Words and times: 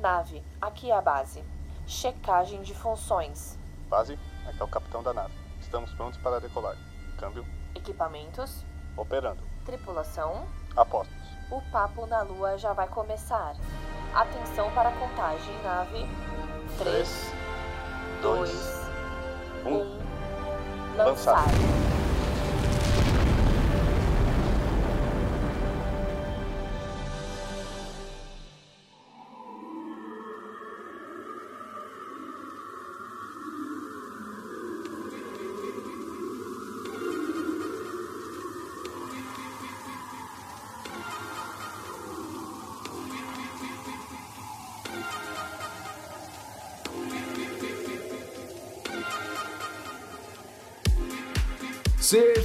Nave, 0.00 0.42
aqui 0.60 0.90
é 0.90 0.94
a 0.96 1.00
base. 1.02 1.44
Checagem 1.86 2.62
de 2.62 2.74
funções. 2.74 3.58
Base, 3.88 4.18
aqui 4.46 4.60
é 4.60 4.64
o 4.64 4.68
capitão 4.68 5.02
da 5.02 5.12
nave. 5.12 5.34
Estamos 5.60 5.92
prontos 5.92 6.18
para 6.20 6.40
decolar. 6.40 6.74
Câmbio, 7.18 7.44
Equipamentos. 7.74 8.64
operando. 8.96 9.42
Tripulação. 9.66 10.46
Apostos. 10.74 11.14
O 11.50 11.60
papo 11.70 12.06
na 12.06 12.22
lua 12.22 12.56
já 12.56 12.72
vai 12.72 12.88
começar. 12.88 13.54
Atenção 14.14 14.70
para 14.72 14.88
a 14.88 14.92
contagem, 14.92 15.54
nave. 15.62 16.06
3, 16.78 17.32
2, 18.22 18.50
1. 19.66 20.96
Lançar. 20.96 21.44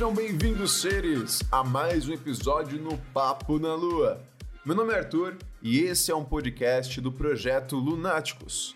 Sejam 0.06 0.16
bem-vindos, 0.16 0.82
seres, 0.82 1.42
a 1.52 1.64
mais 1.64 2.08
um 2.08 2.14
episódio 2.14 2.80
no 2.80 2.96
Papo 3.12 3.58
na 3.58 3.74
Lua. 3.74 4.22
Meu 4.64 4.76
nome 4.76 4.94
é 4.94 5.00
Arthur 5.00 5.36
e 5.64 5.80
esse 5.80 6.12
é 6.12 6.16
um 6.16 6.24
podcast 6.24 7.02
do 7.02 7.12
projeto 7.12 7.76
Lunáticos. 7.76 8.76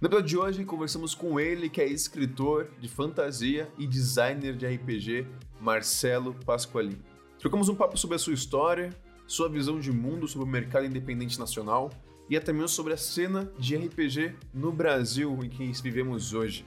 No 0.00 0.06
episódio 0.06 0.28
de 0.28 0.38
hoje, 0.38 0.64
conversamos 0.64 1.12
com 1.12 1.40
ele, 1.40 1.68
que 1.68 1.80
é 1.80 1.88
escritor 1.88 2.70
de 2.78 2.88
fantasia 2.88 3.68
e 3.76 3.84
designer 3.84 4.54
de 4.54 4.64
RPG, 4.64 5.26
Marcelo 5.60 6.36
Pasqualin. 6.46 7.02
Trocamos 7.40 7.68
um 7.68 7.74
papo 7.74 7.98
sobre 7.98 8.14
a 8.14 8.20
sua 8.20 8.34
história, 8.34 8.90
sua 9.26 9.48
visão 9.48 9.80
de 9.80 9.90
mundo 9.90 10.28
sobre 10.28 10.46
o 10.46 10.50
mercado 10.50 10.86
independente 10.86 11.36
nacional 11.36 11.90
e 12.30 12.36
até 12.36 12.52
mesmo 12.52 12.68
sobre 12.68 12.92
a 12.92 12.96
cena 12.96 13.50
de 13.58 13.76
RPG 13.76 14.36
no 14.54 14.70
Brasil 14.70 15.36
em 15.42 15.48
que 15.48 15.64
vivemos 15.82 16.32
hoje. 16.32 16.64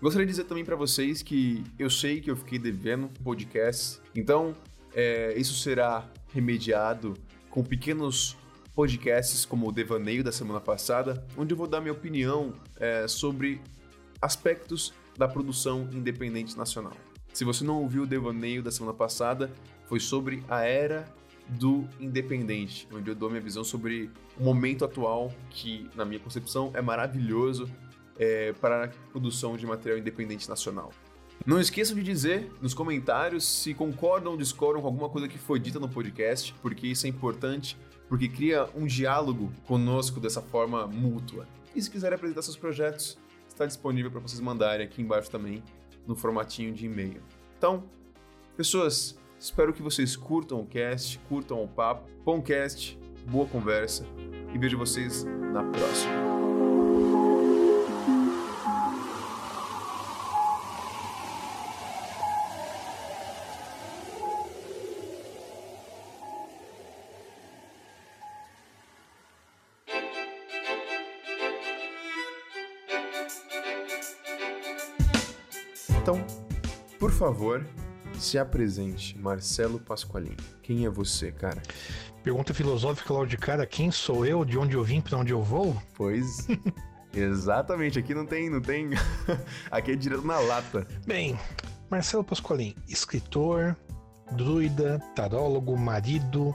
Gostaria 0.00 0.26
de 0.26 0.32
dizer 0.32 0.44
também 0.44 0.64
para 0.64 0.76
vocês 0.76 1.22
que 1.22 1.62
eu 1.78 1.90
sei 1.90 2.22
que 2.22 2.30
eu 2.30 2.36
fiquei 2.36 2.58
devendo 2.58 3.10
podcasts, 3.22 4.00
então 4.14 4.56
é, 4.94 5.34
isso 5.36 5.54
será 5.54 6.08
remediado 6.32 7.12
com 7.50 7.62
pequenos 7.62 8.34
podcasts 8.74 9.44
como 9.44 9.68
o 9.68 9.72
Devaneio 9.72 10.24
da 10.24 10.32
semana 10.32 10.58
passada, 10.58 11.22
onde 11.36 11.52
eu 11.52 11.58
vou 11.58 11.66
dar 11.66 11.82
minha 11.82 11.92
opinião 11.92 12.54
é, 12.78 13.06
sobre 13.06 13.60
aspectos 14.22 14.94
da 15.18 15.28
produção 15.28 15.86
independente 15.92 16.56
nacional. 16.56 16.96
Se 17.30 17.44
você 17.44 17.62
não 17.62 17.82
ouviu 17.82 18.04
o 18.04 18.06
Devaneio 18.06 18.62
da 18.62 18.70
semana 18.70 18.96
passada, 18.96 19.52
foi 19.86 20.00
sobre 20.00 20.42
a 20.48 20.64
era 20.64 21.12
do 21.46 21.86
independente, 22.00 22.88
onde 22.90 23.10
eu 23.10 23.14
dou 23.14 23.28
minha 23.28 23.42
visão 23.42 23.62
sobre 23.62 24.08
o 24.38 24.44
momento 24.44 24.82
atual, 24.82 25.30
que, 25.50 25.90
na 25.94 26.06
minha 26.06 26.20
concepção, 26.20 26.70
é 26.72 26.80
maravilhoso 26.80 27.68
é, 28.20 28.52
para 28.52 28.84
a 28.84 28.88
produção 29.10 29.56
de 29.56 29.66
material 29.66 29.98
independente 29.98 30.46
nacional. 30.48 30.92
Não 31.46 31.58
esqueçam 31.58 31.96
de 31.96 32.02
dizer 32.02 32.52
nos 32.60 32.74
comentários 32.74 33.46
se 33.46 33.72
concordam 33.72 34.32
ou 34.32 34.38
discordam 34.38 34.82
com 34.82 34.88
alguma 34.88 35.08
coisa 35.08 35.26
que 35.26 35.38
foi 35.38 35.58
dita 35.58 35.80
no 35.80 35.88
podcast, 35.88 36.54
porque 36.60 36.86
isso 36.86 37.06
é 37.06 37.08
importante, 37.08 37.78
porque 38.10 38.28
cria 38.28 38.68
um 38.76 38.86
diálogo 38.86 39.50
conosco 39.66 40.20
dessa 40.20 40.42
forma 40.42 40.86
mútua. 40.86 41.48
E 41.74 41.80
se 41.80 41.90
quiserem 41.90 42.16
apresentar 42.16 42.42
seus 42.42 42.58
projetos, 42.58 43.16
está 43.48 43.64
disponível 43.64 44.10
para 44.10 44.20
vocês 44.20 44.40
mandarem 44.40 44.86
aqui 44.86 45.00
embaixo 45.00 45.30
também, 45.30 45.62
no 46.06 46.14
formatinho 46.14 46.74
de 46.74 46.84
e-mail. 46.84 47.22
Então, 47.56 47.84
pessoas, 48.54 49.18
espero 49.38 49.72
que 49.72 49.80
vocês 49.80 50.16
curtam 50.16 50.60
o 50.60 50.66
cast, 50.66 51.18
curtam 51.20 51.62
o 51.64 51.68
papo. 51.68 52.06
Bom 52.22 52.42
cast, 52.42 52.98
boa 53.26 53.46
conversa 53.46 54.04
e 54.52 54.58
vejo 54.58 54.76
vocês 54.76 55.24
na 55.24 55.62
próxima. 55.64 56.29
Se 78.30 78.38
apresente, 78.38 79.18
Marcelo 79.18 79.80
Pasqualin. 79.80 80.36
Quem 80.62 80.84
é 80.84 80.88
você, 80.88 81.32
cara? 81.32 81.60
Pergunta 82.22 82.54
filosófica 82.54 83.12
logo 83.12 83.26
de 83.26 83.36
cara: 83.36 83.66
quem 83.66 83.90
sou 83.90 84.24
eu, 84.24 84.44
de 84.44 84.56
onde 84.56 84.76
eu 84.76 84.84
vim, 84.84 85.00
para 85.00 85.18
onde 85.18 85.32
eu 85.32 85.42
vou? 85.42 85.76
Pois, 85.96 86.46
exatamente. 87.12 87.98
Aqui 87.98 88.14
não 88.14 88.24
tem, 88.24 88.48
não 88.48 88.60
tem. 88.60 88.90
Aqui 89.70 89.92
é 89.92 89.96
direto 89.96 90.24
na 90.24 90.38
lata. 90.38 90.86
Bem, 91.04 91.36
Marcelo 91.90 92.22
Pasqualin, 92.22 92.76
escritor, 92.88 93.76
druida, 94.32 95.00
tarólogo, 95.16 95.76
marido, 95.76 96.54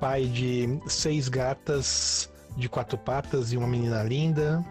pai 0.00 0.24
de 0.24 0.80
seis 0.88 1.28
gatas 1.28 2.28
de 2.56 2.68
quatro 2.68 2.98
patas 2.98 3.52
e 3.52 3.56
uma 3.56 3.68
menina 3.68 4.02
linda, 4.02 4.64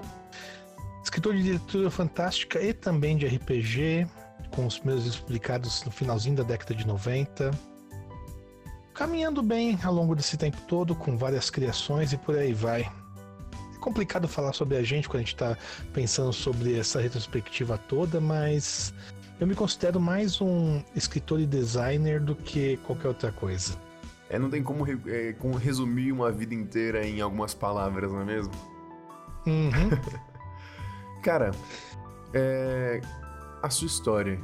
escritor 1.01 1.33
de 1.33 1.43
literatura 1.43 1.89
fantástica 1.89 2.61
e 2.61 2.73
também 2.73 3.15
de 3.15 3.25
RPG, 3.25 4.05
com 4.51 4.65
os 4.65 4.79
meus 4.81 5.05
explicados 5.05 5.83
no 5.83 5.91
finalzinho 5.91 6.35
da 6.35 6.43
década 6.43 6.73
de 6.75 6.85
90. 6.85 7.51
Caminhando 8.93 9.41
bem 9.41 9.79
ao 9.83 9.93
longo 9.93 10.15
desse 10.15 10.37
tempo 10.37 10.57
todo, 10.67 10.93
com 10.95 11.17
várias 11.17 11.49
criações 11.49 12.11
e 12.11 12.17
por 12.17 12.37
aí 12.37 12.53
vai. 12.53 12.81
É 12.81 13.79
complicado 13.79 14.27
falar 14.27 14.53
sobre 14.53 14.75
a 14.75 14.83
gente 14.83 15.07
quando 15.07 15.17
a 15.17 15.25
gente 15.25 15.35
está 15.35 15.57
pensando 15.93 16.33
sobre 16.33 16.77
essa 16.77 16.99
retrospectiva 16.99 17.77
toda, 17.77 18.19
mas 18.19 18.93
eu 19.39 19.47
me 19.47 19.55
considero 19.55 20.01
mais 20.01 20.41
um 20.41 20.83
escritor 20.93 21.39
e 21.39 21.45
designer 21.45 22.19
do 22.19 22.35
que 22.35 22.75
qualquer 22.77 23.07
outra 23.07 23.31
coisa. 23.31 23.73
É, 24.29 24.37
não 24.37 24.49
tem 24.49 24.61
como, 24.61 24.85
é, 25.07 25.33
como 25.33 25.55
resumir 25.55 26.11
uma 26.11 26.29
vida 26.29 26.53
inteira 26.53 27.07
em 27.07 27.21
algumas 27.21 27.53
palavras, 27.53 28.11
não 28.11 28.21
é 28.21 28.25
mesmo? 28.25 28.53
Uhum. 29.47 29.89
Cara, 31.23 31.51
é, 32.33 33.01
a 33.61 33.69
sua 33.69 33.87
história, 33.87 34.39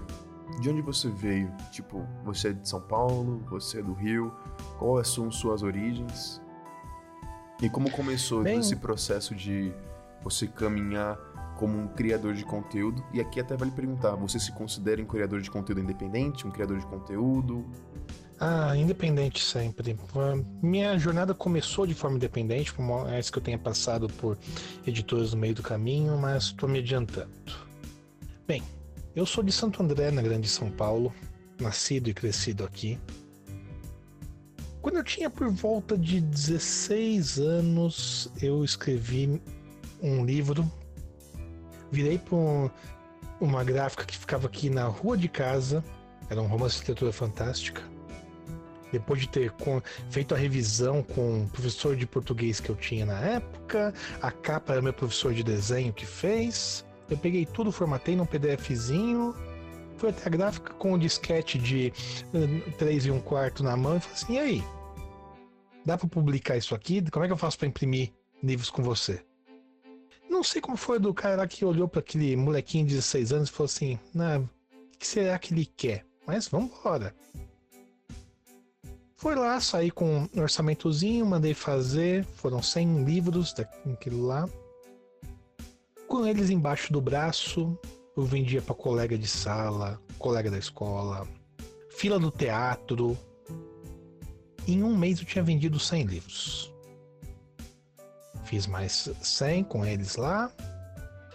de 0.59 0.69
onde 0.69 0.81
você 0.81 1.09
veio? 1.09 1.51
Tipo, 1.71 2.05
você 2.23 2.49
é 2.49 2.53
de 2.53 2.67
São 2.67 2.81
Paulo, 2.81 3.43
você 3.49 3.79
é 3.79 3.83
do 3.83 3.93
Rio, 3.93 4.31
quais 4.77 5.07
são 5.07 5.31
suas 5.31 5.63
origens? 5.63 6.41
E 7.61 7.69
como 7.69 7.89
começou 7.91 8.43
Bem- 8.43 8.59
esse 8.59 8.75
processo 8.75 9.33
de 9.33 9.73
você 10.23 10.47
caminhar 10.47 11.17
como 11.57 11.77
um 11.77 11.87
criador 11.87 12.33
de 12.33 12.43
conteúdo? 12.43 13.03
E 13.13 13.21
aqui 13.21 13.39
até 13.39 13.55
vale 13.55 13.71
perguntar, 13.71 14.11
você 14.15 14.39
se 14.39 14.51
considera 14.51 15.01
um 15.01 15.05
criador 15.05 15.41
de 15.41 15.49
conteúdo 15.49 15.81
independente, 15.81 16.45
um 16.45 16.51
criador 16.51 16.77
de 16.79 16.85
conteúdo? 16.85 17.65
Ah, 18.37 18.75
independente 18.75 19.41
sempre. 19.41 19.97
Minha 20.61 20.97
jornada 20.99 21.33
começou 21.33 21.87
de 21.87 21.93
forma 21.93 22.17
independente, 22.17 22.73
por 22.73 22.83
mais 22.83 23.29
que 23.29 23.37
eu 23.37 23.41
tenha 23.41 23.57
passado 23.57 24.09
por 24.09 24.37
editores 24.85 25.33
no 25.33 25.39
meio 25.39 25.55
do 25.55 25.63
caminho, 25.63 26.17
mas 26.17 26.43
estou 26.45 26.67
me 26.67 26.79
adiantando. 26.79 27.31
Bem, 28.45 28.61
eu 29.15 29.25
sou 29.25 29.43
de 29.43 29.51
Santo 29.51 29.81
André, 29.81 30.11
na 30.11 30.21
Grande 30.21 30.47
São 30.47 30.69
Paulo, 30.69 31.13
nascido 31.59 32.09
e 32.09 32.13
crescido 32.13 32.63
aqui. 32.63 32.99
Quando 34.81 34.97
eu 34.97 35.03
tinha 35.03 35.29
por 35.29 35.49
volta 35.49 35.97
de 35.97 36.21
16 36.21 37.39
anos, 37.39 38.31
eu 38.41 38.63
escrevi 38.63 39.41
um 40.01 40.23
livro, 40.25 40.69
virei 41.91 42.19
para 42.19 42.37
uma 43.39 43.63
gráfica 43.63 44.05
que 44.05 44.17
ficava 44.17 44.47
aqui 44.47 44.69
na 44.69 44.85
rua 44.85 45.17
de 45.17 45.27
casa, 45.27 45.83
era 46.29 46.41
um 46.41 46.47
romance 46.47 46.75
de 46.75 46.81
literatura 46.81 47.11
fantástica 47.11 47.81
depois 48.91 49.19
de 49.19 49.27
ter 49.27 49.51
com- 49.51 49.81
feito 50.09 50.33
a 50.33 50.37
revisão 50.37 51.03
com 51.03 51.43
o 51.43 51.49
professor 51.49 51.95
de 51.97 52.05
português 52.05 52.61
que 52.61 52.69
eu 52.69 52.75
tinha 52.75 53.05
na 53.05 53.19
época, 53.19 53.93
a 54.21 54.31
capa 54.31 54.71
era 54.73 54.81
meu 54.81 54.93
professor 54.93 55.33
de 55.33 55.43
desenho 55.43 55.91
que 55.91 56.05
fez. 56.05 56.85
Eu 57.09 57.17
peguei 57.17 57.45
tudo, 57.45 57.71
formatei 57.71 58.15
num 58.15 58.25
PDFzinho, 58.25 59.35
fui 59.97 60.09
até 60.09 60.25
a 60.25 60.29
gráfica 60.29 60.73
com 60.73 60.93
o 60.93 60.99
disquete 60.99 61.57
de 61.57 61.93
3 62.77 63.05
e 63.05 63.11
um 63.11 63.19
quarto 63.19 63.63
na 63.63 63.77
mão 63.77 63.97
e 63.97 63.99
falei 63.99 64.15
assim: 64.15 64.33
e 64.33 64.39
aí? 64.39 64.63
Dá 65.85 65.97
para 65.97 66.07
publicar 66.07 66.57
isso 66.57 66.73
aqui? 66.73 67.03
Como 67.11 67.23
é 67.23 67.27
que 67.27 67.33
eu 67.33 67.37
faço 67.37 67.59
para 67.59 67.67
imprimir 67.67 68.11
livros 68.41 68.71
com 68.71 68.81
você? 68.81 69.23
Não 70.29 70.43
sei 70.43 70.59
como 70.59 70.75
foi 70.75 70.99
do 70.99 71.13
cara 71.13 71.37
lá 71.37 71.47
que 71.47 71.63
olhou 71.63 71.87
para 71.87 71.99
aquele 71.99 72.35
molequinho 72.35 72.85
de 72.85 72.95
16 72.95 73.31
anos 73.31 73.49
e 73.49 73.51
falou 73.51 73.65
assim: 73.65 73.99
"Nah, 74.13 74.39
o 74.39 74.49
que 74.97 75.05
será 75.05 75.37
que 75.37 75.53
ele 75.53 75.65
quer? 75.65 76.05
Mas 76.25 76.47
vamos 76.47 76.71
embora. 76.71 77.15
Foi 79.15 79.35
lá, 79.35 79.59
saí 79.61 79.91
com 79.91 80.27
um 80.35 80.41
orçamentozinho, 80.41 81.25
mandei 81.25 81.53
fazer, 81.53 82.25
foram 82.35 82.61
100 82.61 83.03
livros 83.05 83.53
daquilo 83.53 84.25
lá. 84.25 84.49
Com 86.07 86.25
eles 86.25 86.49
embaixo 86.49 86.93
do 86.93 87.01
braço, 87.01 87.77
eu 88.15 88.23
vendia 88.23 88.61
para 88.61 88.75
colega 88.75 89.17
de 89.17 89.27
sala, 89.27 89.99
colega 90.19 90.51
da 90.51 90.57
escola, 90.57 91.27
fila 91.89 92.19
do 92.19 92.31
teatro. 92.31 93.17
Em 94.67 94.83
um 94.83 94.95
mês 94.95 95.19
eu 95.19 95.25
tinha 95.25 95.43
vendido 95.43 95.79
100 95.79 96.03
livros. 96.03 96.73
Fiz 98.45 98.67
mais 98.67 99.09
100 99.21 99.63
com 99.63 99.85
eles 99.85 100.15
lá. 100.15 100.51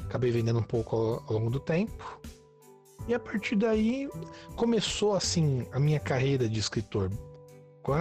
Acabei 0.04 0.30
vendendo 0.30 0.60
um 0.60 0.64
pouco 0.64 0.96
ao, 0.96 1.32
longo 1.32 1.50
do 1.50 1.60
tempo. 1.60 2.20
E 3.08 3.14
a 3.14 3.18
partir 3.18 3.56
daí 3.56 4.08
começou 4.56 5.14
assim 5.14 5.66
a 5.72 5.80
minha 5.80 6.00
carreira 6.00 6.48
de 6.48 6.58
escritor. 6.60 7.10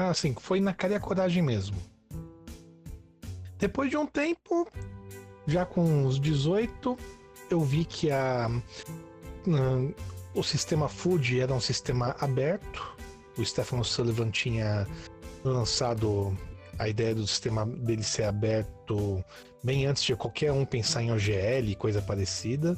Assim, 0.09 0.35
foi 0.39 0.59
na 0.59 0.73
cara 0.73 0.93
e 0.93 0.95
a 0.95 0.99
coragem 0.99 1.41
mesmo. 1.41 1.77
Depois 3.57 3.89
de 3.89 3.97
um 3.97 4.05
tempo, 4.05 4.67
já 5.49 5.65
com 5.65 5.83
uns 5.83 6.19
18, 6.19 6.97
eu 7.49 7.61
vi 7.61 7.85
que 7.85 8.11
a, 8.11 8.49
o 10.33 10.43
sistema 10.43 10.87
Food 10.87 11.39
era 11.39 11.53
um 11.53 11.59
sistema 11.59 12.15
aberto. 12.19 12.95
O 13.37 13.45
Stefano 13.45 13.83
Sullivan 13.83 14.29
tinha 14.29 14.87
lançado 15.43 16.37
a 16.77 16.87
ideia 16.87 17.15
do 17.15 17.25
sistema 17.25 17.65
dele 17.65 18.03
ser 18.03 18.23
aberto 18.23 19.23
bem 19.63 19.85
antes 19.85 20.03
de 20.03 20.15
qualquer 20.15 20.51
um 20.51 20.65
pensar 20.65 21.03
em 21.03 21.11
OGL 21.11 21.69
e 21.69 21.75
coisa 21.75 22.01
parecida. 22.01 22.77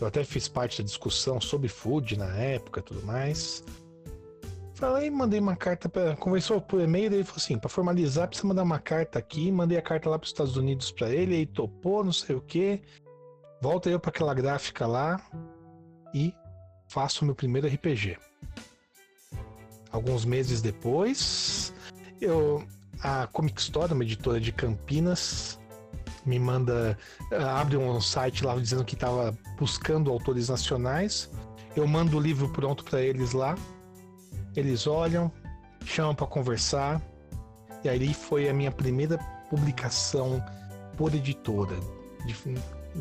Eu 0.00 0.06
até 0.06 0.24
fiz 0.24 0.48
parte 0.48 0.82
da 0.82 0.84
discussão 0.84 1.40
sobre 1.40 1.68
food 1.68 2.16
na 2.16 2.36
época 2.36 2.82
tudo 2.82 3.02
mais. 3.06 3.64
Falei, 4.74 5.08
mandei 5.08 5.38
uma 5.38 5.54
carta 5.54 5.88
para 5.88 6.16
conversou 6.16 6.60
por 6.60 6.80
e-mail, 6.80 7.12
ele 7.12 7.24
falou 7.24 7.38
assim, 7.38 7.56
para 7.56 7.70
formalizar 7.70 8.26
precisa 8.26 8.48
mandar 8.48 8.64
uma 8.64 8.80
carta 8.80 9.20
aqui, 9.20 9.50
mandei 9.52 9.78
a 9.78 9.82
carta 9.82 10.10
lá 10.10 10.18
para 10.18 10.24
os 10.24 10.30
Estados 10.30 10.56
Unidos 10.56 10.90
para 10.90 11.10
ele, 11.10 11.36
ele 11.36 11.46
topou, 11.46 12.02
não 12.02 12.12
sei 12.12 12.34
o 12.34 12.40
que. 12.40 12.82
Volta 13.62 13.88
eu 13.88 14.00
para 14.00 14.10
aquela 14.10 14.34
gráfica 14.34 14.86
lá 14.86 15.20
e 16.12 16.34
faço 16.88 17.24
meu 17.24 17.34
primeiro 17.34 17.68
RPG. 17.68 18.18
Alguns 19.92 20.24
meses 20.24 20.60
depois, 20.60 21.72
eu 22.20 22.66
a 23.00 23.26
Comic 23.28 23.60
Store, 23.60 23.92
uma 23.92 24.02
editora 24.02 24.40
de 24.40 24.50
Campinas, 24.50 25.58
me 26.24 26.38
manda, 26.38 26.98
eh, 27.30 27.36
abre 27.42 27.76
um 27.76 28.00
site 28.00 28.44
lá 28.44 28.56
dizendo 28.56 28.84
que 28.84 28.94
estava 28.94 29.36
buscando 29.58 30.10
autores 30.10 30.48
nacionais. 30.48 31.30
Eu 31.76 31.86
mando 31.86 32.16
o 32.16 32.20
livro 32.20 32.48
pronto 32.48 32.82
para 32.82 33.02
eles 33.02 33.32
lá. 33.32 33.56
Eles 34.56 34.86
olham, 34.86 35.30
chamam 35.84 36.14
para 36.14 36.26
conversar. 36.26 37.00
E 37.82 37.88
aí 37.88 38.14
foi 38.14 38.48
a 38.48 38.54
minha 38.54 38.70
primeira 38.70 39.18
publicação 39.50 40.42
por 40.96 41.14
editora, 41.14 41.76
de, 42.24 42.34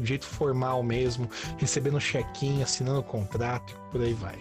jeito 0.04 0.26
formal 0.26 0.82
mesmo, 0.84 1.30
recebendo 1.58 2.00
chequinho, 2.00 2.64
assinando 2.64 3.04
contrato, 3.04 3.80
por 3.92 4.02
aí 4.02 4.14
vai. 4.14 4.38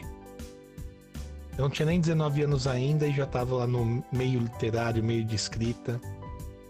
Eu 1.56 1.64
não 1.64 1.70
tinha 1.70 1.87
nem 1.87 2.00
19 2.00 2.43
anos 2.43 2.67
ainda 2.67 3.06
e 3.06 3.12
já 3.12 3.25
estava 3.25 3.56
lá 3.56 3.67
no 3.67 4.03
meio 4.11 4.41
literário, 4.41 5.05
meio 5.05 5.25
de 5.25 5.37
escrita. 5.37 6.00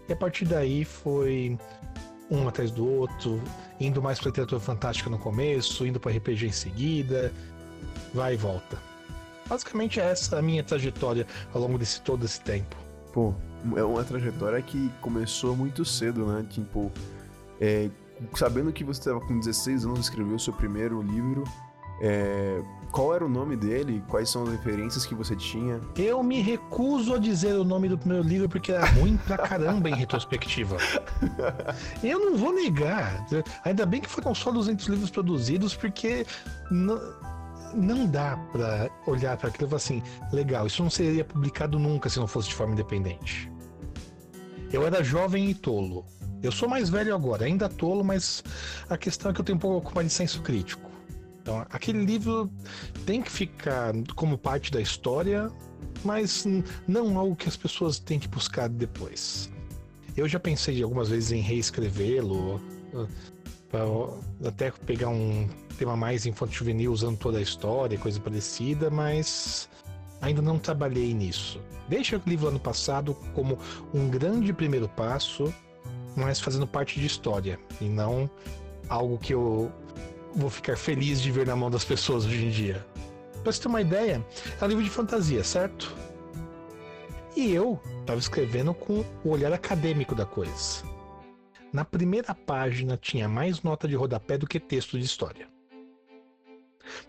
E 0.09 0.13
a 0.13 0.15
partir 0.15 0.45
daí 0.45 0.83
foi 0.83 1.57
um 2.29 2.47
atrás 2.47 2.69
do 2.69 2.85
outro, 2.85 3.41
indo 3.79 4.01
mais 4.01 4.19
para 4.19 4.27
literatura 4.27 4.59
fantástica 4.59 5.09
no 5.09 5.17
começo, 5.17 5.85
indo 5.85 5.99
para 5.99 6.11
RPG 6.11 6.47
em 6.47 6.51
seguida, 6.51 7.31
vai 8.13 8.33
e 8.33 8.37
volta. 8.37 8.77
Basicamente 9.53 9.99
é 9.99 10.05
essa 10.05 10.39
a 10.39 10.41
minha 10.41 10.63
trajetória 10.63 11.27
ao 11.53 11.61
longo 11.61 11.77
desse 11.77 12.01
todo 12.01 12.25
esse 12.25 12.41
tempo. 12.41 12.75
Pô, 13.13 13.35
é 13.75 13.83
uma 13.83 14.03
trajetória 14.03 14.59
que 14.63 14.89
começou 14.99 15.55
muito 15.55 15.85
cedo, 15.85 16.25
né? 16.25 16.43
Tipo, 16.49 16.91
é, 17.61 17.87
sabendo 18.33 18.73
que 18.73 18.83
você 18.83 18.99
estava 18.99 19.21
com 19.21 19.37
16 19.37 19.85
anos, 19.85 19.99
escreveu 19.99 20.37
o 20.37 20.39
seu 20.39 20.53
primeiro 20.53 21.03
livro, 21.03 21.43
é, 22.01 22.63
qual 22.91 23.13
era 23.13 23.23
o 23.23 23.29
nome 23.29 23.55
dele? 23.55 24.03
Quais 24.07 24.27
são 24.27 24.41
as 24.41 24.49
referências 24.49 25.05
que 25.05 25.13
você 25.13 25.35
tinha? 25.35 25.79
Eu 25.95 26.23
me 26.23 26.41
recuso 26.41 27.13
a 27.13 27.19
dizer 27.19 27.53
o 27.53 27.63
nome 27.63 27.87
do 27.87 27.97
primeiro 27.97 28.27
livro 28.27 28.49
porque 28.49 28.71
era 28.71 28.85
ruim 28.85 29.17
pra 29.17 29.37
caramba 29.37 29.87
em 29.87 29.93
retrospectiva. 29.93 30.77
Eu 32.03 32.19
não 32.19 32.37
vou 32.37 32.51
negar. 32.51 33.23
Ainda 33.63 33.85
bem 33.85 34.01
que 34.01 34.09
foram 34.09 34.33
só 34.33 34.51
200 34.51 34.87
livros 34.87 35.11
produzidos 35.11 35.75
porque 35.75 36.25
não, 36.71 36.99
não 37.73 38.05
dá 38.05 38.37
pra 38.51 38.89
olhar 39.07 39.37
para 39.37 39.49
aquilo 39.49 39.67
e 39.67 39.69
falar 39.69 39.77
assim: 39.77 40.03
legal, 40.31 40.67
isso 40.67 40.83
não 40.83 40.89
seria 40.89 41.25
publicado 41.25 41.79
nunca 41.79 42.09
se 42.09 42.19
não 42.19 42.27
fosse 42.27 42.49
de 42.49 42.55
forma 42.55 42.73
independente. 42.73 43.51
Eu 44.71 44.85
era 44.85 45.03
jovem 45.03 45.49
e 45.49 45.55
tolo. 45.55 46.05
Eu 46.41 46.51
sou 46.51 46.67
mais 46.67 46.89
velho 46.89 47.15
agora, 47.15 47.45
ainda 47.45 47.69
tolo, 47.69 48.03
mas 48.03 48.43
a 48.89 48.97
questão 48.97 49.31
é 49.31 49.33
que 49.33 49.39
eu 49.39 49.45
tenho 49.45 49.55
um 49.55 49.61
pouco 49.61 49.93
mais 49.95 50.07
de 50.07 50.13
senso 50.13 50.41
crítico. 50.41 50.91
Então, 51.41 51.65
aquele 51.69 52.03
livro 52.05 52.49
tem 53.05 53.21
que 53.21 53.31
ficar 53.31 53.93
como 54.15 54.37
parte 54.37 54.71
da 54.71 54.81
história, 54.81 55.51
mas 56.03 56.45
não 56.87 57.17
algo 57.17 57.35
que 57.35 57.47
as 57.47 57.55
pessoas 57.55 57.99
têm 57.99 58.17
que 58.19 58.27
buscar 58.27 58.67
depois. 58.69 59.49
Eu 60.15 60.27
já 60.27 60.39
pensei 60.39 60.81
algumas 60.81 61.09
vezes 61.09 61.31
em 61.31 61.41
reescrevê-lo, 61.41 62.61
até 64.45 64.71
pegar 64.71 65.09
um 65.09 65.47
tema 65.73 65.95
mais 65.95 66.25
infanto-juvenil 66.25 66.91
usando 66.91 67.17
toda 67.17 67.37
a 67.37 67.41
história, 67.41 67.97
coisa 67.97 68.19
parecida, 68.19 68.89
mas 68.89 69.69
ainda 70.21 70.41
não 70.41 70.57
trabalhei 70.57 71.13
nisso. 71.13 71.59
Deixa 71.87 72.17
o 72.17 72.21
livro 72.25 72.47
ano 72.47 72.59
passado 72.59 73.13
como 73.33 73.57
um 73.93 74.09
grande 74.09 74.53
primeiro 74.53 74.87
passo, 74.87 75.53
mas 76.15 76.39
fazendo 76.39 76.65
parte 76.65 76.99
de 76.99 77.05
história 77.05 77.59
e 77.81 77.85
não 77.85 78.29
algo 78.87 79.17
que 79.17 79.33
eu 79.33 79.71
vou 80.35 80.49
ficar 80.49 80.77
feliz 80.77 81.21
de 81.21 81.31
ver 81.31 81.47
na 81.47 81.55
mão 81.55 81.69
das 81.69 81.83
pessoas 81.83 82.25
hoje 82.25 82.45
em 82.45 82.49
dia. 82.49 82.85
Pra 83.43 83.51
você 83.51 83.61
ter 83.61 83.67
uma 83.67 83.81
ideia, 83.81 84.25
é 84.59 84.65
um 84.65 84.67
livro 84.67 84.83
de 84.83 84.89
fantasia, 84.89 85.43
certo? 85.43 85.95
E 87.35 87.51
eu 87.51 87.79
estava 87.99 88.19
escrevendo 88.19 88.73
com 88.73 89.03
o 89.23 89.29
olhar 89.29 89.51
acadêmico 89.51 90.15
da 90.15 90.25
coisa. 90.25 90.83
Na 91.73 91.83
primeira 91.83 92.35
página 92.35 92.95
tinha 92.95 93.27
mais 93.27 93.63
nota 93.63 93.87
de 93.87 93.95
rodapé 93.95 94.37
do 94.37 94.47
que 94.47 94.59
texto 94.59 94.97
de 94.97 95.03
história. 95.03 95.52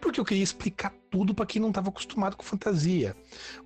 Porque 0.00 0.20
eu 0.20 0.24
queria 0.24 0.42
explicar 0.42 0.92
tudo 1.10 1.34
para 1.34 1.46
quem 1.46 1.60
não 1.60 1.68
estava 1.68 1.88
acostumado 1.88 2.36
com 2.36 2.42
fantasia. 2.42 3.16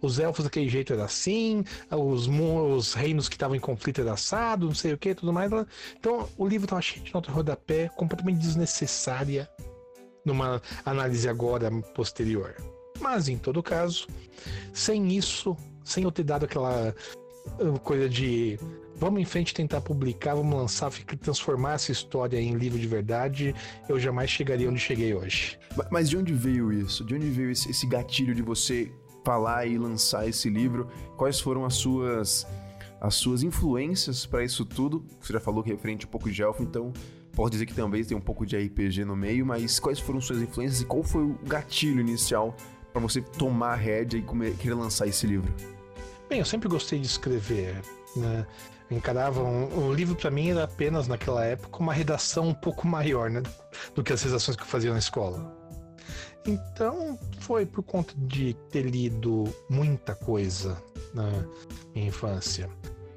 Os 0.01 0.19
elfos 0.19 0.45
daquele 0.45 0.69
jeito 0.69 0.93
era 0.93 1.05
assim, 1.05 1.65
os, 1.91 2.29
os 2.29 2.95
reinos 2.95 3.29
que 3.29 3.37
estavam 3.37 3.57
em 3.57 3.61
conflito 3.61 4.01
era 4.01 4.13
assado, 4.13 4.67
não 4.67 4.75
sei 4.75 4.93
o 4.93 4.99
que, 4.99 5.15
tudo 5.15 5.33
mais. 5.33 5.51
Então 5.99 6.29
o 6.37 6.47
livro 6.47 6.67
estava 6.67 6.83
cheio 6.83 7.05
de 7.05 7.15
nota 7.15 7.31
rodapé, 7.31 7.89
completamente 7.97 8.39
desnecessária 8.39 9.49
numa 10.25 10.61
análise 10.85 11.29
agora 11.29 11.71
posterior. 11.95 12.55
Mas 13.01 13.29
em 13.29 13.39
todo 13.39 13.63
caso, 13.63 14.07
sem 14.73 15.17
isso, 15.17 15.57
sem 15.85 16.05
eu 16.05 16.13
ter 16.13 16.25
dado 16.25 16.45
aquela 16.45 16.95
uh, 17.61 17.79
coisa 17.81 18.09
de 18.09 18.59
vamos 18.99 19.21
em 19.21 19.25
frente 19.25 19.55
tentar 19.55 19.81
publicar, 19.81 20.35
vamos 20.35 20.55
lançar, 20.55 20.91
transformar 21.21 21.75
essa 21.75 21.93
história 21.93 22.41
em 22.41 22.55
livro 22.55 22.79
de 22.79 22.87
verdade, 22.87 23.55
eu 23.89 23.99
jamais 23.99 24.29
chegaria 24.29 24.69
onde 24.69 24.81
cheguei 24.81 25.15
hoje. 25.15 25.59
Mas 25.91 26.11
de 26.11 26.17
onde 26.17 26.35
veio 26.35 26.73
isso? 26.73 27.05
De 27.05 27.15
onde 27.15 27.31
veio 27.31 27.51
esse, 27.51 27.87
gatilho 27.87 28.35
de 28.35 28.43
você 28.43 28.91
falar 29.25 29.67
e 29.67 29.79
lançar 29.79 30.29
esse 30.29 30.51
livro? 30.51 30.89
Quais 31.17 31.41
foram 31.41 31.65
as 31.65 31.75
suas 31.75 32.47
as 33.01 33.15
suas 33.15 33.45
influências 33.45 34.27
para 34.27 34.45
isso 34.45 34.65
tudo? 34.65 35.07
Você 35.21 35.33
já 35.33 35.39
falou 35.39 35.63
que 35.63 35.71
é 35.71 35.75
referente 35.75 36.05
um 36.05 36.09
pouco 36.09 36.29
de 36.29 36.43
elfo, 36.43 36.65
então 36.65 36.93
pode 37.33 37.53
dizer 37.53 37.67
que 37.67 37.75
talvez 37.75 38.09
tem 38.09 38.17
um 38.17 38.21
pouco 38.21 38.45
de 38.45 38.57
RPG 38.57 39.05
no 39.05 39.15
meio, 39.15 39.47
mas 39.47 39.79
quais 39.79 40.01
foram 40.01 40.21
suas 40.21 40.43
influências 40.43 40.81
e 40.81 40.85
qual 40.85 41.05
foi 41.05 41.23
o 41.23 41.39
gatilho 41.45 42.01
inicial 42.01 42.57
para 42.93 43.01
você 43.01 43.21
tomar 43.21 43.75
a 43.75 43.77
rédea 43.77 44.19
e 44.19 44.55
querer 44.57 44.75
lançar 44.75 45.07
esse 45.07 45.25
livro? 45.29 45.55
Bem, 46.29 46.41
eu 46.41 46.45
sempre 46.45 46.69
gostei 46.69 46.99
de 46.99 47.07
escrever, 47.07 47.81
né? 48.17 48.45
Encarava 48.91 49.43
um, 49.43 49.89
o 49.89 49.93
livro 49.93 50.17
para 50.17 50.31
mim 50.31 50.51
era 50.51 50.65
apenas 50.65 51.07
naquela 51.09 51.45
época 51.45 51.79
uma 51.79 51.93
redação 51.93 52.49
um 52.49 52.55
pouco 52.55 52.87
maior 52.87 53.31
né, 53.31 53.43
do 53.95 54.03
que 54.03 54.13
as 54.13 54.23
redações 54.23 54.57
que 54.57 54.63
eu 54.63 54.67
fazia 54.67 54.93
na 54.93 54.99
escola. 54.99 55.57
Então 56.47 57.19
foi 57.41 57.67
por 57.67 57.83
conta 57.83 58.15
de 58.17 58.55
ter 58.71 58.83
lido 58.83 59.45
muita 59.69 60.15
coisa 60.15 60.83
na 61.13 61.45
minha 61.95 62.09
infância. 62.09 62.71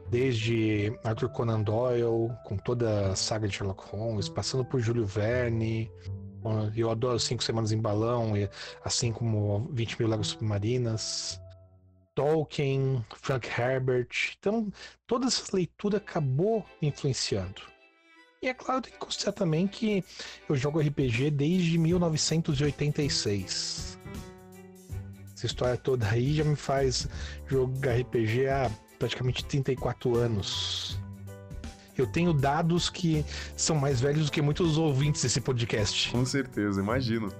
Desde 0.09 0.93
Arthur 1.05 1.29
Conan 1.29 1.61
Doyle, 1.61 2.29
com 2.43 2.57
toda 2.57 3.11
a 3.11 3.15
saga 3.15 3.47
de 3.47 3.55
Sherlock 3.55 3.85
Holmes, 3.95 4.27
passando 4.27 4.65
por 4.65 4.81
Júlio 4.81 5.05
Verne. 5.05 5.89
Eu 6.75 6.89
adoro 6.89 7.17
Cinco 7.17 7.41
Semanas 7.41 7.71
em 7.71 7.79
Balão, 7.79 8.33
assim 8.83 9.13
como 9.13 9.69
20 9.71 9.99
Mil 9.99 10.09
Lágrimas 10.09 10.27
Submarinas. 10.27 11.39
Tolkien, 12.15 13.05
Frank 13.21 13.47
Herbert. 13.47 14.35
Então, 14.37 14.71
toda 15.07 15.27
essa 15.27 15.55
leitura 15.55 15.97
acabou 15.97 16.65
influenciando. 16.81 17.61
E 18.41 18.47
é 18.47 18.53
claro, 18.53 18.81
tem 18.81 18.91
que 18.91 18.97
considerar 18.97 19.33
também 19.33 19.67
que 19.67 20.03
eu 20.49 20.55
jogo 20.55 20.79
RPG 20.79 21.29
desde 21.31 21.77
1986. 21.77 23.99
Essa 25.35 25.45
história 25.45 25.77
toda 25.77 26.09
aí 26.09 26.33
já 26.33 26.43
me 26.43 26.55
faz 26.55 27.07
jogar 27.47 27.99
RPG 27.99 28.47
há 28.47 28.71
praticamente 28.97 29.45
34 29.45 30.17
anos. 30.17 30.99
Eu 31.97 32.07
tenho 32.07 32.33
dados 32.33 32.89
que 32.89 33.23
são 33.55 33.75
mais 33.75 34.01
velhos 34.01 34.25
do 34.25 34.31
que 34.31 34.41
muitos 34.41 34.77
ouvintes 34.77 35.21
desse 35.21 35.41
podcast. 35.41 36.11
Com 36.11 36.25
certeza, 36.25 36.81
imagino. 36.81 37.31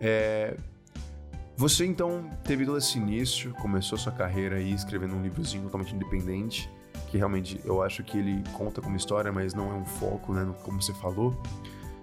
É... 0.00 0.56
Você 1.62 1.86
então 1.86 2.28
teve 2.42 2.66
todo 2.66 2.78
esse 2.78 2.98
início, 2.98 3.52
começou 3.52 3.96
sua 3.96 4.10
carreira 4.10 4.56
aí 4.56 4.72
escrevendo 4.72 5.14
um 5.14 5.22
livrozinho 5.22 5.62
totalmente 5.62 5.94
independente, 5.94 6.68
que 7.06 7.16
realmente 7.16 7.60
eu 7.64 7.80
acho 7.80 8.02
que 8.02 8.18
ele 8.18 8.42
conta 8.54 8.80
como 8.80 8.96
história, 8.96 9.30
mas 9.30 9.54
não 9.54 9.70
é 9.70 9.74
um 9.74 9.84
foco, 9.84 10.34
né, 10.34 10.44
como 10.64 10.82
você 10.82 10.92
falou. 10.94 11.40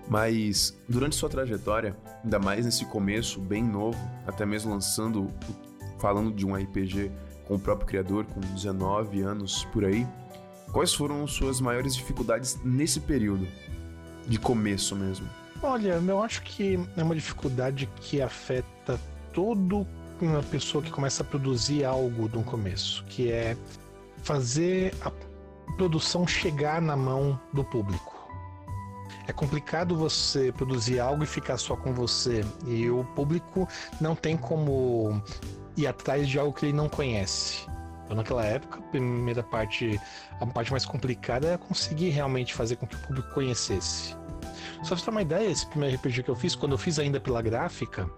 Mas 0.08 0.80
durante 0.88 1.18
sua 1.18 1.28
trajetória, 1.28 1.94
ainda 2.24 2.39
mais 2.39 2.63
nesse 2.63 2.86
começo 2.86 3.42
bem 3.42 3.62
novo, 3.62 4.00
até 4.25 4.46
mesmo 4.46 4.72
lançando, 4.72 5.28
falando 6.00 6.32
de 6.32 6.46
um 6.46 6.56
RPG 6.56 7.12
com 7.46 7.56
o 7.56 7.60
próprio 7.60 7.86
criador, 7.86 8.24
com 8.28 8.39
19 8.39 9.20
anos 9.24 9.66
por 9.74 9.84
aí, 9.84 10.08
quais 10.72 10.94
foram 10.94 11.28
suas 11.28 11.60
maiores 11.60 11.98
dificuldades 11.98 12.58
nesse 12.63 13.01
período 13.01 13.46
de 14.25 14.39
começo 14.39 14.96
mesmo? 14.96 15.28
Olha, 15.62 16.01
eu 16.08 16.24
acho 16.24 16.44
que 16.44 16.80
é 16.96 17.04
uma 17.04 17.13
dificuldade 17.13 17.89
que 17.98 18.22
afeta 18.22 18.98
todo 19.39 19.88
uma 20.19 20.43
pessoa 20.43 20.84
que 20.84 20.91
começa 20.91 21.24
a 21.24 21.25
produzir 21.25 21.86
algo 21.86 22.27
no 22.27 22.43
começo, 22.43 23.05
que 23.05 23.31
é 23.31 23.55
fazer 24.22 24.93
a 25.01 25.10
produção 25.77 26.27
chegar 26.27 26.81
na 26.81 26.93
mão 26.98 27.39
do 27.53 27.63
público. 27.63 28.19
É 29.29 29.31
complicado 29.31 29.96
você 29.96 30.51
produzir 30.51 31.00
algo 31.00 31.24
e 31.24 31.25
ficar 31.25 31.58
só 31.58 31.77
com 31.77 31.93
você. 31.93 32.43
E 32.67 32.89
o 32.89 33.05
público 33.15 33.65
não 34.01 34.13
tem 34.13 34.36
como 34.36 35.24
ir 35.77 35.88
atrás 35.88 36.27
de 36.27 36.38
algo 36.38 36.51
que 36.51 36.65
ele 36.65 36.74
não 36.74 36.89
conhece. 36.89 37.65
Então, 38.03 38.17
naquela 38.17 38.43
época, 38.43 38.79
a 38.79 38.81
primeira 38.81 39.41
parte, 39.41 40.01
a 40.41 40.46
parte 40.46 40.69
mais 40.69 40.84
complicada 40.84 41.48
era 41.48 41.58
conseguir 41.58 42.10
realmente 42.10 42.53
fazer 42.53 42.75
com 42.75 42.86
que 42.86 42.96
o 42.96 43.00
público 43.08 43.34
conhecesse. 43.34 44.17
Só 44.84 44.89
pra 44.89 44.98
você 44.98 45.05
ter 45.05 45.12
uma 45.12 45.22
ideia, 45.22 45.50
esse 45.50 45.65
primeiro 45.67 45.96
RPG 45.96 46.24
que 46.24 46.29
eu 46.29 46.36
fiz, 46.36 46.55
quando 46.55 46.74
eu 46.74 46.77
fiz 46.77 47.00
ainda 47.00 47.22
pela 47.22 47.41
gráfica, 47.41 48.10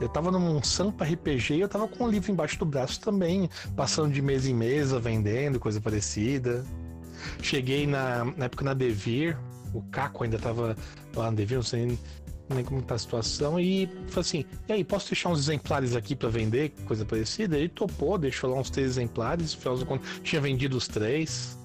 eu 0.00 0.08
tava 0.08 0.30
num 0.30 0.62
Sampa 0.62 1.04
RPG 1.04 1.54
e 1.54 1.60
eu 1.60 1.68
tava 1.68 1.88
com 1.88 2.04
um 2.04 2.08
livro 2.08 2.30
embaixo 2.30 2.58
do 2.58 2.64
braço 2.64 3.00
também, 3.00 3.48
passando 3.74 4.12
de 4.12 4.20
mesa 4.20 4.50
em 4.50 4.54
mesa, 4.54 4.98
vendendo, 5.00 5.58
coisa 5.58 5.80
parecida. 5.80 6.64
Cheguei 7.42 7.86
na, 7.86 8.24
na 8.36 8.44
época 8.44 8.64
na 8.64 8.74
Devir, 8.74 9.38
o 9.72 9.82
Caco 9.82 10.24
ainda 10.24 10.38
tava 10.38 10.76
lá 11.14 11.30
na 11.30 11.36
Devir, 11.36 11.56
não 11.56 11.62
sei 11.62 11.98
nem 12.48 12.64
como 12.64 12.80
tá 12.82 12.94
a 12.94 12.98
situação, 12.98 13.58
e 13.58 13.86
falei 14.08 14.20
assim: 14.20 14.44
e 14.68 14.72
aí, 14.72 14.84
posso 14.84 15.08
deixar 15.08 15.30
uns 15.30 15.40
exemplares 15.40 15.96
aqui 15.96 16.14
para 16.14 16.28
vender, 16.28 16.70
coisa 16.86 17.04
parecida? 17.04 17.58
Ele 17.58 17.68
topou, 17.68 18.16
deixou 18.16 18.50
lá 18.50 18.60
uns 18.60 18.70
três 18.70 18.90
exemplares, 18.90 19.56
contas, 19.86 20.06
tinha 20.22 20.40
vendido 20.40 20.76
os 20.76 20.86
três. 20.86 21.58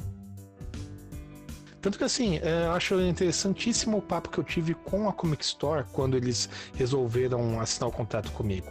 Tanto 1.81 1.97
que 1.97 2.03
assim, 2.03 2.38
é, 2.38 2.67
eu 2.67 2.71
acho 2.73 3.00
interessantíssimo 3.01 3.97
o 3.97 4.01
papo 4.01 4.29
que 4.29 4.38
eu 4.38 4.43
tive 4.43 4.75
com 4.75 5.09
a 5.09 5.13
Comic 5.13 5.43
Store 5.43 5.83
quando 5.91 6.15
eles 6.15 6.47
resolveram 6.75 7.59
assinar 7.59 7.89
o 7.89 7.91
contrato 7.91 8.31
comigo. 8.31 8.67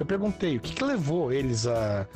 Eu 0.00 0.06
perguntei 0.06 0.56
o 0.56 0.60
que, 0.60 0.72
que 0.72 0.82
levou 0.82 1.30
eles 1.30 1.66
a 1.66 2.08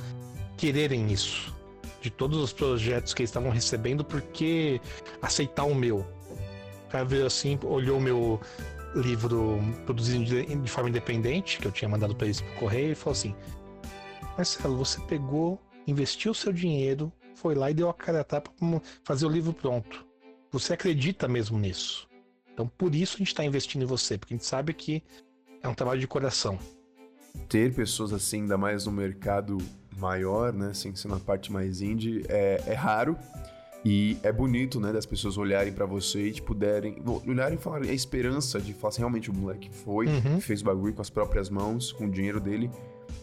quererem 0.57 1.13
isso. 1.13 1.55
De 2.01 2.11
todos 2.11 2.39
os 2.39 2.53
projetos 2.53 3.13
que 3.13 3.23
eles 3.23 3.31
estavam 3.31 3.51
recebendo, 3.51 4.05
por 4.05 4.23
que 4.23 4.81
aceitar 5.21 5.65
o 5.65 5.75
meu? 5.75 5.99
O 5.99 6.89
cara 6.91 7.05
veio 7.05 7.27
assim, 7.27 7.59
olhou 7.63 7.99
o 7.99 8.01
meu 8.01 8.41
livro 8.95 9.61
produzido 9.85 10.25
de 10.25 10.71
forma 10.71 10.89
independente, 10.89 11.59
que 11.59 11.67
eu 11.67 11.73
tinha 11.73 11.89
mandado 11.89 12.15
para 12.15 12.27
eles 12.27 12.41
por 12.41 12.55
correio, 12.55 12.93
e 12.93 12.95
falou 12.95 13.13
assim: 13.13 13.35
Marcelo, 14.37 14.77
você 14.77 15.01
pegou, 15.03 15.61
investiu 15.87 16.33
seu 16.33 16.53
dinheiro, 16.53 17.13
foi 17.37 17.55
lá 17.55 17.71
e 17.71 17.75
deu 17.75 17.89
a 17.89 17.95
cara 17.95 18.21
a 18.21 18.25
tapa 18.25 18.51
para 18.51 18.81
fazer 19.05 19.27
o 19.27 19.29
livro 19.29 19.53
pronto. 19.53 20.05
Você 20.51 20.73
acredita 20.73 21.29
mesmo 21.29 21.59
nisso. 21.59 22.09
Então, 22.53 22.67
por 22.67 22.95
isso 22.95 23.17
a 23.17 23.19
gente 23.19 23.29
está 23.29 23.45
investindo 23.45 23.83
em 23.83 23.87
você, 23.87 24.17
porque 24.17 24.33
a 24.33 24.37
gente 24.37 24.47
sabe 24.47 24.73
que 24.73 25.03
é 25.63 25.69
um 25.69 25.75
trabalho 25.75 26.01
de 26.01 26.09
coração. 26.09 26.59
Ter 27.49 27.75
pessoas 27.75 28.13
assim, 28.13 28.43
ainda 28.43 28.57
mais 28.57 28.87
no 28.87 28.93
mercado 28.93 29.59
maior, 29.99 30.53
né, 30.53 30.73
sem 30.73 30.95
ser 30.95 31.09
na 31.09 31.21
parte 31.21 31.53
mais 31.53 31.83
indie, 31.83 32.25
é, 32.29 32.63
é 32.67 32.73
raro. 32.73 33.17
E 33.85 34.17
é 34.23 34.33
bonito, 34.33 34.81
né, 34.81 34.93
das 34.93 35.07
pessoas 35.07 35.39
olharem 35.39 35.73
para 35.73 35.87
você 35.87 36.29
e 36.29 36.33
te 36.33 36.43
puderem. 36.43 37.03
Olharem 37.27 37.57
e 37.57 37.61
falarem 37.61 37.91
a 37.91 37.93
esperança 37.93 38.61
de 38.61 38.73
falar 38.73 38.89
assim, 38.89 39.01
realmente 39.01 39.31
o 39.31 39.35
moleque 39.35 39.71
foi, 39.71 40.07
uhum. 40.07 40.41
fez 40.41 40.61
o 40.61 40.65
bagulho 40.65 40.93
com 40.93 41.03
as 41.03 41.11
próprias 41.11 41.49
mãos, 41.49 41.93
com 41.93 42.07
o 42.07 42.11
dinheiro 42.11 42.41
dele. 42.41 42.71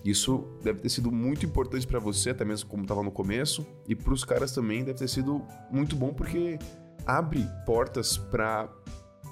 Isso 0.06 0.46
deve 0.62 0.80
ter 0.80 0.90
sido 0.90 1.12
muito 1.12 1.46
importante 1.46 1.86
para 1.88 2.00
você, 2.00 2.30
até 2.30 2.46
mesmo 2.46 2.70
como 2.70 2.86
tava 2.86 3.04
no 3.04 3.12
começo, 3.12 3.66
e 3.88 3.96
para 3.96 4.14
os 4.14 4.24
caras 4.24 4.52
também 4.52 4.84
deve 4.84 5.00
ter 5.00 5.08
sido 5.08 5.42
muito 5.72 5.96
bom 5.96 6.14
porque 6.14 6.60
abre 7.06 7.46
portas 7.66 8.18
para 8.18 8.70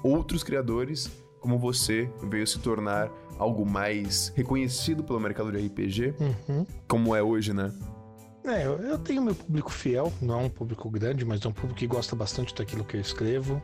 outros 0.02 0.42
criadores 0.42 1.10
como 1.42 1.58
você 1.58 2.08
veio 2.22 2.46
se 2.46 2.60
tornar 2.60 3.10
algo 3.36 3.68
mais 3.68 4.32
reconhecido 4.36 5.02
pelo 5.02 5.18
mercado 5.18 5.50
de 5.50 5.58
RPG, 5.66 6.14
uhum. 6.20 6.64
como 6.86 7.16
é 7.16 7.22
hoje, 7.22 7.52
né? 7.52 7.72
É, 8.44 8.66
eu 8.66 8.98
tenho 8.98 9.22
meu 9.22 9.34
público 9.34 9.70
fiel, 9.70 10.12
não 10.20 10.40
é 10.40 10.44
um 10.44 10.48
público 10.50 10.90
grande, 10.90 11.24
mas 11.24 11.44
é 11.44 11.48
um 11.48 11.52
público 11.52 11.78
que 11.78 11.86
gosta 11.86 12.16
bastante 12.16 12.54
daquilo 12.54 12.84
que 12.84 12.96
eu 12.96 13.00
escrevo. 13.00 13.62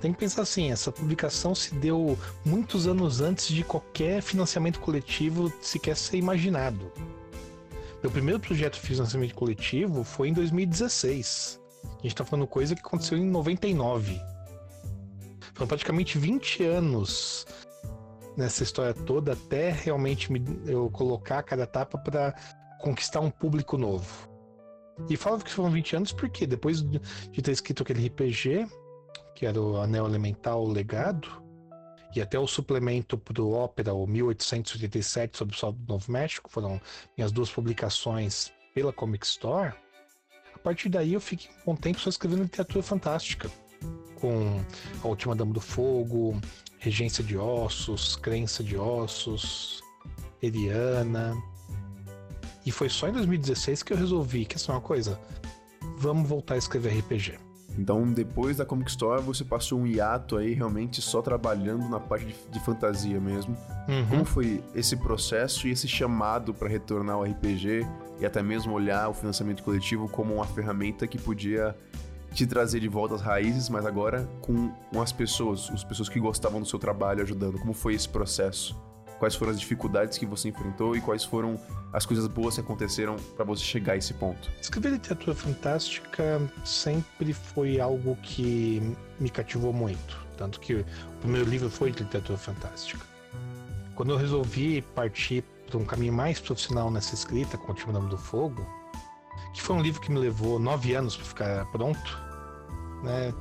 Tem 0.00 0.12
que 0.12 0.18
pensar 0.18 0.42
assim, 0.42 0.72
essa 0.72 0.90
publicação 0.90 1.54
se 1.54 1.74
deu 1.74 2.18
muitos 2.44 2.86
anos 2.86 3.20
antes 3.20 3.48
de 3.48 3.62
qualquer 3.62 4.22
financiamento 4.22 4.80
coletivo 4.80 5.52
sequer 5.62 5.96
ser 5.96 6.16
imaginado. 6.16 6.90
Meu 8.02 8.10
primeiro 8.10 8.40
projeto 8.40 8.74
de 8.74 8.80
financiamento 8.80 9.34
coletivo 9.34 10.02
foi 10.02 10.28
em 10.28 10.32
2016. 10.32 11.60
A 11.84 12.02
gente 12.02 12.14
tá 12.14 12.24
falando 12.24 12.46
coisa 12.46 12.74
que 12.74 12.80
aconteceu 12.80 13.16
em 13.16 13.26
99. 13.26 14.20
Foram 15.54 15.68
praticamente 15.68 16.18
20 16.18 16.64
anos 16.64 17.46
nessa 18.36 18.62
história 18.62 18.94
toda 18.94 19.32
até 19.32 19.70
realmente 19.70 20.32
me, 20.32 20.42
eu 20.66 20.88
colocar 20.90 21.42
cada 21.42 21.64
etapa 21.64 21.98
para 21.98 22.34
conquistar 22.80 23.20
um 23.20 23.30
público 23.30 23.76
novo. 23.78 24.28
E 25.08 25.16
falo 25.16 25.38
que 25.42 25.50
foram 25.50 25.70
20 25.70 25.96
anos 25.96 26.12
porque 26.12 26.46
depois 26.46 26.82
de 26.82 27.42
ter 27.42 27.52
escrito 27.52 27.82
aquele 27.82 28.06
RPG, 28.06 28.66
que 29.34 29.46
era 29.46 29.60
o 29.60 29.76
Anel 29.78 30.06
Elemental 30.06 30.66
Legado, 30.66 31.42
e 32.14 32.20
até 32.20 32.38
o 32.38 32.46
suplemento 32.46 33.16
para 33.16 33.40
o 33.40 33.52
Ópera, 33.52 33.94
o 33.94 34.06
1887 34.06 35.38
sobre 35.38 35.54
o 35.54 35.58
Sol 35.58 35.72
do 35.72 35.92
Novo 35.92 36.10
México, 36.10 36.50
foram 36.50 36.80
minhas 37.16 37.30
duas 37.30 37.50
publicações 37.50 38.52
pela 38.74 38.92
Comic 38.92 39.24
Store. 39.24 39.72
A 40.54 40.58
partir 40.58 40.88
daí 40.88 41.14
eu 41.14 41.20
fiquei 41.20 41.50
um 41.66 41.76
tempo 41.76 42.00
só 42.00 42.10
escrevendo 42.10 42.42
literatura 42.42 42.82
fantástica, 42.82 43.50
com 44.16 44.60
A 45.02 45.08
Última 45.08 45.34
Dama 45.34 45.54
do 45.54 45.60
Fogo, 45.60 46.38
Regência 46.78 47.22
de 47.22 47.38
Ossos, 47.38 48.16
Crença 48.16 48.62
de 48.62 48.76
Ossos, 48.76 49.80
Eliana. 50.42 51.36
E 52.64 52.70
foi 52.70 52.88
só 52.88 53.08
em 53.08 53.12
2016 53.12 53.82
que 53.82 53.92
eu 53.92 53.96
resolvi, 53.96 54.44
que 54.44 54.56
é 54.56 54.72
uma 54.72 54.80
coisa, 54.80 55.18
vamos 55.98 56.28
voltar 56.28 56.54
a 56.54 56.58
escrever 56.58 56.98
RPG. 56.98 57.38
Então, 57.78 58.12
depois 58.12 58.56
da 58.56 58.66
Comic 58.66 58.90
Store, 58.90 59.22
você 59.22 59.44
passou 59.44 59.80
um 59.80 59.86
hiato 59.86 60.36
aí 60.36 60.52
realmente 60.52 61.00
só 61.00 61.22
trabalhando 61.22 61.88
na 61.88 62.00
parte 62.00 62.26
de, 62.26 62.34
de 62.50 62.60
fantasia 62.60 63.20
mesmo. 63.20 63.56
Uhum. 63.88 64.06
Como 64.08 64.24
foi 64.24 64.62
esse 64.74 64.96
processo 64.96 65.68
e 65.68 65.70
esse 65.70 65.86
chamado 65.86 66.52
para 66.52 66.68
retornar 66.68 67.16
ao 67.16 67.22
RPG 67.22 67.86
e 68.20 68.26
até 68.26 68.42
mesmo 68.42 68.72
olhar 68.72 69.08
o 69.08 69.14
financiamento 69.14 69.62
coletivo 69.62 70.08
como 70.08 70.34
uma 70.34 70.46
ferramenta 70.46 71.06
que 71.06 71.16
podia 71.18 71.74
te 72.34 72.46
trazer 72.46 72.80
de 72.80 72.88
volta 72.88 73.14
às 73.14 73.22
raízes, 73.22 73.68
mas 73.68 73.86
agora 73.86 74.28
com, 74.40 74.70
com 74.92 75.00
as 75.00 75.12
pessoas, 75.12 75.70
as 75.72 75.82
pessoas 75.82 76.08
que 76.08 76.20
gostavam 76.20 76.60
do 76.60 76.66
seu 76.66 76.78
trabalho 76.78 77.22
ajudando. 77.22 77.58
Como 77.58 77.72
foi 77.72 77.94
esse 77.94 78.08
processo? 78.08 78.76
Quais 79.20 79.34
foram 79.34 79.52
as 79.52 79.60
dificuldades 79.60 80.16
que 80.16 80.24
você 80.24 80.48
enfrentou 80.48 80.96
e 80.96 81.00
quais 81.02 81.22
foram 81.22 81.60
as 81.92 82.06
coisas 82.06 82.26
boas 82.26 82.54
que 82.54 82.62
aconteceram 82.62 83.16
para 83.36 83.44
você 83.44 83.62
chegar 83.62 83.92
a 83.92 83.96
esse 83.98 84.14
ponto? 84.14 84.50
Escrever 84.58 84.92
literatura 84.92 85.36
fantástica 85.36 86.40
sempre 86.64 87.34
foi 87.34 87.78
algo 87.78 88.16
que 88.22 88.96
me 89.20 89.28
cativou 89.28 89.74
muito. 89.74 90.18
Tanto 90.38 90.58
que 90.58 90.72
o 90.76 90.84
primeiro 91.20 91.46
livro 91.50 91.68
foi 91.68 91.92
de 91.92 92.02
literatura 92.02 92.38
fantástica. 92.38 93.04
Quando 93.94 94.12
eu 94.12 94.16
resolvi 94.16 94.80
partir 94.80 95.44
para 95.66 95.78
um 95.78 95.84
caminho 95.84 96.14
mais 96.14 96.40
profissional 96.40 96.90
nessa 96.90 97.14
escrita, 97.14 97.58
com 97.58 97.72
o 97.72 97.92
Nome 97.92 98.08
do 98.08 98.16
Fogo, 98.16 98.66
que 99.52 99.60
foi 99.60 99.76
um 99.76 99.82
livro 99.82 100.00
que 100.00 100.10
me 100.10 100.18
levou 100.18 100.58
nove 100.58 100.94
anos 100.94 101.14
para 101.14 101.26
ficar 101.26 101.66
pronto, 101.66 102.18
né? 103.04 103.34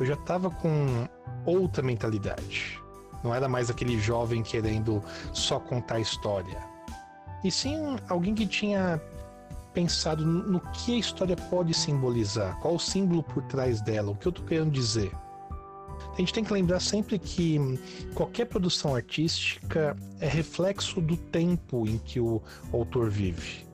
Eu 0.00 0.06
já 0.06 0.14
estava 0.14 0.50
com 0.50 1.08
outra 1.46 1.84
mentalidade. 1.84 2.82
Não 3.24 3.34
era 3.34 3.48
mais 3.48 3.70
aquele 3.70 3.98
jovem 3.98 4.42
querendo 4.42 5.02
só 5.32 5.58
contar 5.58 5.98
história. 5.98 6.58
E 7.42 7.50
sim 7.50 7.96
alguém 8.08 8.34
que 8.34 8.46
tinha 8.46 9.00
pensado 9.72 10.24
no 10.24 10.60
que 10.60 10.94
a 10.94 10.98
história 10.98 11.34
pode 11.34 11.74
simbolizar, 11.74 12.56
qual 12.60 12.76
o 12.76 12.78
símbolo 12.78 13.22
por 13.22 13.42
trás 13.44 13.80
dela, 13.80 14.12
o 14.12 14.14
que 14.14 14.28
eu 14.28 14.30
estou 14.30 14.44
querendo 14.44 14.70
dizer. 14.70 15.10
A 16.12 16.16
gente 16.18 16.32
tem 16.32 16.44
que 16.44 16.52
lembrar 16.52 16.80
sempre 16.80 17.18
que 17.18 17.58
qualquer 18.14 18.44
produção 18.44 18.94
artística 18.94 19.96
é 20.20 20.28
reflexo 20.28 21.00
do 21.00 21.16
tempo 21.16 21.88
em 21.88 21.98
que 21.98 22.20
o 22.20 22.40
autor 22.72 23.10
vive. 23.10 23.66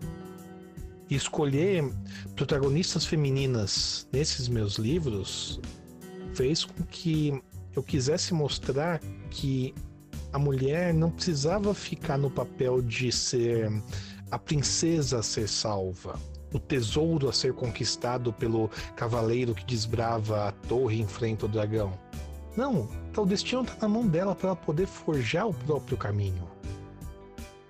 E 1.10 1.14
escolher 1.14 1.92
protagonistas 2.36 3.04
femininas 3.04 4.08
nesses 4.10 4.48
meus 4.48 4.76
livros 4.76 5.60
fez 6.34 6.64
com 6.64 6.82
que 6.84 7.42
eu 7.74 7.82
quisesse 7.82 8.34
mostrar 8.34 9.00
que 9.30 9.74
a 10.32 10.38
mulher 10.38 10.94
não 10.94 11.10
precisava 11.10 11.74
ficar 11.74 12.16
no 12.16 12.30
papel 12.30 12.80
de 12.80 13.10
ser 13.10 13.70
a 14.30 14.38
princesa 14.38 15.18
a 15.18 15.22
ser 15.22 15.48
salva, 15.48 16.18
o 16.52 16.58
tesouro 16.58 17.28
a 17.28 17.32
ser 17.32 17.52
conquistado 17.52 18.32
pelo 18.32 18.68
cavaleiro 18.94 19.54
que 19.54 19.64
desbrava 19.64 20.48
a 20.48 20.52
torre 20.52 20.96
e 20.96 21.02
enfrenta 21.02 21.46
o 21.46 21.48
dragão. 21.48 21.92
Não, 22.56 22.88
tá, 23.12 23.22
o 23.22 23.26
destino 23.26 23.62
está 23.62 23.76
na 23.82 23.88
mão 23.88 24.06
dela 24.06 24.34
para 24.34 24.48
ela 24.48 24.56
poder 24.56 24.86
forjar 24.86 25.48
o 25.48 25.54
próprio 25.54 25.96
caminho. 25.96 26.48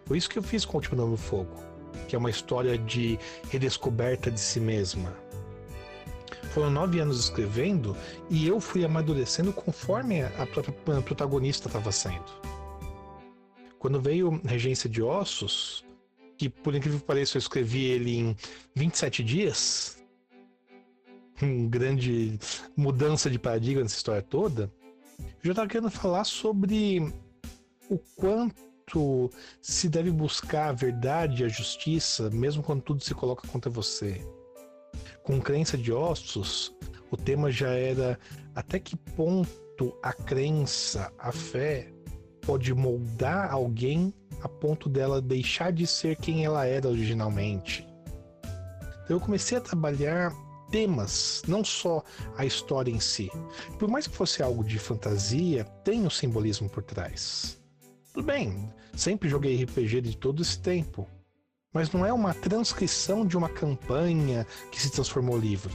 Foi 0.06 0.18
isso 0.18 0.28
que 0.28 0.38
eu 0.38 0.42
fiz 0.42 0.64
com 0.64 0.72
o 0.72 0.76
Último 0.76 0.96
Novo 0.96 1.16
Fogo, 1.16 1.54
que 2.08 2.16
é 2.16 2.18
uma 2.18 2.30
história 2.30 2.76
de 2.76 3.18
redescoberta 3.48 4.30
de 4.30 4.40
si 4.40 4.58
mesma. 4.58 5.14
Foram 6.50 6.70
nove 6.70 6.98
anos 6.98 7.20
escrevendo 7.20 7.96
e 8.28 8.46
eu 8.46 8.60
fui 8.60 8.84
amadurecendo 8.84 9.52
conforme 9.52 10.22
a 10.22 10.46
própria 10.46 10.74
protagonista 11.02 11.68
estava 11.68 11.92
sendo. 11.92 12.24
Quando 13.78 14.00
veio 14.00 14.40
Regência 14.44 14.90
de 14.90 15.00
Ossos, 15.00 15.84
que 16.36 16.48
por 16.48 16.74
incrível 16.74 16.98
que 16.98 17.06
pareça 17.06 17.36
eu 17.36 17.40
escrevi 17.40 17.84
ele 17.84 18.16
em 18.16 18.36
27 18.74 19.22
dias, 19.22 20.02
uma 21.40 21.68
grande 21.68 22.38
mudança 22.76 23.30
de 23.30 23.38
paradigma 23.38 23.82
nessa 23.82 23.96
história 23.96 24.22
toda, 24.22 24.70
eu 25.18 25.26
já 25.44 25.52
estava 25.52 25.68
querendo 25.68 25.90
falar 25.90 26.24
sobre 26.24 27.12
o 27.88 27.98
quanto 28.16 29.30
se 29.62 29.88
deve 29.88 30.10
buscar 30.10 30.70
a 30.70 30.72
verdade 30.72 31.42
e 31.42 31.46
a 31.46 31.48
justiça, 31.48 32.28
mesmo 32.28 32.62
quando 32.62 32.82
tudo 32.82 33.04
se 33.04 33.14
coloca 33.14 33.46
contra 33.46 33.70
você. 33.70 34.20
Com 35.22 35.40
crença 35.40 35.76
de 35.76 35.92
ossos, 35.92 36.74
o 37.10 37.16
tema 37.16 37.50
já 37.50 37.70
era 37.70 38.18
até 38.54 38.78
que 38.78 38.96
ponto 38.96 39.96
a 40.02 40.12
crença, 40.12 41.12
a 41.18 41.32
fé, 41.32 41.92
pode 42.40 42.74
moldar 42.74 43.52
alguém 43.52 44.12
a 44.42 44.48
ponto 44.48 44.88
dela 44.88 45.20
deixar 45.20 45.72
de 45.72 45.86
ser 45.86 46.16
quem 46.16 46.44
ela 46.44 46.66
era 46.66 46.88
originalmente. 46.88 47.86
Então 49.04 49.16
eu 49.16 49.20
comecei 49.20 49.58
a 49.58 49.60
trabalhar 49.60 50.32
temas, 50.70 51.42
não 51.46 51.64
só 51.64 52.02
a 52.36 52.44
história 52.44 52.90
em 52.90 53.00
si. 53.00 53.30
Por 53.78 53.88
mais 53.88 54.06
que 54.06 54.16
fosse 54.16 54.42
algo 54.42 54.64
de 54.64 54.78
fantasia, 54.78 55.64
tem 55.84 56.06
um 56.06 56.10
simbolismo 56.10 56.68
por 56.68 56.82
trás. 56.82 57.60
Tudo 58.12 58.24
bem, 58.24 58.72
sempre 58.94 59.28
joguei 59.28 59.62
RPG 59.62 60.00
de 60.00 60.16
todo 60.16 60.42
esse 60.42 60.58
tempo, 60.58 61.06
mas 61.72 61.90
não 61.92 62.04
é 62.04 62.12
uma 62.12 62.34
transcrição 62.34 63.26
de 63.26 63.36
uma 63.36 63.48
campanha 63.48 64.46
que 64.70 64.80
se 64.80 64.90
transformou 64.90 65.38
livro. 65.38 65.74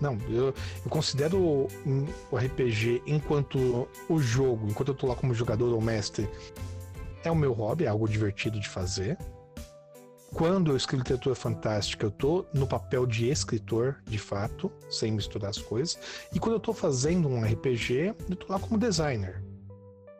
Não, 0.00 0.16
eu, 0.28 0.54
eu 0.84 0.90
considero 0.90 1.38
o 1.38 2.36
RPG 2.36 3.02
enquanto 3.06 3.88
o 4.08 4.18
jogo, 4.20 4.68
enquanto 4.68 4.88
eu 4.88 4.94
tô 4.94 5.06
lá 5.06 5.16
como 5.16 5.34
jogador 5.34 5.74
ou 5.74 5.80
mestre, 5.80 6.28
é 7.24 7.30
o 7.30 7.36
meu 7.36 7.52
hobby, 7.52 7.84
é 7.84 7.88
algo 7.88 8.08
divertido 8.08 8.60
de 8.60 8.68
fazer 8.68 9.18
quando 10.34 10.70
eu 10.70 10.76
escrevo 10.76 11.02
literatura 11.02 11.34
fantástica, 11.34 12.06
eu 12.06 12.10
tô 12.10 12.44
no 12.52 12.66
papel 12.66 13.06
de 13.06 13.30
escritor, 13.30 13.96
de 14.04 14.18
fato, 14.18 14.70
sem 14.90 15.10
misturar 15.10 15.50
as 15.50 15.58
coisas. 15.58 15.98
E 16.34 16.38
quando 16.38 16.56
eu 16.56 16.60
tô 16.60 16.72
fazendo 16.74 17.28
um 17.28 17.42
RPG, 17.42 18.14
eu 18.28 18.36
tô 18.36 18.52
lá 18.52 18.58
como 18.58 18.78
designer. 18.78 19.42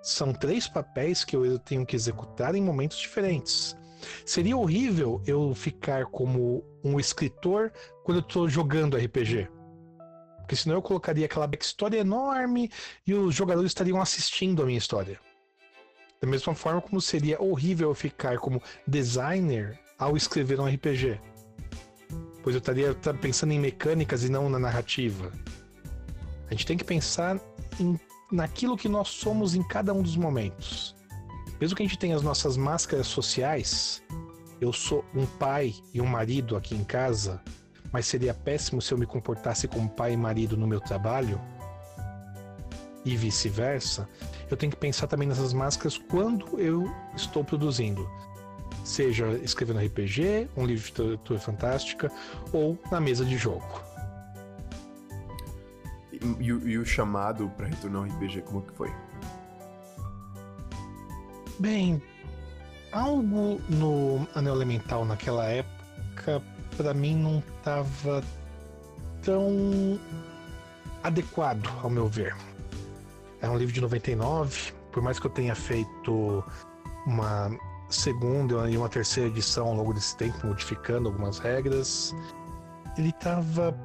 São 0.03 0.33
três 0.33 0.67
papéis 0.67 1.25
que 1.25 1.37
eu 1.37 1.59
tenho 1.59 1.85
que 1.85 1.95
executar 1.95 2.55
em 2.55 2.63
momentos 2.63 2.97
diferentes. 2.99 3.77
Seria 4.25 4.57
horrível 4.57 5.23
eu 5.27 5.55
ficar 5.55 6.07
como 6.07 6.65
um 6.83 6.99
escritor 6.99 7.73
quando 8.05 8.19
eu 8.19 8.23
tô 8.23 8.49
jogando 8.49 8.97
RPG. 8.97 9.49
Porque 10.39 10.57
senão 10.57 10.77
eu 10.77 10.83
colocaria 10.83 11.27
aquela 11.27 11.47
backstory 11.47 11.99
enorme 11.99 12.71
e 13.07 13.13
os 13.13 13.35
jogadores 13.35 13.71
estariam 13.71 14.01
assistindo 14.01 14.63
a 14.63 14.67
minha 14.67 14.79
história. 14.79 15.21
Da 16.21 16.27
mesma 16.27 16.55
forma 16.55 16.81
como 16.81 17.01
seria 17.01 17.41
horrível 17.41 17.91
eu 17.91 17.95
ficar 17.95 18.39
como 18.39 18.63
designer 18.87 19.79
ao 19.99 20.17
escrever 20.17 20.59
um 20.59 20.67
RPG. 20.67 21.21
Pois 22.43 22.55
eu 22.55 22.61
estaria 22.61 22.95
pensando 23.21 23.53
em 23.53 23.61
mecânicas 23.61 24.25
e 24.25 24.31
não 24.31 24.49
na 24.49 24.59
narrativa. 24.59 25.31
A 26.49 26.53
gente 26.53 26.67
tem 26.67 26.79
que 26.79 26.85
pensar 26.85 27.39
em, 27.79 28.01
naquilo 28.33 28.77
que 28.77 28.89
nós 28.89 29.09
somos 29.09 29.55
em 29.55 29.63
cada 29.63 29.93
um 29.93 30.03
dos 30.03 30.17
momentos. 30.17 30.97
Mesmo 31.61 31.77
que 31.77 31.83
a 31.83 31.87
gente 31.87 31.99
tenha 31.99 32.17
as 32.17 32.23
nossas 32.23 32.57
máscaras 32.57 33.07
sociais, 33.07 34.03
eu 34.61 34.73
sou 34.73 35.05
um 35.15 35.27
pai 35.27 35.75
e 35.93 36.01
um 36.01 36.07
marido 36.07 36.57
aqui 36.57 36.75
em 36.75 36.85
casa, 36.85 37.43
mas 37.93 38.07
seria 38.07 38.35
péssimo 38.35 38.81
se 38.81 38.93
eu 38.93 38.99
me 38.99 39.07
comportasse 39.07 39.67
como 39.67 39.89
pai 39.89 40.13
e 40.13 40.17
marido 40.17 40.57
no 40.57 40.67
meu 40.67 40.81
trabalho, 40.81 41.41
e 43.05 43.17
vice-versa, 43.17 44.09
eu 44.51 44.57
tenho 44.57 44.71
que 44.71 44.79
pensar 44.79 45.07
também 45.07 45.27
nessas 45.27 45.53
máscaras 45.53 45.97
quando 45.97 46.61
eu 46.61 46.91
estou 47.17 47.43
produzindo 47.43 48.09
seja 48.89 49.29
escrevendo 49.43 49.81
RPG, 49.81 50.49
um 50.57 50.65
livro 50.65 50.83
de 50.83 51.03
literatura 51.03 51.39
fantástica 51.39 52.11
ou 52.53 52.79
na 52.91 53.01
mesa 53.01 53.25
de 53.25 53.37
jogo. 53.37 53.83
E, 56.11 56.19
e, 56.41 56.47
e 56.47 56.79
o 56.79 56.87
chamado 56.87 57.49
para 57.51 57.67
retornar 57.67 58.03
ao 58.03 58.09
RPG, 58.09 58.43
como 58.43 58.63
que 58.63 58.73
foi? 58.73 58.91
Bem, 61.59 62.01
algo 62.93 63.61
no 63.69 64.29
Anel 64.33 64.55
Elemental 64.55 65.05
naquela 65.05 65.45
época, 65.47 66.41
para 66.77 66.95
mim, 66.95 67.17
não 67.17 67.41
estava 67.41 68.23
tão 69.23 69.99
adequado, 71.03 71.69
ao 71.83 71.91
meu 71.91 72.07
ver. 72.07 72.37
É 73.41 73.49
um 73.49 73.59
livro 73.59 73.75
de 73.75 73.81
99, 73.81 74.73
por 74.93 75.03
mais 75.03 75.19
que 75.19 75.27
eu 75.27 75.31
tenha 75.31 75.57
feito 75.57 76.45
uma 77.05 77.51
segunda 77.91 78.71
e 78.71 78.77
uma 78.77 78.89
terceira 78.89 79.29
edição 79.29 79.67
ao 79.67 79.75
longo 79.75 79.93
desse 79.93 80.17
tempo, 80.17 80.47
modificando 80.47 81.09
algumas 81.09 81.41
regras, 81.41 82.15
ele 82.97 83.09
estava 83.09 83.77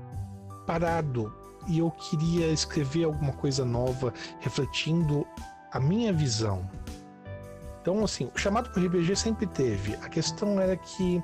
parado 0.67 1.33
e 1.67 1.79
eu 1.79 1.89
queria 1.89 2.51
escrever 2.51 3.05
alguma 3.05 3.33
coisa 3.33 3.65
nova, 3.65 4.13
refletindo 4.41 5.25
a 5.71 5.79
minha 5.79 6.13
visão. 6.13 6.69
Então, 7.83 8.01
assim, 8.01 8.29
o 8.33 8.39
chamado 8.39 8.69
para 8.69 8.81
RPG 8.81 9.13
sempre 9.13 9.45
teve. 9.45 9.93
A 9.95 10.07
questão 10.07 10.57
era 10.57 10.77
que 10.77 11.21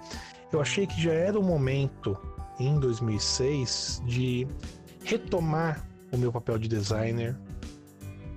eu 0.51 0.59
achei 0.59 0.85
que 0.85 1.01
já 1.01 1.13
era 1.13 1.39
o 1.39 1.43
momento, 1.43 2.17
em 2.59 2.77
2006, 2.77 4.03
de 4.05 4.45
retomar 5.05 5.87
o 6.11 6.17
meu 6.17 6.33
papel 6.33 6.59
de 6.59 6.67
designer, 6.67 7.33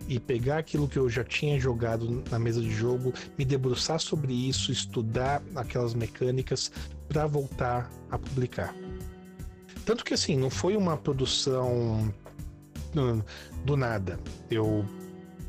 e 0.06 0.20
pegar 0.20 0.58
aquilo 0.58 0.86
que 0.86 0.98
eu 0.98 1.08
já 1.08 1.24
tinha 1.24 1.58
jogado 1.58 2.22
na 2.30 2.38
mesa 2.38 2.60
de 2.60 2.70
jogo, 2.70 3.12
me 3.36 3.44
debruçar 3.44 3.98
sobre 3.98 4.32
isso, 4.32 4.70
estudar 4.70 5.42
aquelas 5.56 5.92
mecânicas 5.92 6.70
para 7.08 7.26
voltar 7.26 7.90
a 8.08 8.18
publicar. 8.18 8.72
Tanto 9.84 10.04
que 10.04 10.14
assim, 10.14 10.36
não 10.36 10.50
foi 10.50 10.76
uma 10.76 10.96
produção 10.96 12.12
hum, 12.94 13.22
do 13.64 13.76
nada. 13.76 14.20
Eu 14.48 14.84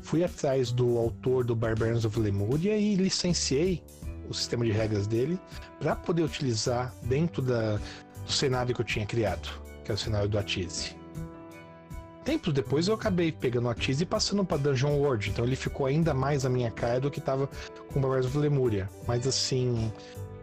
fui 0.04 0.24
atrás 0.24 0.72
do 0.72 0.98
autor 0.98 1.44
do 1.44 1.56
Barbarians 1.56 2.06
of 2.06 2.20
Lemuria 2.20 2.78
e 2.78 2.96
licenciei 2.96 3.82
o 4.30 4.34
sistema 4.34 4.63
de 4.66 4.72
regras 4.72 5.08
dele 5.08 5.39
para 5.80 5.96
poder 5.96 6.22
utilizar 6.22 6.94
dentro 7.04 7.42
da, 7.42 7.78
do 8.26 8.32
cenário 8.32 8.76
que 8.76 8.82
eu 8.82 8.86
tinha 8.86 9.06
criado, 9.06 9.50
que 9.84 9.92
é 9.92 9.96
o 9.96 9.98
cenário 9.98 10.30
do 10.30 10.38
Atise. 10.38 10.96
Tempos 12.24 12.54
depois 12.54 12.88
eu 12.88 12.94
acabei 12.94 13.34
pegando 13.34 13.68
a 13.68 13.76
Tease 13.76 14.04
e 14.04 14.06
passando 14.06 14.46
para 14.46 14.58
Dungeon 14.58 14.98
World, 14.98 15.30
então 15.30 15.44
ele 15.44 15.58
ficou 15.58 15.86
ainda 15.86 16.13
mais 16.13 16.46
a 16.46 16.50
minha 16.50 16.72
cara 16.72 17.02
do 17.02 17.12
que 17.12 17.20
estava 17.20 17.50
com 17.92 18.00
Barbarians 18.00 18.28
of 18.28 18.38
Lemuria. 18.38 18.89
Mas 19.06 19.28
assim, 19.28 19.92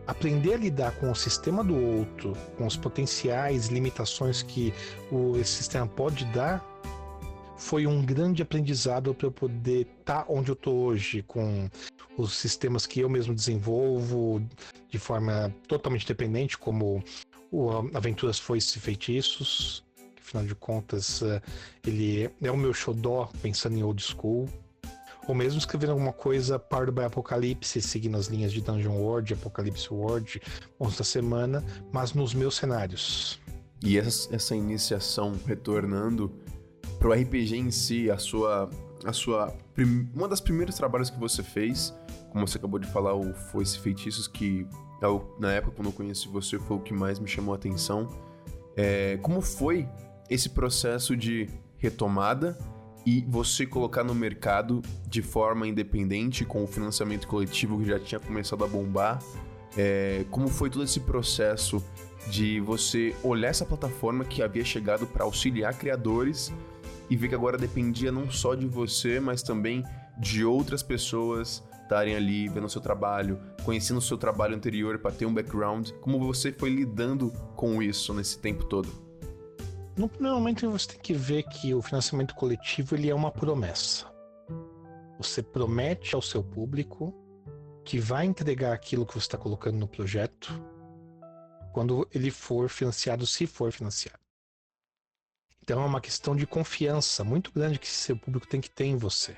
aprender 0.07 0.55
a 0.55 0.57
lidar 0.59 0.93
com 0.93 1.11
o 1.11 1.15
sistema 1.15 1.65
do 1.65 1.75
outro, 1.75 2.37
com 2.59 2.67
os 2.67 2.77
potenciais 2.77 3.69
limitações 3.69 4.43
que 4.43 4.75
o, 5.11 5.37
esse 5.39 5.53
sistema 5.53 5.87
pode 5.87 6.27
dar, 6.27 6.63
foi 7.61 7.87
um 7.87 8.03
grande 8.03 8.43
aprendizado 8.43 9.15
para 9.15 9.27
eu 9.27 9.31
poder 9.31 9.87
estar 10.01 10.25
tá 10.25 10.27
onde 10.29 10.51
eu 10.51 10.55
estou 10.55 10.75
hoje, 10.87 11.23
com 11.23 11.69
os 12.17 12.33
sistemas 12.33 12.87
que 12.87 13.01
eu 13.01 13.09
mesmo 13.09 13.35
desenvolvo 13.35 14.43
de 14.89 14.99
forma 14.99 15.55
totalmente 15.69 16.05
independente, 16.05 16.57
como 16.57 17.05
o 17.53 17.71
Aventuras 17.95 18.39
Foices 18.39 18.75
e 18.75 18.81
Feitiços, 18.81 19.85
afinal 20.19 20.45
de 20.47 20.55
contas, 20.55 21.23
eh, 21.23 21.43
ele 21.87 22.31
é 22.41 22.51
o 22.51 22.57
meu 22.57 22.73
xodó 22.73 23.31
pensando 23.43 23.77
em 23.77 23.83
old 23.83 24.03
school. 24.03 24.49
Ou 25.29 25.35
mesmo 25.35 25.59
escrevendo 25.59 25.91
alguma 25.91 26.13
coisa 26.13 26.59
Powered 26.59 26.93
by 26.93 27.03
Apocalipse, 27.03 27.81
seguindo 27.83 28.17
as 28.17 28.27
linhas 28.27 28.53
de 28.53 28.61
Dungeon 28.61 28.97
World, 28.97 29.35
Apocalipse 29.35 29.93
World, 29.93 30.41
Monstro 30.79 31.05
da 31.05 31.05
Semana, 31.05 31.65
mas 31.93 32.15
nos 32.15 32.33
meus 32.33 32.57
cenários. 32.57 33.39
E 33.83 33.99
essa 33.99 34.57
iniciação 34.57 35.39
retornando 35.47 36.33
pro 37.01 37.13
RPG 37.13 37.57
em 37.57 37.71
si, 37.71 38.11
a 38.11 38.19
sua 38.19 38.71
a 39.05 39.13
sua 39.15 39.53
uma 40.15 40.29
das 40.29 40.41
primeiros 40.41 40.77
trabalhos 40.77 41.09
que 41.09 41.19
você 41.19 41.43
fez, 41.43 41.95
como 42.31 42.47
você 42.47 42.59
acabou 42.59 42.79
de 42.79 42.87
falar, 42.87 43.15
o 43.15 43.33
foi 43.33 43.63
esse 43.63 43.79
feitiços 43.79 44.29
que 44.29 44.67
eu, 45.01 45.35
na 45.41 45.51
época 45.53 45.77
quando 45.77 45.89
eu 45.89 45.93
conheci 45.93 46.29
você 46.29 46.59
foi 46.59 46.77
o 46.77 46.81
que 46.81 46.93
mais 46.93 47.19
me 47.19 47.27
chamou 47.27 47.55
a 47.55 47.57
atenção. 47.57 48.07
É, 48.77 49.19
como 49.23 49.41
foi 49.41 49.89
esse 50.29 50.51
processo 50.51 51.17
de 51.17 51.49
retomada 51.79 52.57
e 53.07 53.25
você 53.27 53.65
colocar 53.65 54.05
no 54.05 54.15
mercado 54.15 54.83
de 55.09 55.23
forma 55.23 55.67
independente 55.67 56.45
com 56.45 56.63
o 56.63 56.67
financiamento 56.67 57.27
coletivo 57.27 57.79
que 57.79 57.87
já 57.87 57.99
tinha 57.99 58.21
começado 58.21 58.63
a 58.63 58.69
bombar? 58.69 59.19
É, 59.77 60.27
como 60.31 60.49
foi 60.49 60.69
todo 60.69 60.85
esse 60.85 61.01
processo 61.01 61.83
de 62.29 62.61
você 62.61 63.17
olhar 63.23 63.49
essa 63.49 63.65
plataforma 63.65 64.25
que 64.25 64.43
havia 64.43 64.65
chegado 64.65 65.07
para 65.07 65.25
auxiliar 65.25 65.73
criadores 65.75 66.53
e 67.11 67.17
ver 67.17 67.29
que 67.29 67.35
agora 67.35 67.59
dependia 67.59 68.13
não 68.13 68.31
só 68.31 68.55
de 68.55 68.67
você, 68.67 69.19
mas 69.19 69.43
também 69.43 69.85
de 70.17 70.45
outras 70.45 70.83
pessoas 70.83 71.63
estarem 71.83 72.15
ali 72.15 72.49
vendo 72.49 72.67
o 72.67 72.71
seu 72.71 72.81
trabalho, 72.81 73.41
conhecendo 73.65 73.99
o 73.99 74.03
seu 74.03 74.17
trabalho 74.17 74.55
anterior 74.55 74.99
para 74.99 75.11
ter 75.11 75.27
um 75.27 75.35
background. 75.35 75.91
Como 76.01 76.21
você 76.21 76.53
foi 76.53 76.71
lidando 76.71 77.33
com 77.57 77.83
isso 77.83 78.15
nesse 78.15 78.39
tempo 78.39 78.65
todo? 78.65 78.89
No 79.97 80.09
primeiro 80.09 80.37
momento 80.39 80.71
você 80.71 80.93
tem 80.93 81.01
que 81.01 81.13
ver 81.13 81.43
que 81.43 81.75
o 81.75 81.83
financiamento 81.83 82.35
coletivo 82.37 82.95
ele 82.95 83.11
é 83.11 83.15
uma 83.15 83.33
promessa. 83.33 84.07
Você 85.19 85.43
promete 85.43 86.15
ao 86.15 86.23
seu 86.23 86.45
público 86.45 87.13
que 87.85 87.99
vai 87.99 88.25
entregar 88.25 88.73
aquilo 88.73 89.05
que 89.05 89.15
você 89.15 89.27
está 89.27 89.37
colocando 89.37 89.77
no 89.77 89.89
projeto 89.89 90.49
quando 91.73 92.07
ele 92.15 92.31
for 92.31 92.69
financiado, 92.69 93.27
se 93.27 93.47
for 93.47 93.73
financiado. 93.73 94.19
Então 95.63 95.83
é 95.83 95.87
uma 95.87 96.01
questão 96.01 96.35
de 96.35 96.47
confiança 96.47 97.23
muito 97.23 97.53
grande 97.53 97.79
que 97.79 97.89
seu 97.89 98.17
público 98.17 98.47
tem 98.47 98.61
que 98.61 98.71
ter 98.71 98.85
em 98.85 98.97
você. 98.97 99.37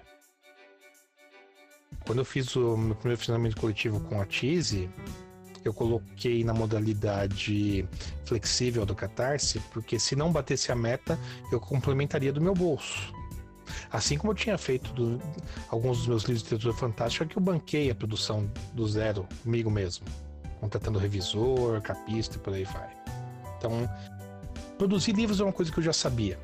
Quando 2.06 2.18
eu 2.18 2.24
fiz 2.24 2.54
o 2.56 2.76
meu 2.76 2.96
primeiro 2.96 3.20
financiamento 3.20 3.60
coletivo 3.60 4.00
com 4.00 4.20
a 4.20 4.26
Tise, 4.26 4.90
eu 5.64 5.72
coloquei 5.72 6.42
na 6.42 6.52
modalidade 6.52 7.88
flexível 8.24 8.84
do 8.84 8.94
Catarse, 8.94 9.60
porque 9.72 9.98
se 9.98 10.16
não 10.16 10.32
batesse 10.32 10.72
a 10.72 10.76
meta, 10.76 11.18
eu 11.52 11.60
complementaria 11.60 12.32
do 12.32 12.40
meu 12.40 12.54
bolso. 12.54 13.12
Assim 13.90 14.18
como 14.18 14.32
eu 14.32 14.36
tinha 14.36 14.58
feito 14.58 14.92
do, 14.92 15.20
alguns 15.68 15.98
dos 15.98 16.06
meus 16.06 16.22
livros 16.24 16.42
de 16.42 16.54
literatura 16.54 16.74
fantástica, 16.74 17.26
que 17.26 17.36
eu 17.36 17.42
banquei 17.42 17.90
a 17.90 17.94
produção 17.94 18.50
do 18.72 18.86
zero 18.88 19.26
comigo 19.42 19.70
mesmo, 19.70 20.04
contratando 20.60 20.98
revisor, 20.98 21.80
capista 21.80 22.36
e 22.36 22.40
por 22.40 22.54
aí 22.54 22.64
vai. 22.64 22.90
Então, 23.56 23.88
produzir 24.78 25.12
livros 25.12 25.40
é 25.40 25.44
uma 25.44 25.52
coisa 25.52 25.70
que 25.70 25.78
eu 25.78 25.82
já 25.82 25.92
sabia, 25.92 26.38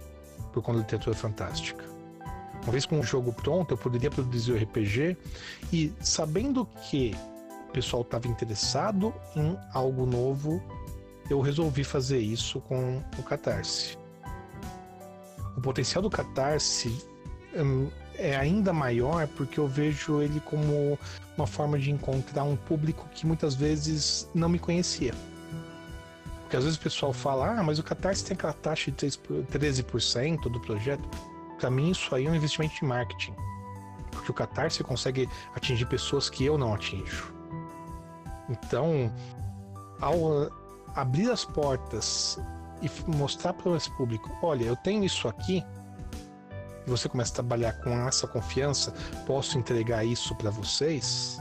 por 0.52 0.62
conta 0.62 0.78
da 0.78 0.84
literatura 0.84 1.16
fantástica. 1.16 1.84
Uma 2.62 2.72
vez 2.72 2.84
com 2.84 2.98
o 3.00 3.02
jogo 3.02 3.32
pronto, 3.32 3.72
eu 3.72 3.78
poderia 3.78 4.10
produzir 4.10 4.52
o 4.52 4.56
RPG 4.56 5.16
e 5.72 5.92
sabendo 6.00 6.66
que 6.88 7.14
o 7.68 7.72
pessoal 7.72 8.02
estava 8.02 8.28
interessado 8.28 9.14
em 9.36 9.56
algo 9.72 10.04
novo, 10.04 10.62
eu 11.30 11.40
resolvi 11.40 11.84
fazer 11.84 12.18
isso 12.18 12.60
com 12.60 13.02
o 13.18 13.22
Catarse. 13.22 13.98
O 15.56 15.60
potencial 15.60 16.02
do 16.02 16.10
Catarse 16.10 16.94
hum, 17.56 17.88
é 18.16 18.36
ainda 18.36 18.72
maior 18.72 19.26
porque 19.28 19.58
eu 19.58 19.66
vejo 19.66 20.20
ele 20.20 20.40
como 20.40 20.98
uma 21.36 21.46
forma 21.46 21.78
de 21.78 21.90
encontrar 21.90 22.44
um 22.44 22.56
público 22.56 23.08
que 23.14 23.26
muitas 23.26 23.54
vezes 23.54 24.28
não 24.34 24.48
me 24.48 24.58
conhecia. 24.58 25.14
Porque 26.48 26.56
às 26.56 26.64
vezes 26.64 26.78
o 26.78 26.82
pessoal 26.82 27.12
fala, 27.12 27.60
ah, 27.60 27.62
mas 27.62 27.78
o 27.78 27.82
Catarse 27.82 28.24
tem 28.24 28.34
aquela 28.34 28.54
taxa 28.54 28.90
de 28.90 28.96
13% 28.96 30.50
do 30.50 30.58
projeto. 30.58 31.06
Para 31.60 31.68
mim, 31.68 31.90
isso 31.90 32.14
aí 32.14 32.24
é 32.24 32.30
um 32.30 32.34
investimento 32.34 32.82
em 32.82 32.88
marketing. 32.88 33.34
Porque 34.10 34.30
o 34.30 34.34
Catarse 34.34 34.82
consegue 34.82 35.28
atingir 35.54 35.84
pessoas 35.84 36.30
que 36.30 36.46
eu 36.46 36.56
não 36.56 36.72
atinjo. 36.72 37.34
Então, 38.48 39.12
ao 40.00 40.50
abrir 40.96 41.30
as 41.30 41.44
portas 41.44 42.38
e 42.80 42.90
mostrar 43.10 43.52
para 43.52 43.76
esse 43.76 43.90
público: 43.98 44.34
olha, 44.42 44.64
eu 44.64 44.76
tenho 44.76 45.04
isso 45.04 45.28
aqui, 45.28 45.62
e 46.86 46.88
você 46.88 47.10
começa 47.10 47.32
a 47.32 47.34
trabalhar 47.34 47.74
com 47.74 47.90
essa 47.90 48.26
confiança, 48.26 48.94
posso 49.26 49.58
entregar 49.58 50.02
isso 50.02 50.34
para 50.34 50.48
vocês. 50.48 51.38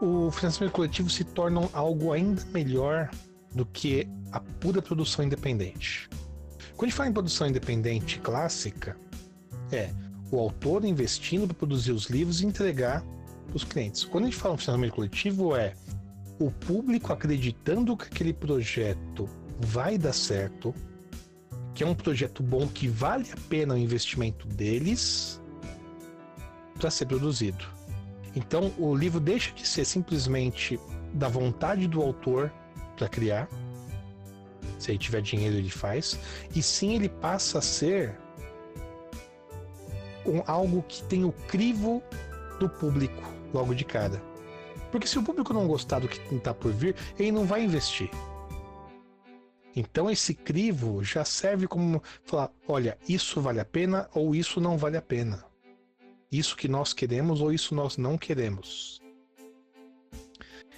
O 0.00 0.30
financiamento 0.30 0.72
coletivo 0.72 1.10
se 1.10 1.24
torna 1.24 1.68
algo 1.72 2.12
ainda 2.12 2.44
melhor 2.52 3.10
do 3.52 3.66
que 3.66 4.08
a 4.30 4.38
pura 4.38 4.80
produção 4.80 5.24
independente. 5.24 6.08
Quando 6.76 6.84
a 6.84 6.90
gente 6.90 6.96
fala 6.96 7.08
em 7.08 7.12
produção 7.12 7.48
independente 7.48 8.20
clássica, 8.20 8.96
é 9.72 9.90
o 10.30 10.38
autor 10.38 10.84
investindo 10.84 11.46
para 11.48 11.56
produzir 11.56 11.90
os 11.90 12.06
livros 12.06 12.40
e 12.40 12.46
entregar 12.46 13.02
para 13.46 13.56
os 13.56 13.64
clientes. 13.64 14.04
Quando 14.04 14.24
a 14.24 14.26
gente 14.28 14.38
fala 14.38 14.54
em 14.54 14.58
financiamento 14.58 14.94
coletivo, 14.94 15.56
é 15.56 15.74
o 16.38 16.50
público 16.50 17.12
acreditando 17.12 17.96
que 17.96 18.04
aquele 18.04 18.32
projeto 18.32 19.28
vai 19.58 19.98
dar 19.98 20.12
certo, 20.12 20.72
que 21.74 21.82
é 21.82 21.86
um 21.86 21.94
projeto 21.94 22.42
bom 22.42 22.68
que 22.68 22.86
vale 22.86 23.26
a 23.32 23.36
pena 23.48 23.74
o 23.74 23.78
investimento 23.78 24.46
deles 24.46 25.40
para 26.78 26.90
ser 26.90 27.06
produzido. 27.06 27.77
Então, 28.38 28.72
o 28.78 28.94
livro 28.94 29.18
deixa 29.18 29.52
de 29.52 29.66
ser 29.66 29.84
simplesmente 29.84 30.78
da 31.12 31.26
vontade 31.26 31.88
do 31.88 32.00
autor 32.00 32.52
para 32.96 33.08
criar 33.08 33.48
se 34.78 34.92
ele 34.92 34.98
tiver 34.98 35.20
dinheiro, 35.20 35.56
ele 35.56 35.70
faz. 35.70 36.16
E 36.54 36.62
sim, 36.62 36.94
ele 36.94 37.08
passa 37.08 37.58
a 37.58 37.60
ser 37.60 38.16
um, 40.24 40.40
algo 40.46 40.84
que 40.86 41.02
tem 41.02 41.24
o 41.24 41.32
crivo 41.32 42.00
do 42.60 42.68
público 42.68 43.20
logo 43.52 43.74
de 43.74 43.84
cara. 43.84 44.22
Porque 44.92 45.08
se 45.08 45.18
o 45.18 45.22
público 45.24 45.52
não 45.52 45.66
gostar 45.66 45.98
do 45.98 46.06
que 46.06 46.20
está 46.32 46.54
por 46.54 46.72
vir, 46.72 46.94
ele 47.18 47.32
não 47.32 47.44
vai 47.44 47.64
investir. 47.64 48.08
Então 49.74 50.08
esse 50.08 50.32
crivo 50.32 51.02
já 51.02 51.24
serve 51.24 51.66
como 51.66 52.00
falar, 52.22 52.52
olha, 52.68 52.96
isso 53.08 53.40
vale 53.40 53.58
a 53.58 53.64
pena 53.64 54.08
ou 54.14 54.32
isso 54.32 54.60
não 54.60 54.78
vale 54.78 54.96
a 54.96 55.02
pena. 55.02 55.47
Isso 56.30 56.56
que 56.56 56.68
nós 56.68 56.92
queremos 56.92 57.40
ou 57.40 57.52
isso 57.52 57.74
nós 57.74 57.96
não 57.96 58.18
queremos. 58.18 59.00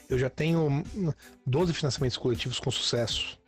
Eu 0.08 0.18
já 0.18 0.28
tenho 0.28 0.84
12 1.46 1.72
financiamentos 1.72 2.16
coletivos 2.16 2.58
com 2.58 2.70
sucesso 2.70 3.40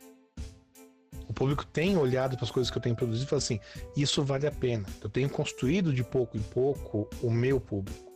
o 1.27 1.33
público 1.33 1.65
tem 1.65 1.97
olhado 1.97 2.35
para 2.35 2.45
as 2.45 2.51
coisas 2.51 2.69
que 2.69 2.77
eu 2.77 2.81
tenho 2.81 2.95
produzido 2.95 3.25
e 3.25 3.29
fala 3.29 3.39
assim: 3.39 3.59
isso 3.97 4.23
vale 4.23 4.45
a 4.45 4.51
pena. 4.51 4.85
Eu 5.01 5.09
tenho 5.09 5.27
construído 5.27 5.91
de 5.91 6.03
pouco 6.03 6.37
em 6.37 6.41
pouco 6.41 7.09
o 7.23 7.31
meu 7.31 7.59
público. 7.59 8.11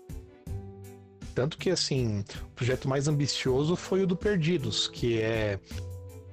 Tanto 1.33 1.57
que, 1.57 1.71
assim, 1.71 2.23
o 2.43 2.49
projeto 2.49 2.87
mais 2.87 3.07
ambicioso 3.07 3.75
foi 3.75 4.03
o 4.03 4.07
do 4.07 4.15
Perdidos, 4.15 4.87
que 4.87 5.19
é 5.19 5.59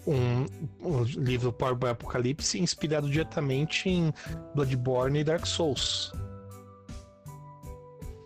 um, 0.07 0.47
um 0.81 1.03
livro 1.03 1.53
Power 1.53 1.75
by 1.75 1.88
Apocalipse 1.88 2.59
inspirado 2.59 3.09
diretamente 3.11 3.88
em 3.88 4.12
Bloodborne 4.55 5.21
e 5.21 5.25
Dark 5.25 5.47
Souls. 5.47 6.12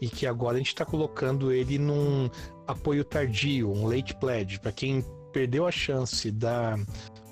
E 0.01 0.09
que 0.09 0.27
agora 0.27 0.57
a 0.57 0.59
gente 0.59 0.69
está 0.69 0.85
colocando 0.85 1.53
ele 1.53 1.79
num 1.79 2.31
apoio 2.67 3.05
tardio, 3.05 3.71
um 3.71 3.87
late 3.87 4.15
pledge, 4.17 4.61
para 4.61 4.73
quem 4.73 5.05
perdeu 5.33 5.67
a 5.67 5.71
chance 5.71 6.31
da 6.31 6.77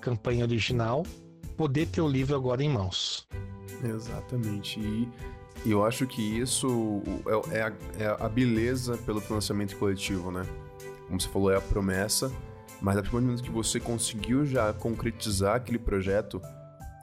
campanha 0.01 0.45
original, 0.45 1.05
poder 1.57 1.87
ter 1.87 2.01
o 2.01 2.09
livro 2.09 2.35
agora 2.37 2.63
em 2.63 2.69
mãos. 2.69 3.27
Exatamente. 3.83 4.81
E 5.65 5.71
eu 5.71 5.85
acho 5.85 6.07
que 6.07 6.23
isso 6.23 7.03
é, 7.51 7.59
é, 7.59 7.63
a, 7.63 7.73
é 7.99 8.17
a 8.21 8.29
beleza 8.29 8.97
pelo 8.99 9.21
financiamento 9.21 9.77
coletivo, 9.77 10.31
né? 10.31 10.47
Como 11.07 11.21
você 11.21 11.29
falou, 11.29 11.51
é 11.51 11.57
a 11.57 11.61
promessa, 11.61 12.33
mas 12.81 12.97
a 12.97 13.01
partir 13.01 13.17
do 13.17 13.23
momento 13.23 13.43
que 13.43 13.51
você 13.51 13.81
conseguiu 13.81 14.45
já 14.45 14.73
concretizar 14.73 15.57
aquele 15.57 15.79
projeto, 15.79 16.41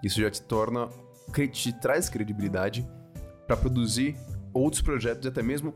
isso 0.04 0.22
já 0.22 0.30
te 0.30 0.42
torna, 0.42 0.90
te 1.52 1.74
traz 1.74 2.10
credibilidade 2.10 2.88
para 3.48 3.58
produzir 3.58 4.16
outros 4.54 4.82
projetos 4.82 5.28
até 5.28 5.42
mesmo 5.42 5.74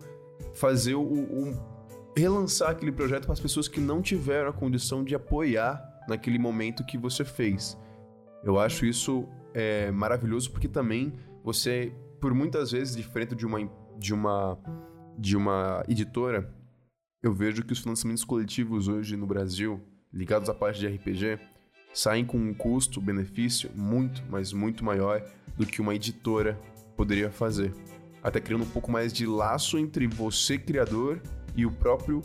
fazer 0.53 0.95
o, 0.95 1.01
o 1.01 1.77
relançar 2.15 2.71
aquele 2.71 2.91
projeto 2.91 3.25
para 3.25 3.33
as 3.33 3.39
pessoas 3.39 3.67
que 3.67 3.79
não 3.79 4.01
tiveram 4.01 4.49
a 4.49 4.53
condição 4.53 5.03
de 5.03 5.13
apoiar 5.13 5.81
naquele 6.07 6.39
momento 6.39 6.85
que 6.85 6.97
você 6.97 7.23
fez. 7.23 7.77
Eu 8.43 8.59
acho 8.59 8.85
isso 8.85 9.27
é, 9.53 9.91
maravilhoso 9.91 10.51
porque 10.51 10.67
também 10.67 11.13
você, 11.43 11.93
por 12.19 12.33
muitas 12.33 12.71
vezes, 12.71 12.95
diferente 12.95 13.35
de 13.35 13.45
uma, 13.45 13.69
de 13.97 14.13
uma, 14.13 14.57
de 15.17 15.37
uma 15.37 15.83
editora, 15.87 16.53
eu 17.21 17.33
vejo 17.33 17.63
que 17.63 17.73
os 17.73 17.79
financiamentos 17.79 18.23
coletivos 18.23 18.87
hoje 18.87 19.15
no 19.15 19.27
Brasil, 19.27 19.81
ligados 20.13 20.49
à 20.49 20.53
parte 20.53 20.79
de 20.79 20.87
RPG, 20.87 21.39
saem 21.93 22.25
com 22.25 22.37
um 22.37 22.53
custo-benefício 22.53 23.69
muito, 23.75 24.23
mas 24.29 24.53
muito 24.53 24.83
maior 24.83 25.21
do 25.57 25.65
que 25.65 25.81
uma 25.81 25.95
editora 25.95 26.59
poderia 26.95 27.31
fazer. 27.31 27.73
Até 28.27 28.41
criando 28.41 28.65
um 28.65 28.69
pouco 28.69 28.91
mais 28.91 29.13
de 29.13 29.25
laço 29.25 29.77
entre 29.77 30.05
você, 30.05 30.57
criador, 30.57 31.21
e 31.55 31.65
o 31.65 31.71
próprio 31.71 32.21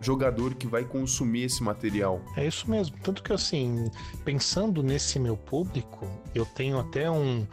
jogador 0.00 0.56
que 0.56 0.66
vai 0.66 0.82
consumir 0.82 1.44
esse 1.44 1.62
material. 1.62 2.20
É 2.36 2.44
isso 2.44 2.68
mesmo. 2.68 2.96
Tanto 3.04 3.22
que, 3.22 3.32
assim, 3.32 3.88
pensando 4.24 4.82
nesse 4.82 5.16
meu 5.20 5.36
público, 5.36 6.10
eu 6.34 6.44
tenho 6.44 6.76
até 6.80 7.08
um, 7.08 7.46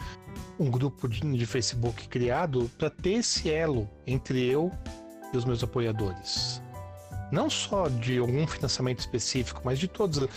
um 0.60 0.68
grupo 0.72 1.08
de, 1.08 1.22
de 1.22 1.46
Facebook 1.46 2.08
criado 2.08 2.72
para 2.76 2.90
ter 2.90 3.20
esse 3.20 3.52
elo 3.52 3.88
entre 4.08 4.44
eu 4.44 4.72
e 5.32 5.38
os 5.38 5.46
meus 5.46 5.64
apoiadores. 5.64 6.60
Não 7.32 7.50
só 7.50 7.88
de 7.88 8.18
algum 8.18 8.46
financiamento 8.46 9.00
específico, 9.00 9.62
mas 9.64 9.80
de 9.80 9.88
todos. 9.88 10.28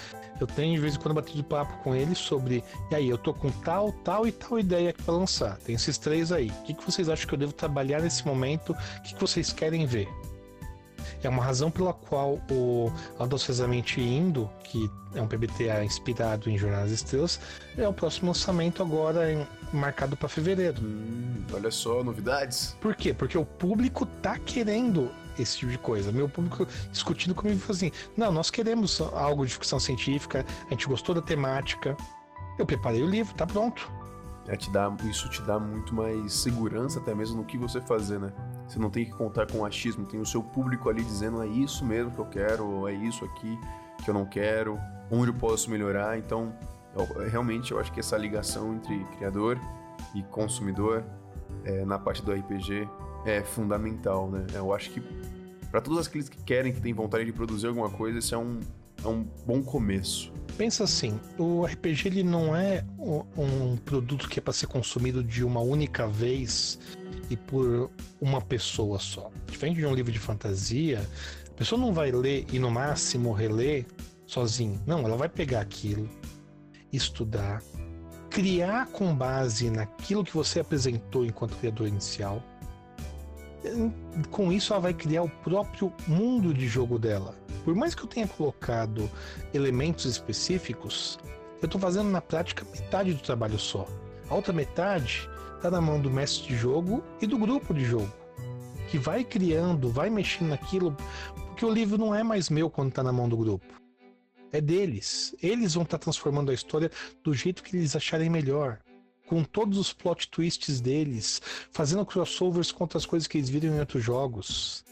Eu 0.40 0.46
tenho 0.46 0.74
de 0.74 0.80
vez 0.80 0.96
em 0.96 0.98
quando 0.98 1.14
batido 1.14 1.44
papo 1.44 1.76
com 1.82 1.94
eles 1.94 2.18
sobre, 2.18 2.62
e 2.90 2.94
aí, 2.94 3.08
eu 3.08 3.16
tô 3.16 3.32
com 3.32 3.50
tal, 3.50 3.92
tal 3.92 4.26
e 4.26 4.32
tal 4.32 4.58
ideia 4.58 4.90
aqui 4.90 5.02
para 5.02 5.14
lançar. 5.14 5.56
Tem 5.58 5.74
esses 5.74 5.96
três 5.96 6.32
aí. 6.32 6.48
O 6.48 6.62
que, 6.64 6.74
que 6.74 6.84
vocês 6.84 7.08
acham 7.08 7.26
que 7.26 7.34
eu 7.34 7.38
devo 7.38 7.52
trabalhar 7.52 8.00
nesse 8.02 8.26
momento? 8.26 8.72
O 8.72 9.02
que, 9.02 9.14
que 9.14 9.20
vocês 9.20 9.52
querem 9.52 9.86
ver? 9.86 10.08
É 11.22 11.28
uma 11.28 11.42
razão 11.42 11.70
pela 11.70 11.92
qual 11.92 12.38
o 12.50 12.92
Audaciosamente 13.18 14.00
Indo, 14.00 14.50
que 14.64 14.90
é 15.14 15.22
um 15.22 15.26
PBTA 15.26 15.84
inspirado 15.84 16.50
em 16.50 16.58
Jornadas 16.58 16.90
Estrelas, 16.90 17.40
é 17.78 17.88
o 17.88 17.92
próximo 17.92 18.28
lançamento 18.28 18.82
agora 18.82 19.32
em, 19.32 19.46
marcado 19.72 20.16
para 20.16 20.28
fevereiro. 20.28 20.82
Hum, 20.82 21.44
olha 21.52 21.70
só, 21.70 22.02
novidades. 22.02 22.76
Por 22.80 22.94
quê? 22.94 23.14
Porque 23.14 23.38
o 23.38 23.44
público 23.44 24.04
tá 24.04 24.38
querendo 24.38 25.10
esse 25.38 25.58
tipo 25.58 25.72
de 25.72 25.78
coisa. 25.78 26.12
Meu 26.12 26.28
público 26.28 26.66
discutindo 26.90 27.34
comigo 27.34 27.60
assim: 27.68 27.90
não, 28.16 28.32
nós 28.32 28.50
queremos 28.50 29.00
algo 29.00 29.46
de 29.46 29.52
ficção 29.52 29.78
científica, 29.80 30.44
a 30.66 30.70
gente 30.70 30.86
gostou 30.86 31.14
da 31.14 31.22
temática. 31.22 31.96
Eu 32.58 32.66
preparei 32.66 33.02
o 33.02 33.06
livro, 33.06 33.34
tá 33.34 33.46
pronto. 33.46 33.90
É, 34.46 34.56
te 34.56 34.70
dá, 34.70 34.94
isso 35.04 35.28
te 35.30 35.40
dá 35.42 35.58
muito 35.58 35.94
mais 35.94 36.32
segurança 36.34 37.00
até 37.00 37.14
mesmo 37.14 37.38
no 37.38 37.44
que 37.44 37.56
você 37.56 37.80
fazer, 37.80 38.20
né? 38.20 38.30
Você 38.68 38.78
não 38.78 38.90
tem 38.90 39.06
que 39.06 39.12
contar 39.12 39.50
com 39.50 39.64
achismo, 39.64 40.04
tem 40.04 40.20
o 40.20 40.26
seu 40.26 40.42
público 40.42 40.90
ali 40.90 41.02
dizendo 41.02 41.42
é 41.42 41.46
isso 41.46 41.84
mesmo 41.84 42.10
que 42.10 42.18
eu 42.18 42.26
quero, 42.26 42.66
ou 42.66 42.88
é 42.88 42.92
isso 42.92 43.24
aqui 43.24 43.58
que 44.04 44.10
eu 44.10 44.14
não 44.14 44.26
quero, 44.26 44.78
onde 45.10 45.28
eu 45.30 45.34
posso 45.34 45.70
melhorar. 45.70 46.18
Então, 46.18 46.54
eu, 46.94 47.28
realmente 47.28 47.72
eu 47.72 47.80
acho 47.80 47.90
que 47.90 48.00
essa 48.00 48.16
ligação 48.18 48.74
entre 48.74 49.02
criador 49.16 49.58
e 50.14 50.22
consumidor 50.24 51.02
é, 51.64 51.84
na 51.84 51.98
parte 51.98 52.22
do 52.22 52.32
RPG 52.32 52.88
é 53.24 53.42
fundamental, 53.42 54.30
né? 54.30 54.46
Eu 54.54 54.72
acho 54.72 54.90
que 54.90 55.02
para 55.70 55.80
todos 55.80 56.06
aqueles 56.06 56.28
que 56.28 56.42
querem, 56.44 56.72
que 56.72 56.80
têm 56.80 56.92
vontade 56.92 57.24
de 57.24 57.32
produzir 57.32 57.66
alguma 57.66 57.90
coisa, 57.90 58.18
esse 58.18 58.32
é 58.32 58.38
um, 58.38 58.60
é 59.04 59.08
um 59.08 59.26
bom 59.44 59.62
começo. 59.62 60.32
Pensa 60.56 60.84
assim, 60.84 61.18
o 61.36 61.64
RPG 61.64 62.06
ele 62.06 62.22
não 62.22 62.54
é 62.54 62.84
um 63.36 63.76
produto 63.76 64.28
que 64.28 64.38
é 64.38 64.42
para 64.42 64.52
ser 64.52 64.68
consumido 64.68 65.22
de 65.22 65.42
uma 65.42 65.60
única 65.60 66.06
vez 66.06 66.78
e 67.28 67.36
por 67.36 67.90
uma 68.20 68.40
pessoa 68.40 69.00
só. 69.00 69.30
Diferente 69.48 69.78
de 69.78 69.86
um 69.86 69.94
livro 69.94 70.12
de 70.12 70.18
fantasia, 70.18 71.04
a 71.48 71.54
pessoa 71.54 71.80
não 71.80 71.92
vai 71.92 72.12
ler 72.12 72.46
e 72.52 72.58
no 72.58 72.70
máximo 72.70 73.32
reler 73.32 73.84
sozinho. 74.26 74.80
Não, 74.86 75.00
ela 75.00 75.16
vai 75.16 75.28
pegar 75.28 75.60
aquilo, 75.60 76.08
estudar, 76.92 77.60
criar 78.30 78.86
com 78.86 79.14
base 79.14 79.70
naquilo 79.70 80.24
que 80.24 80.34
você 80.34 80.60
apresentou 80.60 81.24
enquanto 81.24 81.56
criador 81.56 81.88
inicial. 81.88 82.42
Com 84.30 84.52
isso, 84.52 84.72
ela 84.72 84.82
vai 84.82 84.94
criar 84.94 85.22
o 85.22 85.28
próprio 85.28 85.92
mundo 86.06 86.52
de 86.52 86.66
jogo 86.66 86.98
dela. 86.98 87.34
Por 87.64 87.74
mais 87.74 87.94
que 87.94 88.02
eu 88.02 88.06
tenha 88.06 88.28
colocado 88.28 89.10
elementos 89.52 90.04
específicos, 90.04 91.18
eu 91.62 91.66
estou 91.66 91.80
fazendo 91.80 92.10
na 92.10 92.20
prática 92.20 92.66
metade 92.70 93.14
do 93.14 93.22
trabalho 93.22 93.58
só. 93.58 93.86
A 94.28 94.34
outra 94.34 94.52
metade 94.52 95.28
está 95.56 95.70
na 95.70 95.80
mão 95.80 95.98
do 95.98 96.10
mestre 96.10 96.48
de 96.48 96.56
jogo 96.56 97.02
e 97.22 97.26
do 97.26 97.38
grupo 97.38 97.72
de 97.72 97.84
jogo, 97.84 98.12
que 98.88 98.98
vai 98.98 99.24
criando, 99.24 99.88
vai 99.88 100.10
mexendo 100.10 100.50
naquilo, 100.50 100.94
porque 101.48 101.64
o 101.64 101.70
livro 101.72 101.96
não 101.96 102.14
é 102.14 102.22
mais 102.22 102.50
meu 102.50 102.68
quando 102.68 102.90
está 102.90 103.02
na 103.02 103.12
mão 103.12 103.28
do 103.28 103.36
grupo. 103.36 103.72
É 104.52 104.60
deles. 104.60 105.34
Eles 105.42 105.74
vão 105.74 105.84
estar 105.84 105.98
tá 105.98 106.02
transformando 106.02 106.50
a 106.50 106.54
história 106.54 106.90
do 107.22 107.32
jeito 107.32 107.62
que 107.62 107.76
eles 107.76 107.96
acharem 107.96 108.28
melhor. 108.28 108.78
Com 109.26 109.42
todos 109.42 109.78
os 109.78 109.92
plot 109.92 110.28
twists 110.30 110.80
deles, 110.80 111.40
fazendo 111.72 112.04
crossovers 112.04 112.70
com 112.70 112.84
outras 112.84 113.06
coisas 113.06 113.26
que 113.26 113.38
eles 113.38 113.48
viram 113.48 113.74
em 113.74 113.80
outros 113.80 114.02
jogos. 114.02 114.84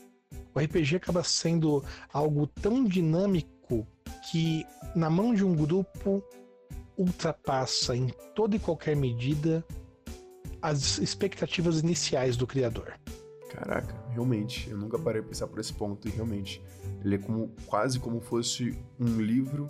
O 0.55 0.59
RPG 0.61 0.97
acaba 0.97 1.23
sendo 1.23 1.85
algo 2.13 2.47
tão 2.47 2.85
dinâmico 2.85 3.87
que, 4.31 4.65
na 4.95 5.11
mão 5.11 5.35
de 5.35 5.45
um 5.45 5.55
grupo, 5.55 6.23
ultrapassa 6.97 7.97
em 7.97 8.09
toda 8.35 8.57
e 8.57 8.59
qualquer 8.59 8.97
medida 8.97 9.65
as 10.61 10.99
expectativas 10.99 11.81
iniciais 11.81 12.37
do 12.37 12.47
criador. 12.47 12.95
Caraca, 13.51 13.95
realmente, 14.11 14.71
eu 14.71 14.79
nunca 14.79 14.99
parei 14.99 15.21
a 15.21 15.25
pensar 15.25 15.47
por 15.47 15.59
esse 15.59 15.73
ponto, 15.73 16.09
e 16.09 16.11
realmente, 16.11 16.63
ele 17.05 17.17
é 17.17 17.19
como, 17.19 17.53
quase 17.67 17.99
como 17.99 18.21
fosse 18.21 18.79
um 18.99 19.21
livro 19.21 19.69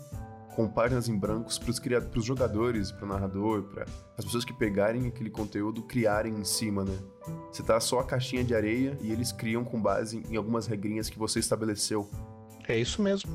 com 0.54 0.68
páginas 0.68 1.08
em 1.08 1.18
brancos 1.18 1.58
para 1.58 1.70
os 1.70 2.24
jogadores, 2.24 2.92
para 2.92 3.04
o 3.04 3.08
narrador, 3.08 3.62
para 3.64 3.86
as 4.16 4.24
pessoas 4.24 4.44
que 4.44 4.52
pegarem 4.52 5.06
aquele 5.06 5.30
conteúdo, 5.30 5.82
criarem 5.82 6.34
em 6.34 6.44
cima, 6.44 6.84
né? 6.84 6.96
Você 7.50 7.62
tá 7.62 7.78
só 7.80 8.00
a 8.00 8.04
caixinha 8.04 8.44
de 8.44 8.54
areia 8.54 8.96
e 9.00 9.10
eles 9.12 9.32
criam 9.32 9.64
com 9.64 9.80
base 9.80 10.22
em 10.28 10.36
algumas 10.36 10.66
regrinhas 10.66 11.08
que 11.08 11.18
você 11.18 11.38
estabeleceu. 11.38 12.08
É 12.68 12.78
isso 12.78 13.02
mesmo. 13.02 13.30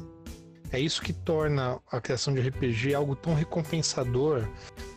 É 0.72 0.80
isso 0.80 1.02
que 1.02 1.14
torna 1.14 1.80
a 1.90 2.02
criação 2.02 2.34
de 2.34 2.42
RPG 2.42 2.94
algo 2.94 3.16
tão 3.16 3.34
recompensador. 3.34 4.48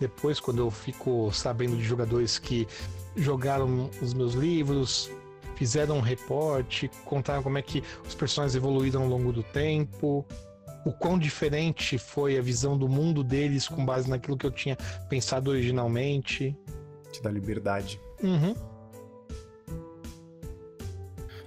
Depois, 0.00 0.40
quando 0.40 0.58
eu 0.58 0.70
fico 0.70 1.30
sabendo 1.32 1.76
de 1.76 1.84
jogadores 1.84 2.38
que 2.38 2.66
jogaram 3.16 3.88
os 4.02 4.12
meus 4.12 4.34
livros, 4.34 5.10
fizeram 5.54 5.98
um 5.98 6.00
reporte, 6.00 6.90
contaram 7.04 7.42
como 7.42 7.58
é 7.58 7.62
que 7.62 7.84
os 8.06 8.14
personagens 8.14 8.56
evoluíram 8.56 9.02
ao 9.02 9.08
longo 9.08 9.32
do 9.32 9.42
tempo, 9.42 10.26
o 10.84 10.92
quão 10.92 11.18
diferente 11.18 11.98
foi 11.98 12.38
a 12.38 12.42
visão 12.42 12.76
do 12.76 12.88
mundo 12.88 13.22
deles 13.22 13.68
com 13.68 13.84
base 13.84 14.08
naquilo 14.08 14.36
que 14.36 14.46
eu 14.46 14.50
tinha 14.50 14.76
pensado 15.08 15.50
originalmente. 15.50 16.56
Te 17.12 17.22
dá 17.22 17.30
liberdade. 17.30 18.00
Uhum. 18.22 18.54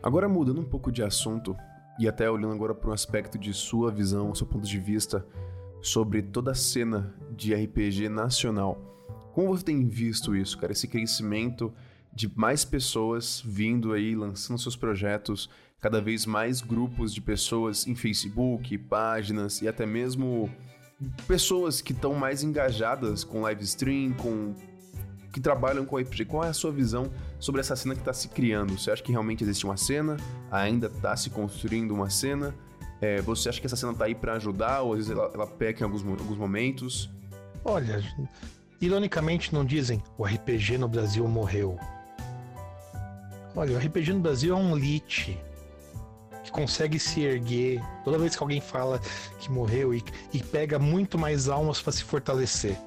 Agora 0.01 0.27
mudando 0.27 0.59
um 0.59 0.65
pouco 0.65 0.91
de 0.91 1.01
assunto, 1.01 1.55
e 1.97 2.07
até 2.07 2.29
olhando 2.29 2.53
agora 2.53 2.75
para 2.75 2.89
um 2.89 2.93
aspecto 2.93 3.37
de 3.37 3.53
sua 3.53 3.91
visão, 3.91 4.33
seu 4.35 4.45
ponto 4.45 4.67
de 4.67 4.79
vista 4.79 5.25
sobre 5.81 6.21
toda 6.21 6.51
a 6.51 6.55
cena 6.55 7.13
de 7.31 7.53
RPG 7.53 8.09
nacional. 8.09 8.77
Como 9.33 9.47
você 9.47 9.63
tem 9.63 9.87
visto 9.87 10.35
isso, 10.35 10.57
cara? 10.57 10.71
Esse 10.73 10.87
crescimento 10.87 11.73
de 12.13 12.31
mais 12.37 12.63
pessoas 12.63 13.41
vindo 13.43 13.93
aí, 13.93 14.15
lançando 14.15 14.59
seus 14.59 14.75
projetos, 14.75 15.49
cada 15.83 15.99
vez 15.99 16.25
mais 16.25 16.61
grupos 16.61 17.13
de 17.13 17.19
pessoas 17.19 17.85
em 17.85 17.93
Facebook, 17.93 18.77
páginas 18.77 19.61
e 19.61 19.67
até 19.67 19.85
mesmo 19.85 20.49
pessoas 21.27 21.81
que 21.81 21.91
estão 21.91 22.13
mais 22.13 22.41
engajadas 22.41 23.25
com 23.25 23.41
live 23.41 23.61
stream, 23.65 24.13
com 24.13 24.55
que 25.33 25.41
trabalham 25.41 25.85
com 25.85 25.97
RPG. 25.97 26.23
Qual 26.23 26.41
é 26.41 26.47
a 26.47 26.53
sua 26.53 26.71
visão 26.71 27.11
sobre 27.37 27.59
essa 27.59 27.75
cena 27.75 27.95
que 27.95 27.99
está 27.99 28.13
se 28.13 28.29
criando? 28.29 28.79
Você 28.79 28.91
acha 28.91 29.03
que 29.03 29.11
realmente 29.11 29.43
existe 29.43 29.65
uma 29.65 29.75
cena? 29.75 30.15
Ainda 30.49 30.87
está 30.87 31.17
se 31.17 31.29
construindo 31.29 31.91
uma 31.93 32.09
cena? 32.09 32.55
É, 33.01 33.19
você 33.21 33.49
acha 33.49 33.59
que 33.59 33.67
essa 33.67 33.75
cena 33.75 33.91
está 33.91 34.05
aí 34.05 34.15
para 34.15 34.35
ajudar 34.35 34.83
ou 34.83 34.93
às 34.93 34.99
vezes 34.99 35.11
ela, 35.11 35.31
ela 35.33 35.47
peca 35.47 35.81
em 35.81 35.83
alguns, 35.83 36.01
alguns 36.05 36.37
momentos? 36.37 37.09
Olha, 37.65 38.01
ironicamente 38.79 39.53
não 39.53 39.65
dizem 39.65 40.01
o 40.17 40.23
RPG 40.23 40.77
no 40.77 40.87
Brasil 40.87 41.27
morreu. 41.27 41.77
Olha, 43.53 43.75
o 43.75 43.77
RPG 43.77 44.13
no 44.13 44.21
Brasil 44.21 44.55
é 44.55 44.57
um 44.57 44.77
lit 44.77 45.37
que 46.43 46.51
consegue 46.51 46.99
se 46.99 47.21
erguer 47.21 47.81
toda 48.03 48.17
vez 48.17 48.35
que 48.35 48.43
alguém 48.43 48.61
fala 48.61 48.99
que 49.39 49.51
morreu 49.51 49.93
e, 49.93 50.03
e 50.33 50.43
pega 50.43 50.77
muito 50.77 51.17
mais 51.17 51.47
almas 51.47 51.81
para 51.81 51.93
se 51.93 52.03
fortalecer. 52.03 52.77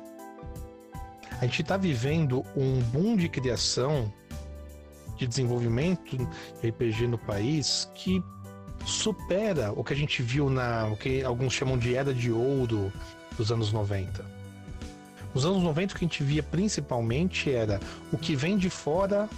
A 1.40 1.44
gente 1.44 1.62
está 1.62 1.76
vivendo 1.76 2.44
um 2.56 2.80
boom 2.80 3.16
de 3.16 3.28
criação, 3.28 4.12
de 5.16 5.26
desenvolvimento 5.26 6.16
de 6.16 6.68
RPG 6.68 7.06
no 7.08 7.18
país 7.18 7.88
que 7.94 8.22
supera 8.84 9.72
o 9.72 9.82
que 9.82 9.92
a 9.92 9.96
gente 9.96 10.22
viu 10.22 10.48
na 10.48 10.86
o 10.86 10.96
que 10.96 11.22
alguns 11.24 11.52
chamam 11.52 11.76
de 11.76 11.94
era 11.94 12.14
de 12.14 12.30
ouro 12.30 12.92
dos 13.36 13.50
anos 13.50 13.72
90. 13.72 14.24
Nos 15.34 15.44
anos 15.44 15.62
90 15.62 15.94
o 15.94 15.98
que 15.98 16.04
a 16.04 16.08
gente 16.08 16.22
via 16.22 16.42
principalmente 16.42 17.50
era 17.50 17.80
o 18.12 18.16
que 18.16 18.36
vem 18.36 18.56
de 18.56 18.70
fora 18.70 19.28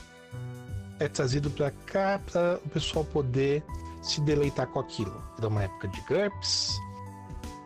é 1.01 1.09
trazido 1.09 1.51
para 1.51 1.71
cá 1.71 2.21
para 2.31 2.61
o 2.65 2.69
pessoal 2.69 3.05
poder 3.05 3.63
se 4.03 4.21
deleitar 4.21 4.67
com 4.69 4.81
aquilo. 4.81 5.23
Era 5.37 5.49
uma 5.49 5.63
época 5.63 5.89
de 5.89 6.01
GURPS, 6.03 6.79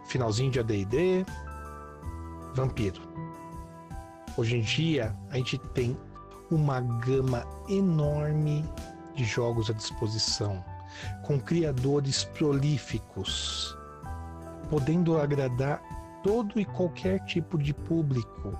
finalzinho 0.06 0.50
de 0.50 0.60
AD&D, 0.60 1.24
vampiro. 2.54 3.00
Hoje 4.36 4.56
em 4.56 4.60
dia, 4.62 5.16
a 5.30 5.36
gente 5.36 5.58
tem 5.58 5.96
uma 6.50 6.80
gama 6.80 7.46
enorme 7.68 8.64
de 9.14 9.24
jogos 9.24 9.70
à 9.70 9.72
disposição, 9.72 10.64
com 11.22 11.40
criadores 11.40 12.24
prolíficos, 12.24 13.76
podendo 14.70 15.18
agradar 15.18 15.82
todo 16.22 16.58
e 16.58 16.64
qualquer 16.64 17.20
tipo 17.24 17.58
de 17.58 17.74
público. 17.74 18.58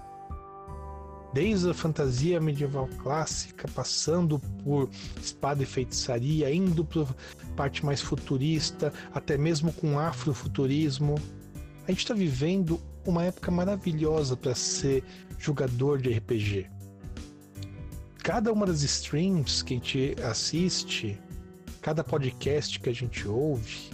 Desde 1.33 1.71
a 1.71 1.75
fantasia 1.75 2.41
medieval 2.41 2.89
clássica, 3.03 3.67
passando 3.75 4.39
por 4.63 4.91
espada 5.21 5.63
e 5.63 5.67
feitiçaria, 5.67 6.53
indo 6.55 6.85
para 6.85 7.07
parte 7.57 7.85
mais 7.85 8.01
futurista, 8.03 8.93
até 9.15 9.39
mesmo 9.39 9.73
com 9.73 9.99
afrofuturismo. 9.99 11.15
A 11.87 11.91
gente 11.91 12.01
está 12.01 12.15
vivendo 12.15 12.79
uma 13.07 13.25
época 13.25 13.51
maravilhosa 13.51 14.37
para 14.37 14.55
ser 14.55 15.03
jogador 15.39 16.01
de 16.01 16.13
RPG. 16.13 16.71
cada 18.23 18.53
uma 18.53 18.67
das 18.67 18.83
streams 18.83 19.65
que 19.65 19.75
a 19.75 19.77
gente 19.77 20.17
assiste, 20.23 21.19
cada 21.81 22.05
podcast 22.05 22.79
que 22.79 22.89
a 22.89 22.95
gente 22.95 23.27
ouve, 23.27 23.91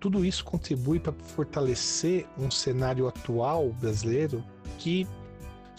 tudo 0.00 0.24
isso 0.24 0.44
contribui 0.44 0.98
para 0.98 1.12
fortalecer 1.12 2.26
um 2.36 2.50
cenário 2.50 3.06
atual 3.06 3.68
brasileiro 3.74 4.42
que 4.78 5.06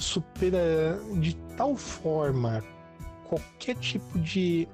supera 0.01 0.99
de 1.19 1.35
tal 1.55 1.75
forma 1.75 2.63
qualquer 3.25 3.75
tipo 3.75 4.19
de 4.19 4.67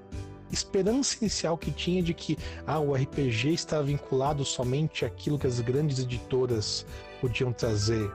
esperança 0.51 1.17
inicial 1.19 1.57
que 1.57 1.71
tinha 1.71 2.01
de 2.01 2.13
que 2.13 2.37
ah, 2.65 2.79
o 2.79 2.93
RPG 2.95 3.53
está 3.53 3.81
vinculado 3.81 4.43
somente 4.45 5.05
àquilo 5.05 5.37
que 5.37 5.47
as 5.47 5.59
grandes 5.59 5.99
editoras 5.99 6.85
podiam 7.19 7.51
trazer. 7.51 8.09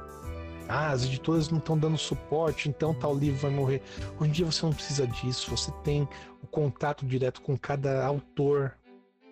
Ah, 0.68 0.90
as 0.90 1.04
editoras 1.04 1.50
não 1.50 1.58
estão 1.58 1.76
dando 1.76 1.98
suporte, 1.98 2.68
então 2.68 2.94
tal 2.94 3.14
livro 3.14 3.40
vai 3.40 3.50
morrer. 3.50 3.82
Hoje 4.18 4.30
em 4.30 4.32
dia 4.32 4.46
você 4.46 4.64
não 4.64 4.72
precisa 4.72 5.06
disso, 5.06 5.50
você 5.50 5.70
tem 5.84 6.08
o 6.42 6.46
contato 6.46 7.04
direto 7.04 7.42
com 7.42 7.56
cada 7.56 8.04
autor. 8.04 8.76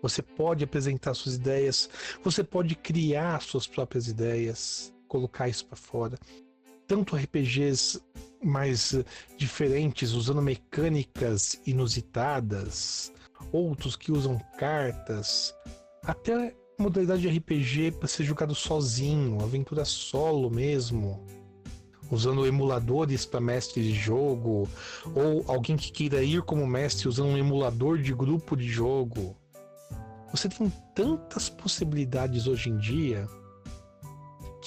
Você 0.02 0.22
pode 0.22 0.64
apresentar 0.64 1.14
suas 1.14 1.34
ideias, 1.36 1.88
você 2.22 2.42
pode 2.42 2.74
criar 2.74 3.42
suas 3.42 3.66
próprias 3.66 4.08
ideias, 4.08 4.92
colocar 5.06 5.48
isso 5.48 5.66
para 5.66 5.76
fora. 5.76 6.18
Tanto 6.90 7.14
RPGs 7.14 8.02
mais 8.42 8.96
diferentes, 9.36 10.10
usando 10.10 10.42
mecânicas 10.42 11.56
inusitadas, 11.64 13.12
outros 13.52 13.94
que 13.94 14.10
usam 14.10 14.40
cartas, 14.58 15.54
até 16.02 16.52
modalidade 16.76 17.22
de 17.22 17.28
RPG 17.28 17.92
para 17.92 18.08
ser 18.08 18.24
jogado 18.24 18.56
sozinho, 18.56 19.40
aventura 19.40 19.84
solo 19.84 20.50
mesmo, 20.50 21.24
usando 22.10 22.44
emuladores 22.44 23.24
para 23.24 23.40
mestre 23.40 23.84
de 23.84 23.94
jogo, 23.94 24.68
ou 25.14 25.44
alguém 25.46 25.76
que 25.76 25.92
queira 25.92 26.24
ir 26.24 26.42
como 26.42 26.66
mestre 26.66 27.06
usando 27.06 27.28
um 27.28 27.38
emulador 27.38 27.98
de 27.98 28.12
grupo 28.12 28.56
de 28.56 28.66
jogo. 28.66 29.36
Você 30.32 30.48
tem 30.48 30.68
tantas 30.92 31.48
possibilidades 31.48 32.48
hoje 32.48 32.68
em 32.68 32.78
dia 32.78 33.28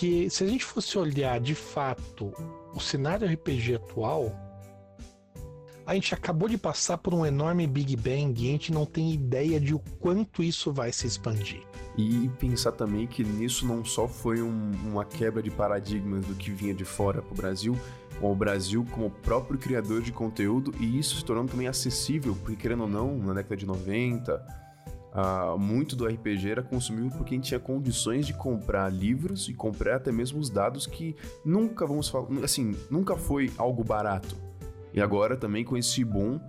que 0.04 0.30
se 0.30 0.44
a 0.44 0.48
gente 0.48 0.66
fosse 0.66 0.98
olhar 0.98 1.40
de 1.40 1.56
fato 1.56 2.34
o 2.74 2.80
cenário 2.82 3.26
RPG 3.26 3.76
atual, 3.76 4.36
a 5.86 5.94
gente 5.94 6.14
acabou 6.14 6.50
de 6.50 6.58
passar 6.58 6.98
por 6.98 7.14
um 7.14 7.26
enorme 7.26 7.66
Big 7.66 7.96
Bang 7.96 8.34
e 8.38 8.50
a 8.50 8.52
gente 8.52 8.74
não 8.74 8.86
tem 8.86 9.14
ideia 9.14 9.62
de 9.62 9.74
o 9.74 9.80
quanto 10.02 10.44
isso 10.44 10.74
vai 10.74 10.92
se 10.92 11.08
expandir. 11.08 11.66
E 11.98 12.30
pensar 12.38 12.74
também 12.74 13.08
que 13.08 13.24
nisso 13.24 13.66
não 13.66 13.86
só 13.86 14.06
foi 14.06 14.42
um, 14.42 14.72
uma 14.86 15.06
quebra 15.06 15.42
de 15.42 15.50
paradigmas 15.50 16.26
do 16.26 16.36
que 16.36 16.52
vinha 16.52 16.74
de 16.74 16.84
fora 16.84 17.22
para 17.22 17.32
o 17.32 17.38
Brasil, 17.38 17.80
com 18.20 18.30
o 18.30 18.36
Brasil 18.36 18.86
como 18.92 19.10
próprio 19.10 19.58
criador 19.58 20.02
de 20.02 20.12
conteúdo 20.12 20.74
e 20.82 21.00
isso 21.00 21.16
se 21.16 21.24
tornando 21.24 21.52
também 21.52 21.70
acessível, 21.70 22.36
porque 22.42 22.58
querendo 22.58 22.82
ou 22.82 22.90
não, 22.90 23.18
na 23.20 23.36
década 23.36 23.56
de 23.56 23.66
90, 23.66 24.63
Uh, 25.14 25.60
muito 25.60 25.96
do 25.96 26.08
RPG 26.08 26.50
era 26.50 26.64
consumido 26.64 27.16
por 27.16 27.24
quem 27.24 27.40
tinha 27.40 27.60
condições 27.60 28.26
de 28.26 28.34
comprar 28.34 28.92
livros 28.92 29.48
e 29.48 29.54
comprar 29.54 29.98
até 29.98 30.12
mesmo 30.12 30.40
os 30.40 30.50
dados 30.50 30.88
que 30.88 31.16
nunca 31.46 31.86
vamos 31.86 32.10
falar, 32.10 32.28
assim, 32.44 32.76
nunca 32.90 33.16
foi 33.16 33.52
algo 33.56 33.84
barato. 33.84 34.36
E 34.92 35.00
agora 35.00 35.38
também 35.38 35.64
com 35.64 35.78
esse 35.78 36.04
boom 36.04 36.40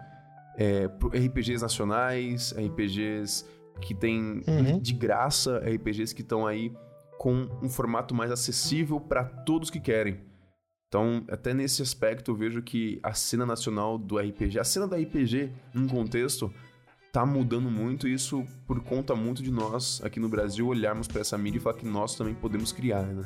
é, 0.56 0.86
RPGs 0.86 1.60
nacionais, 1.60 2.54
RPGs 2.56 3.44
que 3.82 3.94
tem 3.94 4.42
uhum. 4.46 4.78
de 4.78 4.94
graça, 4.94 5.58
RPGs 5.58 6.14
que 6.14 6.22
estão 6.22 6.46
aí 6.46 6.72
com 7.18 7.46
um 7.62 7.68
formato 7.68 8.14
mais 8.14 8.30
acessível 8.30 8.98
para 8.98 9.24
todos 9.24 9.68
que 9.68 9.80
querem. 9.80 10.20
Então, 10.88 11.24
até 11.28 11.52
nesse 11.52 11.82
aspecto 11.82 12.30
eu 12.30 12.36
vejo 12.36 12.62
que 12.62 13.00
a 13.02 13.12
cena 13.12 13.44
nacional 13.44 13.98
do 13.98 14.16
RPG, 14.16 14.58
a 14.58 14.64
cena 14.64 14.86
do 14.86 14.94
RPG, 14.94 15.50
num 15.74 15.88
contexto, 15.88 16.52
tá 17.14 17.24
mudando 17.24 17.70
muito 17.70 18.08
isso 18.08 18.44
por 18.66 18.80
conta 18.80 19.14
muito 19.14 19.40
de 19.40 19.52
nós 19.52 20.02
aqui 20.02 20.18
no 20.18 20.28
Brasil 20.28 20.66
olharmos 20.66 21.06
para 21.06 21.20
essa 21.20 21.38
mídia 21.38 21.58
e 21.58 21.60
falar 21.60 21.76
que 21.76 21.86
nós 21.86 22.16
também 22.16 22.34
podemos 22.34 22.72
criar, 22.72 23.02
né? 23.02 23.24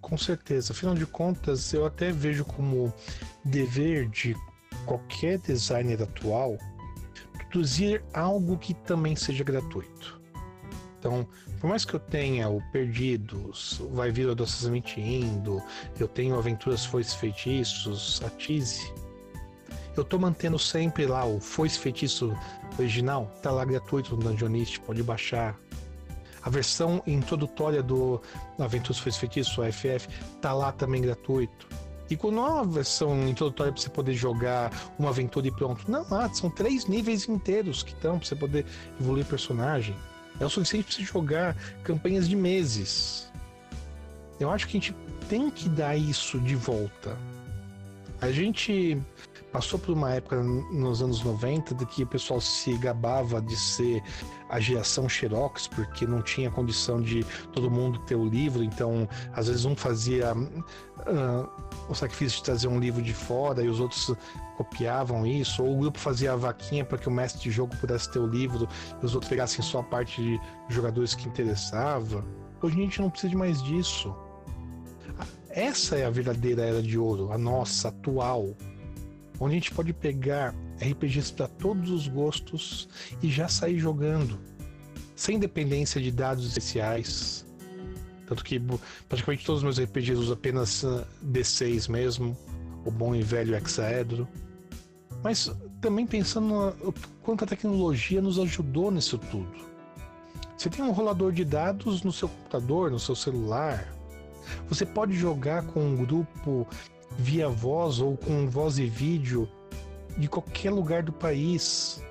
Com 0.00 0.16
certeza. 0.16 0.72
Afinal 0.72 0.94
de 0.94 1.04
contas, 1.04 1.74
eu 1.74 1.84
até 1.84 2.12
vejo 2.12 2.44
como 2.44 2.94
dever 3.44 4.08
de 4.08 4.36
qualquer 4.84 5.40
designer 5.40 6.00
atual 6.00 6.56
produzir 7.36 8.00
algo 8.14 8.56
que 8.58 8.72
também 8.72 9.16
seja 9.16 9.42
gratuito. 9.42 10.20
Então, 11.00 11.26
por 11.60 11.68
mais 11.68 11.84
que 11.84 11.94
eu 11.94 12.00
tenha 12.00 12.48
o 12.48 12.62
Perdidos, 12.70 13.82
Vai 13.90 14.12
Vir 14.12 14.32
Doces 14.36 14.68
Mentindo, 14.68 15.60
eu 15.98 16.06
tenho 16.06 16.38
Aventuras 16.38 16.84
Foices 16.84 17.14
Feitiços, 17.14 18.22
a 18.24 18.30
Tise, 18.30 18.92
eu 19.96 20.04
tô 20.04 20.18
mantendo 20.18 20.58
sempre 20.58 21.06
lá 21.06 21.24
o 21.24 21.40
Foice 21.40 21.78
Feitiço 21.78 22.36
original, 22.78 23.30
tá 23.42 23.50
lá 23.50 23.64
gratuito 23.64 24.14
no 24.16 24.22
Dungeonist, 24.22 24.80
pode 24.80 25.02
baixar. 25.02 25.58
A 26.42 26.50
versão 26.50 27.02
introdutória 27.06 27.82
do 27.82 28.20
Aventuras 28.58 28.98
Foice 28.98 29.18
Feitiço, 29.18 29.62
AFF, 29.62 30.08
tá 30.40 30.52
lá 30.52 30.70
também 30.70 31.02
gratuito. 31.02 31.66
E 32.08 32.16
quando 32.16 32.36
não 32.36 32.60
é 32.60 32.66
versão 32.66 33.28
introdutória 33.28 33.72
para 33.72 33.82
você 33.82 33.88
poder 33.88 34.14
jogar 34.14 34.70
uma 34.96 35.08
aventura 35.08 35.48
e 35.48 35.50
pronto. 35.50 35.90
Não, 35.90 36.06
ah, 36.12 36.28
são 36.32 36.48
três 36.48 36.86
níveis 36.86 37.28
inteiros 37.28 37.82
que 37.82 37.92
estão 37.92 38.18
para 38.18 38.28
você 38.28 38.36
poder 38.36 38.64
evoluir 39.00 39.26
personagem. 39.26 39.96
É 40.38 40.44
o 40.44 40.48
suficiente 40.48 40.84
para 40.84 40.94
você 40.94 41.02
jogar 41.02 41.56
campanhas 41.82 42.28
de 42.28 42.36
meses. 42.36 43.28
Eu 44.38 44.50
acho 44.50 44.68
que 44.68 44.76
a 44.76 44.80
gente 44.80 44.94
tem 45.28 45.50
que 45.50 45.68
dar 45.68 45.96
isso 45.96 46.38
de 46.38 46.54
volta. 46.54 47.16
A 48.20 48.30
gente 48.30 49.02
passou 49.56 49.78
por 49.78 49.92
uma 49.92 50.12
época 50.12 50.42
nos 50.42 51.00
anos 51.00 51.24
90 51.24 51.74
de 51.76 51.86
que 51.86 52.02
o 52.02 52.06
pessoal 52.06 52.42
se 52.42 52.76
gabava 52.76 53.40
de 53.40 53.56
ser 53.56 54.02
a 54.50 54.60
geração 54.60 55.08
Xerox, 55.08 55.66
porque 55.66 56.06
não 56.06 56.20
tinha 56.20 56.50
condição 56.50 57.00
de 57.00 57.24
todo 57.54 57.70
mundo 57.70 57.98
ter 58.00 58.16
o 58.16 58.26
livro, 58.26 58.62
então 58.62 59.08
às 59.32 59.48
vezes 59.48 59.64
um 59.64 59.74
fazia 59.74 60.34
uh, 60.34 61.48
o 61.88 61.94
sacrifício 61.94 62.36
de 62.36 62.44
trazer 62.44 62.68
um 62.68 62.78
livro 62.78 63.00
de 63.00 63.14
fora 63.14 63.62
e 63.62 63.68
os 63.70 63.80
outros 63.80 64.14
copiavam 64.58 65.26
isso, 65.26 65.64
ou 65.64 65.74
o 65.74 65.80
grupo 65.80 65.98
fazia 65.98 66.34
a 66.34 66.36
vaquinha 66.36 66.84
para 66.84 66.98
que 66.98 67.08
o 67.08 67.10
mestre 67.10 67.44
de 67.44 67.50
jogo 67.50 67.74
pudesse 67.78 68.12
ter 68.12 68.18
o 68.18 68.26
livro 68.26 68.68
e 69.02 69.06
os 69.06 69.14
outros 69.14 69.30
pegassem 69.30 69.64
só 69.64 69.78
a 69.78 69.84
parte 69.84 70.20
de 70.20 70.38
jogadores 70.68 71.14
que 71.14 71.26
interessava. 71.26 72.22
Hoje 72.60 72.76
a 72.78 72.82
gente 72.82 73.00
não 73.00 73.08
precisa 73.08 73.30
de 73.30 73.36
mais 73.36 73.62
disso. 73.62 74.14
Essa 75.48 75.96
é 75.96 76.04
a 76.04 76.10
verdadeira 76.10 76.60
era 76.60 76.82
de 76.82 76.98
ouro, 76.98 77.32
a 77.32 77.38
nossa 77.38 77.88
atual 77.88 78.54
onde 79.40 79.52
a 79.52 79.58
gente 79.58 79.72
pode 79.72 79.92
pegar 79.92 80.54
RPGs 80.80 81.32
para 81.32 81.48
todos 81.48 81.90
os 81.90 82.08
gostos 82.08 82.88
e 83.22 83.30
já 83.30 83.48
sair 83.48 83.78
jogando, 83.78 84.38
sem 85.14 85.38
dependência 85.38 86.00
de 86.00 86.10
dados 86.10 86.46
especiais. 86.46 87.46
Tanto 88.26 88.44
que 88.44 88.60
praticamente 89.08 89.44
todos 89.44 89.62
os 89.62 89.64
meus 89.64 89.80
RPGs 89.80 90.18
usam 90.18 90.34
apenas 90.34 90.84
ah, 90.84 91.06
D6 91.24 91.88
mesmo, 91.88 92.36
o 92.84 92.90
bom 92.90 93.14
e 93.14 93.22
velho 93.22 93.54
hexaedro. 93.54 94.28
Mas 95.22 95.50
também 95.80 96.06
pensando 96.06 96.74
quanto 97.22 97.44
a 97.44 97.46
tecnologia 97.46 98.20
nos 98.20 98.38
ajudou 98.38 98.90
nisso 98.90 99.18
tudo. 99.18 99.66
Você 100.56 100.70
tem 100.70 100.84
um 100.84 100.92
rolador 100.92 101.32
de 101.32 101.44
dados 101.44 102.02
no 102.02 102.12
seu 102.12 102.28
computador, 102.28 102.90
no 102.90 102.98
seu 102.98 103.14
celular. 103.14 103.92
Você 104.68 104.86
pode 104.86 105.12
jogar 105.14 105.64
com 105.66 105.80
um 105.80 105.96
grupo 105.96 106.66
via 107.18 107.48
voz 107.48 108.00
ou 108.00 108.16
com 108.16 108.48
voz 108.48 108.78
e 108.78 108.86
vídeo 108.86 109.48
de 110.18 110.28
qualquer 110.28 110.70
lugar 110.70 111.02
do 111.02 111.12
país. 111.12 112.02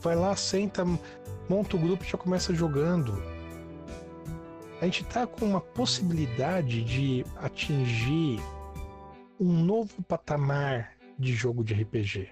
Vai 0.00 0.16
lá, 0.16 0.34
senta, 0.34 0.84
monta 1.48 1.76
o 1.76 1.78
grupo 1.78 2.04
e 2.04 2.08
já 2.08 2.18
começa 2.18 2.54
jogando. 2.54 3.22
A 4.80 4.84
gente 4.84 5.02
está 5.02 5.26
com 5.26 5.44
uma 5.44 5.60
possibilidade 5.60 6.82
de 6.82 7.24
atingir 7.36 8.40
um 9.38 9.52
novo 9.52 10.02
patamar 10.02 10.96
de 11.18 11.32
jogo 11.32 11.62
de 11.62 11.74
RPG, 11.74 12.28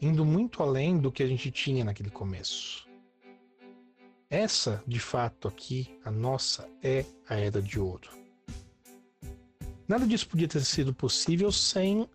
indo 0.00 0.24
muito 0.24 0.62
além 0.62 0.98
do 0.98 1.10
que 1.10 1.22
a 1.22 1.26
gente 1.26 1.50
tinha 1.50 1.84
naquele 1.84 2.10
começo. 2.10 2.88
Essa, 4.30 4.82
de 4.86 4.98
fato, 4.98 5.46
aqui, 5.46 5.98
a 6.04 6.10
nossa, 6.10 6.68
é 6.82 7.04
a 7.28 7.34
Era 7.34 7.60
de 7.60 7.78
Ouro. 7.78 8.21
Nada 9.88 10.06
disso 10.06 10.28
podia 10.28 10.48
ter 10.48 10.64
sido 10.64 10.94
possível 10.94 11.50
sem 11.50 12.08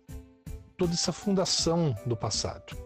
toda 0.76 0.92
essa 0.92 1.12
fundação 1.12 1.96
do 2.06 2.16
passado. 2.16 2.76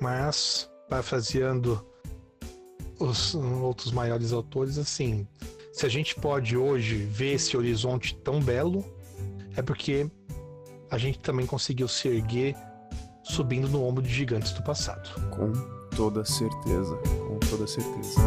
Mas, 0.00 0.70
parafraseando 0.88 1.84
os 2.98 3.34
outros 3.34 3.92
maiores 3.92 4.32
autores, 4.32 4.78
assim, 4.78 5.26
se 5.72 5.84
a 5.84 5.88
gente 5.88 6.14
pode 6.14 6.56
hoje 6.56 6.96
ver 6.96 7.34
esse 7.34 7.56
horizonte 7.56 8.14
tão 8.16 8.40
belo, 8.40 8.84
é 9.56 9.62
porque 9.62 10.10
a 10.90 10.98
gente 10.98 11.18
também 11.18 11.46
conseguiu 11.46 11.88
se 11.88 12.08
erguer 12.08 12.54
subindo 13.24 13.68
no 13.68 13.82
ombro 13.82 14.02
de 14.02 14.08
gigantes 14.08 14.52
do 14.52 14.62
passado. 14.62 15.10
Com 15.30 15.52
toda 15.96 16.24
certeza, 16.24 16.96
com 17.26 17.38
toda 17.40 17.66
certeza. 17.66 18.20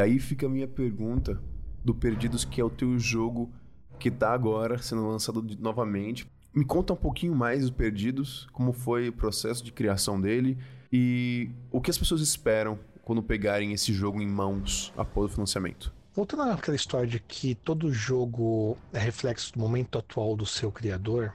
Aí 0.00 0.18
fica 0.18 0.46
a 0.46 0.48
minha 0.48 0.66
pergunta 0.66 1.40
do 1.84 1.94
Perdidos, 1.94 2.44
que 2.44 2.60
é 2.60 2.64
o 2.64 2.70
teu 2.70 2.98
jogo 2.98 3.52
que 3.98 4.10
tá 4.10 4.32
agora 4.32 4.78
sendo 4.78 5.06
lançado 5.06 5.44
novamente. 5.58 6.26
Me 6.52 6.64
conta 6.64 6.92
um 6.92 6.96
pouquinho 6.96 7.34
mais 7.34 7.66
do 7.66 7.72
Perdidos, 7.72 8.48
como 8.52 8.72
foi 8.72 9.08
o 9.08 9.12
processo 9.12 9.62
de 9.62 9.70
criação 9.70 10.20
dele 10.20 10.58
e 10.92 11.50
o 11.70 11.80
que 11.80 11.90
as 11.90 11.98
pessoas 11.98 12.20
esperam 12.20 12.78
quando 13.02 13.22
pegarem 13.22 13.72
esse 13.72 13.92
jogo 13.92 14.20
em 14.20 14.26
mãos 14.26 14.92
após 14.96 15.30
o 15.30 15.34
financiamento. 15.34 15.92
Voltando 16.12 16.42
àquela 16.42 16.74
história 16.74 17.06
de 17.06 17.20
que 17.20 17.54
todo 17.54 17.92
jogo 17.92 18.76
é 18.92 18.98
reflexo 18.98 19.52
do 19.52 19.60
momento 19.60 19.98
atual 19.98 20.36
do 20.36 20.44
seu 20.44 20.72
criador, 20.72 21.32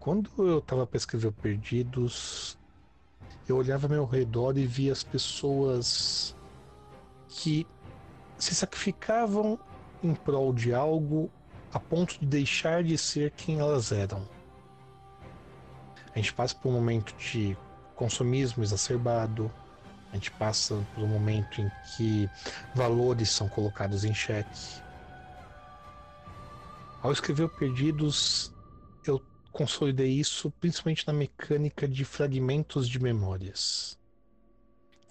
quando 0.00 0.28
eu 0.38 0.58
estava 0.58 0.84
para 0.84 0.96
escrever 0.96 1.30
Perdidos, 1.30 2.58
eu 3.48 3.56
olhava 3.56 3.86
ao 3.86 3.90
meu 3.90 4.04
redor 4.04 4.58
e 4.58 4.66
via 4.66 4.90
as 4.90 5.04
pessoas 5.04 6.34
que 7.32 7.66
se 8.36 8.54
sacrificavam 8.54 9.58
em 10.02 10.14
prol 10.14 10.52
de 10.52 10.74
algo 10.74 11.30
a 11.72 11.80
ponto 11.80 12.18
de 12.18 12.26
deixar 12.26 12.84
de 12.84 12.98
ser 12.98 13.30
quem 13.30 13.60
elas 13.60 13.92
eram. 13.92 14.28
A 16.14 16.18
gente 16.18 16.34
passa 16.34 16.54
por 16.54 16.68
um 16.68 16.72
momento 16.72 17.14
de 17.16 17.56
consumismo 17.94 18.62
exacerbado, 18.62 19.50
a 20.10 20.14
gente 20.16 20.30
passa 20.32 20.86
por 20.94 21.02
um 21.02 21.06
momento 21.06 21.62
em 21.62 21.70
que 21.96 22.28
valores 22.74 23.30
são 23.30 23.48
colocados 23.48 24.04
em 24.04 24.12
xeque. 24.12 24.82
Ao 27.00 27.10
escrever 27.10 27.48
Perdidos, 27.48 28.52
eu 29.06 29.22
consolidei 29.50 30.10
isso 30.10 30.50
principalmente 30.60 31.06
na 31.06 31.14
mecânica 31.14 31.88
de 31.88 32.04
fragmentos 32.04 32.86
de 32.86 33.00
memórias. 33.00 33.98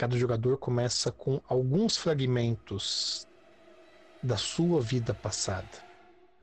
Cada 0.01 0.17
jogador 0.17 0.57
começa 0.57 1.11
com 1.11 1.39
alguns 1.47 1.95
fragmentos 1.95 3.27
da 4.23 4.35
sua 4.35 4.81
vida 4.81 5.13
passada. 5.13 5.69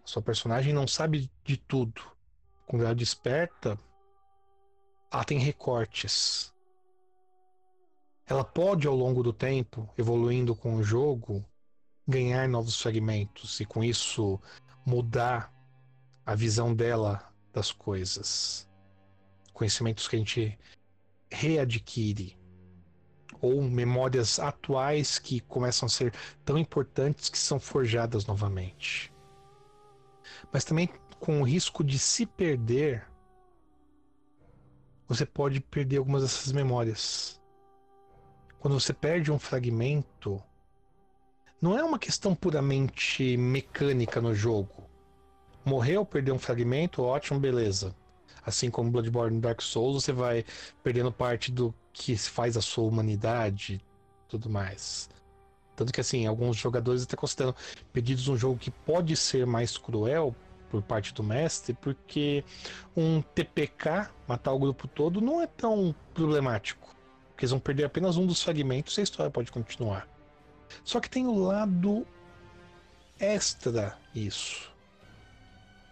Sua 0.05 0.23
personagem 0.23 0.73
não 0.73 0.87
sabe 0.87 1.29
de 1.43 1.57
tudo. 1.57 2.01
Quando 2.69 2.85
ela 2.85 2.95
desperta, 2.95 3.77
ela 5.11 5.25
tem 5.25 5.41
recortes. 5.41 6.55
Ela 8.29 8.45
pode, 8.45 8.87
ao 8.87 8.95
longo 8.95 9.25
do 9.25 9.33
tempo, 9.33 9.93
evoluindo 9.99 10.55
com 10.55 10.77
o 10.77 10.83
jogo, 10.85 11.45
ganhar 12.07 12.49
novos 12.49 12.81
fragmentos 12.81 13.59
e 13.59 13.65
com 13.65 13.83
isso 13.83 14.41
mudar 14.87 15.53
a 16.25 16.33
visão 16.33 16.73
dela 16.73 17.29
das 17.53 17.73
coisas. 17.73 18.69
Conhecimentos 19.53 20.07
que 20.07 20.15
a 20.15 20.19
gente 20.21 20.57
readquire 21.29 22.38
ou 23.41 23.63
memórias 23.63 24.39
atuais 24.39 25.19
que 25.19 25.41
começam 25.41 25.87
a 25.87 25.91
ser 25.91 26.13
tão 26.45 26.59
importantes 26.59 27.29
que 27.29 27.39
são 27.39 27.61
forjadas 27.61 28.27
novamente. 28.27 29.13
Mas 30.53 30.65
também 30.65 30.89
com 31.19 31.41
o 31.41 31.45
risco 31.45 31.83
de 31.83 31.99
se 31.99 32.25
perder, 32.25 33.07
você 35.07 35.25
pode 35.25 35.61
perder 35.61 35.99
algumas 35.99 36.23
dessas 36.23 36.53
memórias. 36.53 37.41
Quando 38.61 38.79
você 38.79 38.93
perde 38.93 39.33
um 39.33 39.39
fragmento, 39.39 40.43
não 41.61 41.77
é 41.77 41.83
uma 41.83 41.99
questão 41.99 42.35
puramente 42.35 43.37
mecânica 43.37 44.21
no 44.21 44.35
jogo. 44.35 44.89
Morreu, 45.65 46.05
perdeu 46.05 46.35
um 46.35 46.39
fragmento, 46.39 47.03
ótimo, 47.03 47.41
beleza. 47.41 47.95
Assim 48.45 48.71
como 48.71 48.91
Bloodborne 48.91 49.39
e 49.39 49.41
Dark 49.41 49.61
Souls, 49.61 50.05
você 50.05 50.13
vai 50.13 50.45
perdendo 50.83 51.13
parte 51.13 51.51
do 51.51 51.75
que 51.99 52.17
faz 52.17 52.57
a 52.57 52.63
sua 52.63 52.85
humanidade 52.85 53.85
tudo 54.29 54.49
mais. 54.49 55.11
Tanto 55.75 55.93
que, 55.93 56.01
assim, 56.01 56.27
alguns 56.27 56.57
jogadores 56.57 57.03
até 57.03 57.17
consideram 57.17 57.55
pedidos 57.93 58.29
um 58.29 58.37
jogo 58.37 58.59
que 58.59 58.71
pode 58.71 59.17
ser 59.17 59.47
mais 59.47 59.77
cruel 59.77 60.35
por 60.71 60.83
parte 60.83 61.15
do 61.15 61.23
mestre, 61.23 61.73
porque 61.73 62.45
um 62.97 63.23
TPK, 63.23 64.11
matar 64.27 64.53
o 64.53 64.59
grupo 64.59 64.87
todo, 64.87 65.21
não 65.21 65.41
é 65.41 65.47
tão 65.47 65.95
problemático. 66.13 66.95
Porque 67.31 67.45
eles 67.45 67.53
vão 67.53 67.61
perder 67.61 67.85
apenas 67.85 68.17
um 68.17 68.27
dos 68.27 68.43
fragmentos 68.43 68.97
e 68.97 69.01
a 69.01 69.05
história 69.05 69.31
pode 69.31 69.51
continuar. 69.51 70.09
Só 70.85 71.01
que 71.01 71.09
tem 71.09 71.27
o 71.27 71.35
lado 71.35 72.07
extra 73.19 73.97
isso. 74.15 74.71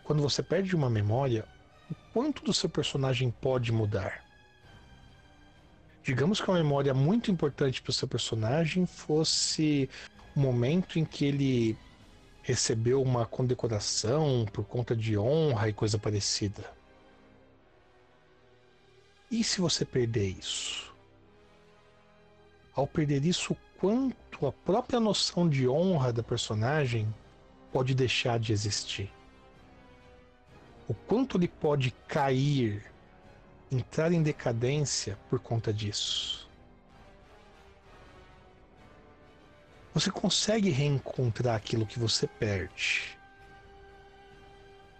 Quando 0.04 0.22
você 0.22 0.42
perde 0.42 0.76
uma 0.76 0.90
memória, 0.90 1.46
o 1.90 1.94
quanto 2.12 2.44
do 2.44 2.52
seu 2.52 2.68
personagem 2.68 3.30
pode 3.30 3.72
mudar? 3.72 4.25
Digamos 6.06 6.40
que 6.40 6.48
uma 6.48 6.58
memória 6.58 6.94
muito 6.94 7.32
importante 7.32 7.82
para 7.82 7.90
o 7.90 7.92
seu 7.92 8.06
personagem 8.06 8.86
fosse 8.86 9.90
o 10.36 10.38
momento 10.38 11.00
em 11.00 11.04
que 11.04 11.24
ele 11.24 11.76
recebeu 12.44 13.02
uma 13.02 13.26
condecoração 13.26 14.46
por 14.52 14.64
conta 14.64 14.94
de 14.94 15.18
honra 15.18 15.68
e 15.68 15.72
coisa 15.72 15.98
parecida. 15.98 16.64
E 19.28 19.42
se 19.42 19.60
você 19.60 19.84
perder 19.84 20.28
isso? 20.28 20.94
Ao 22.72 22.86
perder 22.86 23.24
isso, 23.24 23.56
quanto 23.76 24.46
a 24.46 24.52
própria 24.52 25.00
noção 25.00 25.48
de 25.48 25.66
honra 25.66 26.12
da 26.12 26.22
personagem 26.22 27.12
pode 27.72 27.96
deixar 27.96 28.38
de 28.38 28.52
existir? 28.52 29.10
O 30.86 30.94
quanto 30.94 31.36
ele 31.36 31.48
pode 31.48 31.90
cair 32.06 32.95
entrar 33.70 34.12
em 34.12 34.22
decadência 34.22 35.18
por 35.28 35.40
conta 35.40 35.72
disso. 35.72 36.48
Você 39.92 40.10
consegue 40.10 40.70
reencontrar 40.70 41.56
aquilo 41.56 41.86
que 41.86 41.98
você 41.98 42.26
perde, 42.26 43.18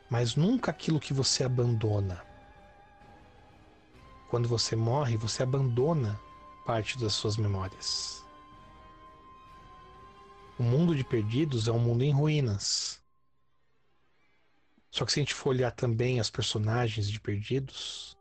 mas 0.08 0.36
nunca 0.36 0.70
aquilo 0.70 0.98
que 0.98 1.12
você 1.12 1.44
abandona. 1.44 2.24
Quando 4.30 4.48
você 4.48 4.74
morre, 4.74 5.16
você 5.16 5.42
abandona 5.42 6.18
parte 6.64 6.98
das 6.98 7.12
suas 7.12 7.36
memórias. 7.36 8.24
O 10.58 10.62
mundo 10.62 10.96
de 10.96 11.04
perdidos 11.04 11.68
é 11.68 11.72
um 11.72 11.78
mundo 11.78 12.02
em 12.02 12.10
ruínas. 12.10 13.02
Só 14.90 15.04
que 15.04 15.12
se 15.12 15.20
a 15.20 15.22
gente 15.22 15.34
for 15.34 15.50
olhar 15.50 15.70
também 15.72 16.18
as 16.18 16.30
personagens 16.30 17.10
de 17.10 17.20
perdidos, 17.20 18.15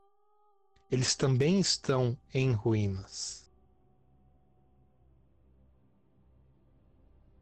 eles 0.89 1.15
também 1.15 1.59
estão 1.59 2.17
em 2.33 2.51
ruínas. 2.51 3.49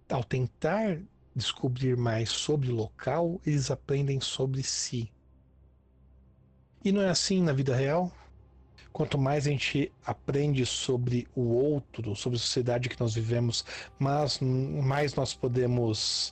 Ao 0.09 0.23
tentar 0.23 0.99
descobrir 1.35 1.97
mais 1.97 2.29
sobre 2.29 2.71
o 2.71 2.75
local, 2.75 3.41
eles 3.45 3.71
aprendem 3.71 4.21
sobre 4.21 4.63
si. 4.63 5.11
E 6.83 6.91
não 6.91 7.01
é 7.01 7.09
assim 7.09 7.41
na 7.41 7.53
vida 7.53 7.75
real? 7.75 8.11
Quanto 8.91 9.17
mais 9.17 9.47
a 9.47 9.49
gente 9.49 9.91
aprende 10.05 10.65
sobre 10.65 11.27
o 11.35 11.41
outro, 11.41 12.15
sobre 12.15 12.37
a 12.37 12.39
sociedade 12.39 12.89
que 12.89 12.99
nós 12.99 13.15
vivemos, 13.15 13.65
mais, 13.97 14.39
nós 15.15 15.33
podemos 15.33 16.31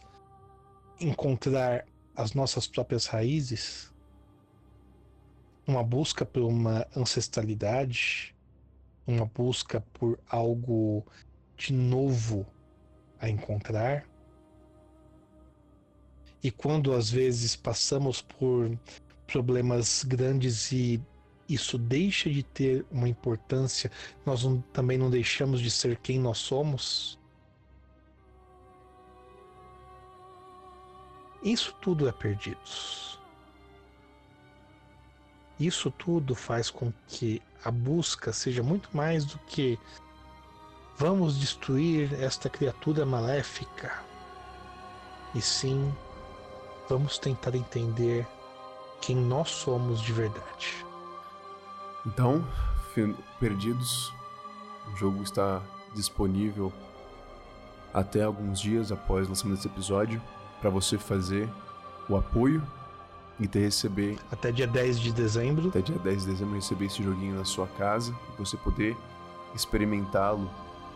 encontrar 1.00 1.86
as 2.16 2.34
nossas 2.34 2.68
próprias 2.68 3.08
raízes 3.08 3.91
uma 5.66 5.84
busca 5.84 6.26
por 6.26 6.44
uma 6.44 6.88
ancestralidade, 6.96 8.36
uma 9.06 9.26
busca 9.26 9.82
por 9.94 10.20
algo 10.30 11.06
de 11.56 11.74
novo 11.74 12.46
a 13.20 13.30
encontrar. 13.30 14.06
E 16.44 16.50
quando 16.50 16.94
às 16.94 17.10
vezes 17.10 17.56
passamos 17.56 18.22
por 18.22 18.78
problemas 19.28 20.04
grandes 20.04 20.72
e 20.72 21.02
isso 21.48 21.78
deixa 21.78 22.30
de 22.30 22.44
ter 22.44 22.86
uma 22.90 23.08
importância, 23.08 23.92
nós 24.26 24.44
não, 24.44 24.62
também 24.74 24.98
não 24.98 25.10
deixamos 25.10 25.60
de 25.62 25.70
ser 25.70 25.98
quem 25.98 26.20
nós 26.20 26.38
somos. 26.38 27.20
Isso 31.44 31.76
tudo 31.82 32.08
é 32.08 32.12
perdidos. 32.12 33.21
Isso 35.62 35.92
tudo 35.92 36.34
faz 36.34 36.72
com 36.72 36.92
que 37.08 37.40
a 37.64 37.70
busca 37.70 38.34
seja 38.34 38.64
muito 38.64 38.90
mais 38.98 39.26
do 39.26 39.38
que 39.46 39.78
vamos 40.98 41.40
destruir 41.40 42.12
esta 42.20 42.50
criatura 42.50 43.06
maléfica, 43.06 43.94
e 45.36 45.42
sim 45.42 45.94
vamos 46.90 47.20
tentar 47.20 47.54
entender 47.54 48.28
quem 49.00 49.16
nós 49.16 49.52
somos 49.52 50.02
de 50.02 50.12
verdade. 50.12 50.84
Então, 52.08 52.44
perdidos, 53.40 54.12
o 54.92 54.96
jogo 54.98 55.22
está 55.22 55.62
disponível 55.94 56.74
até 57.94 58.24
alguns 58.24 58.60
dias 58.60 58.92
após 58.92 59.28
o 59.28 59.30
lançamento 59.30 59.58
desse 59.58 59.68
episódio 59.68 60.20
para 60.60 60.72
você 60.72 60.98
fazer 60.98 61.48
o 62.10 62.18
apoio 62.18 62.66
e 63.42 63.48
ter 63.48 63.60
receber. 63.60 64.20
Até 64.32 64.52
dia 64.52 64.68
10 64.68 65.00
de 65.00 65.12
dezembro. 65.12 65.70
Até 65.70 65.82
dia 65.82 65.98
10 65.98 66.22
de 66.22 66.32
dezembro 66.32 66.56
receber 66.56 66.86
esse 66.86 67.02
joguinho 67.02 67.36
na 67.36 67.44
sua 67.44 67.68
casa 67.68 68.16
e 68.34 68.38
você 68.38 68.56
poder 68.56 68.96
experimentá-lo 69.56 70.50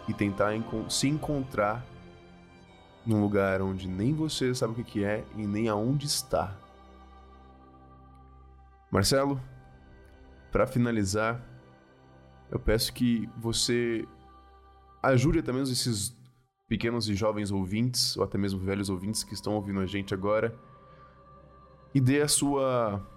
e 0.08 0.14
tentar 0.14 0.52
se 0.88 1.08
encontrar 1.08 1.84
num 3.04 3.22
lugar 3.22 3.62
onde 3.62 3.88
nem 3.88 4.14
você 4.14 4.54
sabe 4.54 4.80
o 4.80 4.84
que 4.84 5.04
é 5.04 5.26
e 5.36 5.46
nem 5.48 5.68
aonde 5.68 6.06
está. 6.06 6.56
Marcelo, 8.92 9.42
para 10.52 10.68
finalizar, 10.68 11.44
eu 12.52 12.60
peço 12.60 12.94
que 12.94 13.28
você 13.38 14.08
ajude 15.02 15.40
até 15.40 15.52
mesmo 15.52 15.74
esses 15.74 16.16
pequenos 16.68 17.10
e 17.10 17.16
jovens 17.16 17.52
ouvintes, 17.52 18.16
ou 18.16 18.24
até 18.24 18.38
mesmo 18.38 18.60
velhos 18.60 18.90
ouvintes 18.90 19.24
que 19.24 19.34
estão 19.34 19.54
ouvindo 19.56 19.80
a 19.80 19.86
gente 19.86 20.14
agora, 20.14 20.56
e 21.96 22.02
dê 22.02 22.22
a 22.22 22.28
sua 22.28 23.10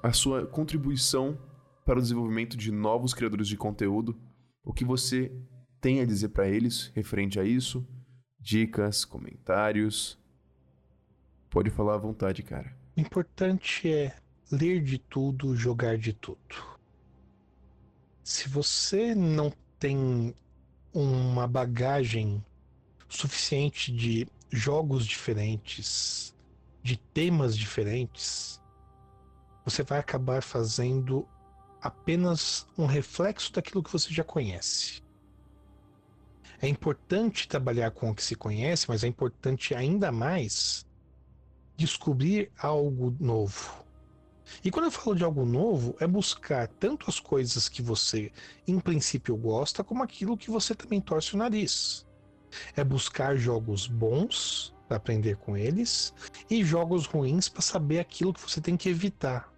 a 0.00 0.12
sua 0.12 0.46
contribuição 0.46 1.36
para 1.84 1.98
o 1.98 2.02
desenvolvimento 2.02 2.56
de 2.56 2.70
novos 2.70 3.12
criadores 3.12 3.48
de 3.48 3.56
conteúdo, 3.56 4.16
o 4.62 4.72
que 4.72 4.84
você 4.84 5.32
tem 5.80 6.00
a 6.00 6.04
dizer 6.04 6.28
para 6.28 6.46
eles 6.48 6.92
referente 6.94 7.40
a 7.40 7.44
isso, 7.44 7.84
dicas, 8.38 9.04
comentários. 9.04 10.16
Pode 11.50 11.70
falar 11.70 11.94
à 11.94 11.98
vontade, 11.98 12.44
cara. 12.44 12.72
O 12.96 13.00
importante 13.00 13.90
é 13.90 14.14
ler 14.52 14.80
de 14.80 14.98
tudo, 14.98 15.56
jogar 15.56 15.98
de 15.98 16.12
tudo. 16.12 16.38
Se 18.22 18.48
você 18.48 19.14
não 19.16 19.52
tem 19.80 20.32
uma 20.94 21.48
bagagem 21.48 22.44
suficiente 23.08 23.92
de 23.92 24.28
jogos 24.52 25.04
diferentes, 25.04 26.35
de 26.86 26.96
temas 26.96 27.58
diferentes, 27.58 28.62
você 29.64 29.82
vai 29.82 29.98
acabar 29.98 30.40
fazendo 30.40 31.26
apenas 31.82 32.64
um 32.78 32.86
reflexo 32.86 33.52
daquilo 33.52 33.82
que 33.82 33.92
você 33.92 34.14
já 34.14 34.22
conhece. 34.22 35.02
É 36.62 36.68
importante 36.68 37.48
trabalhar 37.48 37.90
com 37.90 38.08
o 38.08 38.14
que 38.14 38.22
se 38.22 38.36
conhece, 38.36 38.88
mas 38.88 39.02
é 39.02 39.08
importante 39.08 39.74
ainda 39.74 40.12
mais 40.12 40.86
descobrir 41.76 42.52
algo 42.56 43.16
novo. 43.18 43.84
E 44.64 44.70
quando 44.70 44.84
eu 44.84 44.92
falo 44.92 45.16
de 45.16 45.24
algo 45.24 45.44
novo, 45.44 45.96
é 45.98 46.06
buscar 46.06 46.68
tanto 46.68 47.10
as 47.10 47.18
coisas 47.18 47.68
que 47.68 47.82
você, 47.82 48.30
em 48.64 48.78
princípio, 48.78 49.36
gosta, 49.36 49.82
como 49.82 50.04
aquilo 50.04 50.36
que 50.36 50.52
você 50.52 50.72
também 50.72 51.00
torce 51.00 51.34
o 51.34 51.38
nariz. 51.38 52.06
É 52.76 52.84
buscar 52.84 53.36
jogos 53.36 53.86
bons 53.86 54.74
para 54.88 54.96
aprender 54.96 55.36
com 55.36 55.56
eles 55.56 56.14
e 56.48 56.64
jogos 56.64 57.06
ruins 57.06 57.48
para 57.48 57.62
saber 57.62 57.98
aquilo 57.98 58.32
que 58.32 58.40
você 58.40 58.60
tem 58.60 58.76
que 58.76 58.88
evitar. 58.88 59.52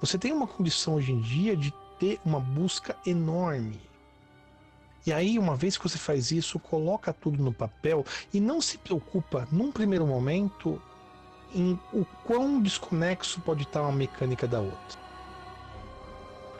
Você 0.00 0.18
tem 0.18 0.32
uma 0.32 0.46
condição 0.46 0.94
hoje 0.94 1.12
em 1.12 1.20
dia 1.20 1.56
de 1.56 1.72
ter 1.98 2.20
uma 2.24 2.40
busca 2.40 2.96
enorme. 3.06 3.80
E 5.06 5.12
aí, 5.12 5.38
uma 5.38 5.56
vez 5.56 5.76
que 5.76 5.88
você 5.88 5.98
faz 5.98 6.30
isso, 6.30 6.58
coloca 6.58 7.12
tudo 7.12 7.42
no 7.42 7.52
papel 7.52 8.04
e 8.32 8.40
não 8.40 8.60
se 8.60 8.78
preocupa, 8.78 9.48
num 9.50 9.72
primeiro 9.72 10.06
momento, 10.06 10.80
em 11.54 11.78
o 11.92 12.04
quão 12.24 12.60
desconexo 12.60 13.40
pode 13.40 13.64
estar 13.64 13.82
uma 13.82 13.92
mecânica 13.92 14.46
da 14.46 14.60
outra. 14.60 15.01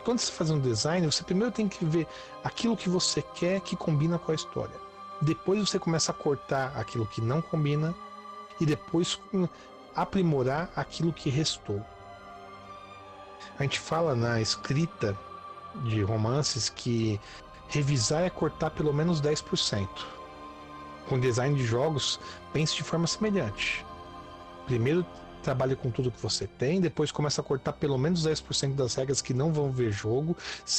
Quando 0.05 0.18
você 0.18 0.32
faz 0.32 0.50
um 0.50 0.59
design, 0.59 1.07
você 1.07 1.22
primeiro 1.22 1.53
tem 1.53 1.68
que 1.68 1.84
ver 1.84 2.07
aquilo 2.42 2.76
que 2.76 2.88
você 2.88 3.22
quer 3.22 3.61
que 3.61 3.76
combina 3.76 4.18
com 4.18 4.32
a 4.32 4.34
história. 4.34 4.74
Depois 5.20 5.61
você 5.61 5.78
começa 5.78 6.11
a 6.11 6.14
cortar 6.14 6.72
aquilo 6.76 7.07
que 7.07 7.20
não 7.20 7.40
combina 7.40 7.94
e 8.61 8.66
depois 8.66 9.20
aprimorar 9.94 10.70
aquilo 10.74 11.12
que 11.12 11.30
restou. 11.30 11.84
A 13.59 13.62
gente 13.62 13.78
fala 13.78 14.16
na 14.16 14.40
escrita 14.40 15.16
de 15.84 16.03
romances 16.03 16.68
que 16.68 17.20
revisar 17.68 18.22
é 18.22 18.30
cortar 18.30 18.70
pelo 18.70 18.92
menos 18.92 19.22
10%. 19.22 19.88
Com 21.09 21.20
design 21.20 21.57
de 21.57 21.64
jogos, 21.64 22.18
pense 22.53 22.74
de 22.74 22.82
forma 22.82 23.07
semelhante. 23.07 23.84
Primeiro 24.66 25.07
trabalhe 25.43 25.76
com 25.76 25.90
tudo 25.90 26.11
que 26.11 26.22
você 26.22 26.47
tem, 26.47 26.80
depois 26.80 27.12
começa 27.12 27.40
a 27.40 27.45
cortar 27.45 27.72
pelo 27.74 27.99
menos 27.99 28.26
10% 28.26 28.74
das 28.74 28.95
regras 28.95 29.20
que 29.20 29.34
não 29.34 29.53
vão 29.53 29.70
ver 29.70 29.90
jogo, 29.90 30.36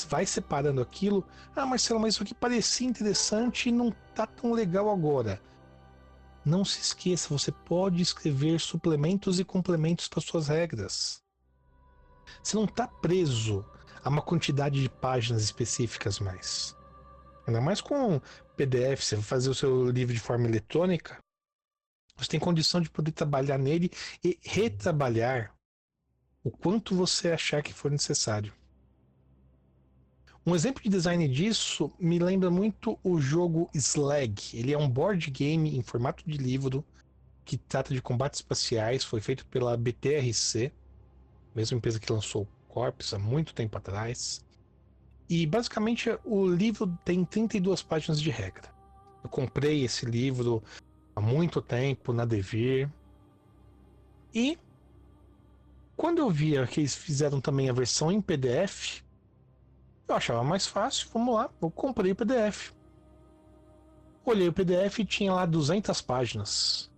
vai 0.09 0.25
separando 0.25 0.81
aquilo. 0.81 1.23
Ah, 1.55 1.65
Marcelo, 1.65 1.99
mas 1.99 2.15
isso 2.15 2.23
aqui 2.23 2.33
parecia 2.33 2.87
interessante 2.87 3.69
e 3.69 3.71
não 3.71 3.91
tá 4.15 4.25
tão 4.25 4.53
legal 4.53 4.89
agora. 4.89 5.41
Não 6.45 6.65
se 6.65 6.81
esqueça, 6.81 7.29
você 7.29 7.51
pode 7.51 8.01
escrever 8.01 8.59
suplementos 8.59 9.39
e 9.39 9.45
complementos 9.45 10.07
para 10.07 10.21
suas 10.21 10.47
regras. 10.47 11.21
Você 12.41 12.55
não 12.55 12.65
está 12.65 12.87
preso 12.87 13.65
a 14.03 14.09
uma 14.09 14.21
quantidade 14.21 14.81
de 14.81 14.89
páginas 14.89 15.43
específicas 15.43 16.19
mais. 16.19 16.75
Ainda 17.47 17.61
mais 17.61 17.81
com 17.81 18.21
PDF, 18.55 19.01
você 19.01 19.15
vai 19.15 19.23
fazer 19.23 19.49
o 19.49 19.55
seu 19.55 19.89
livro 19.89 20.13
de 20.13 20.19
forma 20.19 20.47
eletrônica, 20.47 21.17
você 22.15 22.29
tem 22.29 22.39
condição 22.39 22.81
de 22.81 22.89
poder 22.89 23.11
trabalhar 23.11 23.57
nele 23.57 23.91
e 24.23 24.37
retrabalhar 24.41 25.53
o 26.43 26.51
quanto 26.51 26.95
você 26.95 27.31
achar 27.31 27.63
que 27.63 27.73
for 27.73 27.89
necessário. 27.89 28.53
Um 30.45 30.53
exemplo 30.53 30.83
de 30.83 30.89
design 30.89 31.25
disso 31.29 31.91
me 31.97 32.19
lembra 32.19 32.51
muito 32.51 32.99
o 33.01 33.17
jogo 33.19 33.69
Slag. 33.73 34.35
Ele 34.53 34.73
é 34.73 34.77
um 34.77 34.89
board 34.89 35.31
game 35.31 35.77
em 35.77 35.81
formato 35.81 36.23
de 36.27 36.37
livro 36.37 36.83
que 37.45 37.57
trata 37.57 37.93
de 37.93 38.01
combates 38.01 38.39
espaciais, 38.39 39.03
foi 39.03 39.21
feito 39.21 39.45
pela 39.45 39.77
BTRC, 39.77 40.71
mesma 41.55 41.77
empresa 41.77 41.99
que 41.99 42.11
lançou 42.11 42.47
Corpus 42.67 43.13
há 43.13 43.19
muito 43.19 43.53
tempo 43.53 43.77
atrás. 43.77 44.43
E 45.29 45.45
basicamente 45.45 46.09
o 46.25 46.45
livro 46.45 46.87
tem 47.05 47.23
32 47.23 47.81
páginas 47.81 48.21
de 48.21 48.29
regra. 48.29 48.69
Eu 49.23 49.29
comprei 49.29 49.83
esse 49.83 50.05
livro 50.05 50.61
há 51.15 51.21
muito 51.21 51.61
tempo 51.61 52.13
na 52.13 52.25
Devir. 52.25 52.89
E 54.33 54.57
quando 55.95 56.19
eu 56.19 56.29
via 56.29 56.65
que 56.65 56.79
eles 56.79 56.95
fizeram 56.95 57.39
também 57.39 57.69
a 57.69 57.73
versão 57.73 58.11
em 58.11 58.21
PDF, 58.21 59.01
eu 60.07 60.15
achava 60.15 60.43
mais 60.43 60.67
fácil, 60.67 61.07
vamos 61.13 61.35
lá, 61.35 61.49
eu 61.61 61.71
comprei 61.71 62.11
o 62.11 62.15
PDF. 62.15 62.71
Olhei 64.25 64.47
o 64.47 64.53
PDF 64.53 64.99
e 64.99 65.05
tinha 65.05 65.33
lá 65.33 65.45
200 65.45 66.01
páginas. 66.01 66.91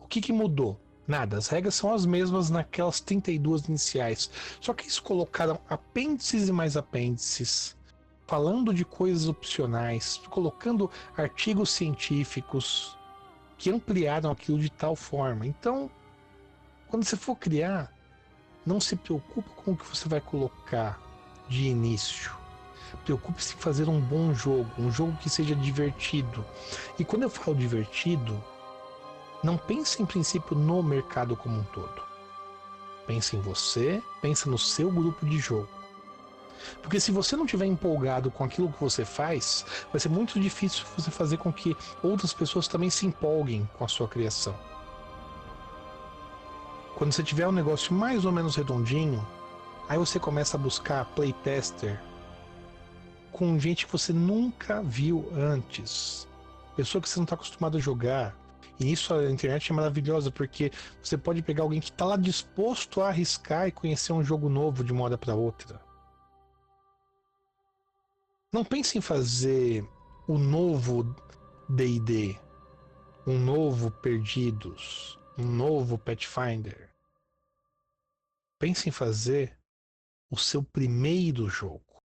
O 0.00 0.06
que, 0.06 0.20
que 0.20 0.32
mudou? 0.32 0.80
Nada, 1.06 1.36
as 1.36 1.48
regras 1.48 1.74
são 1.74 1.92
as 1.92 2.06
mesmas 2.06 2.48
naquelas 2.48 3.00
32 3.00 3.66
iniciais. 3.66 4.30
Só 4.60 4.72
que 4.72 4.84
eles 4.84 4.98
colocaram 4.98 5.60
apêndices 5.68 6.48
e 6.48 6.52
mais 6.52 6.76
apêndices, 6.76 7.76
falando 8.26 8.72
de 8.72 8.84
coisas 8.84 9.28
opcionais, 9.28 10.20
colocando 10.30 10.90
artigos 11.16 11.70
científicos 11.70 12.96
que 13.58 13.70
ampliaram 13.70 14.30
aquilo 14.30 14.58
de 14.58 14.70
tal 14.70 14.96
forma. 14.96 15.46
Então, 15.46 15.90
quando 16.88 17.04
você 17.04 17.16
for 17.16 17.36
criar, 17.36 17.92
não 18.64 18.80
se 18.80 18.96
preocupe 18.96 19.48
com 19.50 19.72
o 19.72 19.76
que 19.76 19.86
você 19.86 20.08
vai 20.08 20.20
colocar 20.20 21.00
de 21.48 21.64
início. 21.68 22.32
Preocupe-se 23.04 23.54
em 23.54 23.58
fazer 23.58 23.88
um 23.88 24.00
bom 24.00 24.32
jogo, 24.32 24.70
um 24.78 24.90
jogo 24.90 25.16
que 25.18 25.28
seja 25.28 25.54
divertido. 25.54 26.44
E 26.98 27.04
quando 27.04 27.24
eu 27.24 27.30
falo 27.30 27.56
divertido, 27.56 28.42
não 29.42 29.58
pense 29.58 30.00
em 30.00 30.06
princípio 30.06 30.56
no 30.56 30.82
mercado 30.82 31.36
como 31.36 31.58
um 31.58 31.64
todo. 31.64 32.02
Pense 33.06 33.36
em 33.36 33.40
você, 33.40 34.02
pense 34.22 34.48
no 34.48 34.56
seu 34.56 34.90
grupo 34.90 35.26
de 35.26 35.38
jogo. 35.38 35.68
Porque 36.82 37.00
se 37.00 37.10
você 37.10 37.36
não 37.36 37.44
estiver 37.44 37.66
empolgado 37.66 38.30
com 38.30 38.44
aquilo 38.44 38.72
que 38.72 38.80
você 38.80 39.04
faz, 39.04 39.64
vai 39.90 40.00
ser 40.00 40.08
muito 40.08 40.38
difícil 40.40 40.84
você 40.96 41.10
fazer 41.10 41.36
com 41.36 41.52
que 41.52 41.76
outras 42.02 42.32
pessoas 42.32 42.68
também 42.68 42.90
se 42.90 43.06
empolguem 43.06 43.68
com 43.78 43.84
a 43.84 43.88
sua 43.88 44.08
criação. 44.08 44.54
Quando 46.96 47.12
você 47.12 47.22
tiver 47.22 47.48
um 47.48 47.52
negócio 47.52 47.92
mais 47.92 48.24
ou 48.24 48.30
menos 48.30 48.54
redondinho, 48.54 49.26
aí 49.88 49.98
você 49.98 50.18
começa 50.20 50.56
a 50.56 50.60
buscar 50.60 51.04
playtester 51.06 52.00
com 53.32 53.58
gente 53.58 53.84
que 53.84 53.92
você 53.92 54.12
nunca 54.12 54.80
viu 54.80 55.28
antes. 55.34 56.28
Pessoa 56.76 57.02
que 57.02 57.08
você 57.08 57.18
não 57.18 57.24
está 57.24 57.34
acostumado 57.34 57.76
a 57.76 57.80
jogar. 57.80 58.36
E 58.78 58.90
isso 58.90 59.12
a 59.12 59.30
internet 59.30 59.70
é 59.70 59.74
maravilhosa 59.74 60.30
porque 60.30 60.70
você 61.02 61.16
pode 61.16 61.42
pegar 61.42 61.64
alguém 61.64 61.80
que 61.80 61.90
está 61.90 62.04
lá 62.04 62.16
disposto 62.16 63.00
a 63.00 63.08
arriscar 63.08 63.66
e 63.66 63.72
conhecer 63.72 64.12
um 64.12 64.22
jogo 64.22 64.48
novo 64.48 64.84
de 64.84 64.92
uma 64.92 65.04
hora 65.04 65.18
para 65.18 65.34
outra. 65.34 65.80
Não 68.54 68.64
pense 68.64 68.96
em 68.96 69.00
fazer 69.00 69.84
o 70.28 70.38
novo 70.38 71.02
D&D, 71.68 72.38
um 73.26 73.36
novo 73.36 73.90
Perdidos, 73.90 75.18
um 75.36 75.44
novo 75.44 75.98
Pathfinder. 75.98 76.88
Pense 78.56 78.88
em 78.88 78.92
fazer 78.92 79.58
o 80.30 80.38
seu 80.38 80.62
primeiro 80.62 81.48
jogo, 81.48 82.00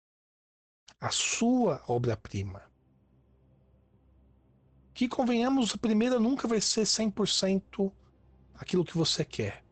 a 0.99 1.11
sua 1.11 1.83
obra-prima. 1.87 2.63
Que 4.91 5.07
convenhamos, 5.07 5.75
a 5.75 5.77
primeira 5.77 6.19
nunca 6.19 6.47
vai 6.47 6.59
ser 6.59 6.81
100% 6.81 7.93
aquilo 8.55 8.83
que 8.83 8.97
você 8.97 9.23
quer. 9.23 9.63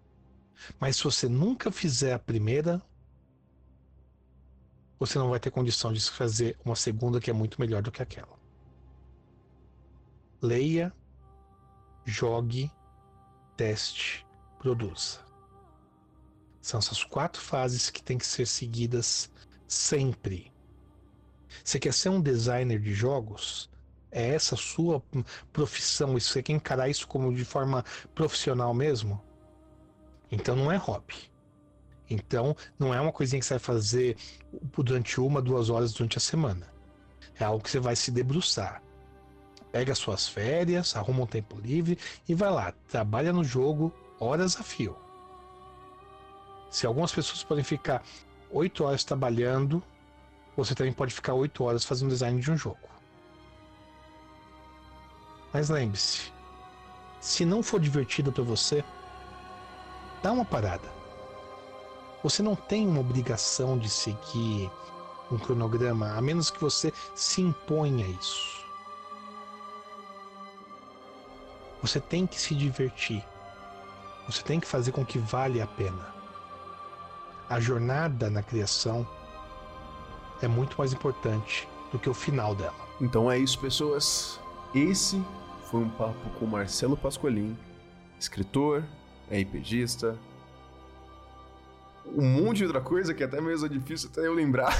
Mas 0.80 0.98
se 0.98 1.06
você 1.06 1.28
nunca 1.28 1.72
fizer 1.72 2.14
a 2.14 2.20
primeira, 2.20 2.80
você 5.00 5.20
não 5.20 5.30
vai 5.30 5.40
ter 5.40 5.52
condição 5.52 5.94
de 5.94 6.02
fazer 6.10 6.58
uma 6.66 6.76
segunda 6.76 7.20
que 7.20 7.30
é 7.30 7.34
muito 7.34 7.60
melhor 7.60 7.82
do 7.82 7.92
que 7.92 8.02
aquela. 8.02 8.38
Leia, 10.42 10.94
jogue, 12.06 12.72
teste, 13.56 14.26
produza. 14.60 15.20
São 16.62 16.80
essas 16.80 17.04
quatro 17.04 17.42
fases 17.42 17.90
que 17.90 18.04
têm 18.04 18.18
que 18.18 18.26
ser 18.26 18.46
seguidas 18.46 19.32
sempre. 19.68 20.52
Você 21.64 21.80
quer 21.80 21.94
ser 21.94 22.10
um 22.10 22.22
designer 22.22 22.80
de 22.80 22.94
jogos? 22.94 23.70
É 24.12 24.34
essa 24.34 24.56
a 24.56 24.58
sua 24.58 25.04
profissão? 25.52 26.14
Você 26.14 26.42
quer 26.42 26.54
encarar 26.54 26.90
isso 26.90 27.08
como 27.08 27.34
de 27.34 27.46
forma 27.46 27.84
profissional 28.14 28.74
mesmo? 28.74 29.22
Então 30.32 30.56
não 30.56 30.72
é 30.72 30.78
hobby. 30.78 31.32
Então 32.10 32.56
não 32.80 32.94
é 32.94 33.02
uma 33.02 33.12
coisinha 33.12 33.40
que 33.40 33.46
você 33.46 33.56
vai 33.56 33.60
fazer 33.60 34.18
durante 34.76 35.20
uma, 35.20 35.42
duas 35.42 35.70
horas 35.70 35.94
durante 35.94 36.18
a 36.18 36.22
semana. 36.22 36.68
É 37.40 37.44
algo 37.44 37.64
que 37.64 37.70
você 37.70 37.80
vai 37.80 37.96
se 37.96 38.12
debruçar. 38.12 38.82
Pega 39.72 39.94
suas 39.94 40.28
férias, 40.28 40.96
arruma 40.96 41.24
um 41.24 41.28
tempo 41.28 41.60
livre 41.60 41.98
e 42.28 42.34
vai 42.34 42.50
lá, 42.50 42.74
trabalha 42.88 43.34
no 43.34 43.44
jogo 43.44 43.94
horas 44.20 44.60
a 44.60 44.64
fio. 44.64 44.96
Se 46.72 46.86
algumas 46.86 47.12
pessoas 47.12 47.44
podem 47.44 47.64
ficar 47.64 48.04
oito 48.52 48.84
horas 48.84 49.04
trabalhando, 49.04 49.84
você 50.56 50.74
também 50.74 50.94
pode 50.94 51.14
ficar 51.14 51.34
oito 51.34 51.64
horas 51.64 51.86
fazendo 51.86 52.10
design 52.10 52.40
de 52.42 52.52
um 52.52 52.58
jogo. 52.58 52.80
Mas 55.54 55.70
lembre-se, 55.70 56.32
se 57.20 57.46
não 57.46 57.62
for 57.62 57.80
divertido 57.80 58.32
para 58.32 58.44
você, 58.44 58.84
dá 60.22 60.32
uma 60.32 60.46
parada. 60.46 60.97
Você 62.28 62.44
não 62.44 62.56
tem 62.56 62.86
uma 62.86 63.00
obrigação 63.00 63.78
de 63.78 63.88
seguir 63.88 64.70
um 65.32 65.38
cronograma, 65.38 66.12
a 66.12 66.22
menos 66.22 66.52
que 66.52 66.60
você 66.60 66.92
se 67.16 67.42
imponha 67.42 68.06
isso. 68.06 68.66
Você 71.82 72.02
tem 72.02 72.28
que 72.28 72.38
se 72.38 72.54
divertir. 72.54 73.24
Você 74.28 74.44
tem 74.44 74.60
que 74.60 74.68
fazer 74.68 74.92
com 74.92 75.06
que 75.06 75.18
vale 75.18 75.62
a 75.62 75.68
pena. 75.68 76.14
A 77.50 77.62
jornada 77.62 78.30
na 78.30 78.44
criação 78.44 79.08
é 80.42 80.50
muito 80.50 80.78
mais 80.78 80.92
importante 80.92 81.66
do 81.94 81.98
que 81.98 82.10
o 82.10 82.14
final 82.14 82.54
dela. 82.54 82.76
Então 83.00 83.32
é 83.32 83.40
isso, 83.40 83.58
pessoas. 83.58 84.38
Esse 84.76 85.24
foi 85.72 85.80
um 85.80 85.90
papo 85.92 86.30
com 86.38 86.46
Marcelo 86.46 86.98
Pasqualin, 86.98 87.58
escritor, 88.20 88.84
RPGista, 89.32 90.20
um 92.16 92.26
monte 92.26 92.58
de 92.58 92.66
outra 92.66 92.82
coisa 92.82 93.14
que 93.14 93.24
até 93.24 93.42
mesmo 93.42 93.66
é 93.66 93.70
difícil 93.70 94.10
até 94.12 94.26
eu 94.26 94.34
lembrar. 94.34 94.74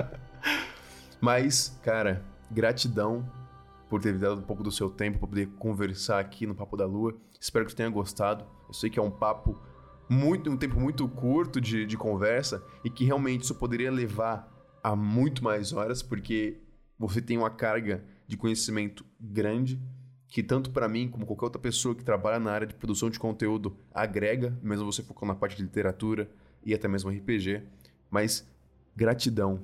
Mas, 1.20 1.78
cara, 1.82 2.24
gratidão 2.50 3.24
por 3.88 4.00
ter 4.00 4.18
dado 4.18 4.40
um 4.40 4.42
pouco 4.42 4.62
do 4.62 4.72
seu 4.72 4.90
tempo 4.90 5.18
para 5.18 5.28
poder 5.28 5.46
conversar 5.58 6.18
aqui 6.18 6.46
no 6.46 6.54
Papo 6.54 6.76
da 6.76 6.86
Lua. 6.86 7.14
Espero 7.38 7.64
que 7.64 7.72
você 7.72 7.76
tenha 7.76 7.90
gostado. 7.90 8.44
Eu 8.66 8.74
sei 8.74 8.88
que 8.88 8.98
é 8.98 9.02
um 9.02 9.10
papo 9.10 9.58
muito, 10.08 10.50
um 10.50 10.56
tempo 10.56 10.80
muito 10.80 11.06
curto 11.08 11.60
de, 11.60 11.86
de 11.86 11.96
conversa 11.96 12.64
e 12.84 12.90
que 12.90 13.04
realmente 13.04 13.44
isso 13.44 13.54
poderia 13.54 13.90
levar 13.90 14.50
a 14.82 14.96
muito 14.96 15.44
mais 15.44 15.72
horas, 15.72 16.02
porque 16.02 16.60
você 16.98 17.20
tem 17.20 17.38
uma 17.38 17.50
carga 17.50 18.04
de 18.26 18.36
conhecimento 18.36 19.04
grande 19.20 19.80
que 20.32 20.42
tanto 20.42 20.70
para 20.70 20.88
mim 20.88 21.08
como 21.08 21.26
qualquer 21.26 21.44
outra 21.44 21.60
pessoa 21.60 21.94
que 21.94 22.02
trabalha 22.02 22.40
na 22.40 22.50
área 22.50 22.66
de 22.66 22.72
produção 22.72 23.10
de 23.10 23.18
conteúdo 23.18 23.76
agrega, 23.92 24.58
mesmo 24.62 24.90
você 24.90 25.02
focando 25.02 25.30
na 25.30 25.38
parte 25.38 25.58
de 25.58 25.62
literatura 25.62 26.26
e 26.64 26.72
até 26.72 26.88
mesmo 26.88 27.10
RPG. 27.10 27.62
Mas 28.10 28.48
gratidão 28.96 29.60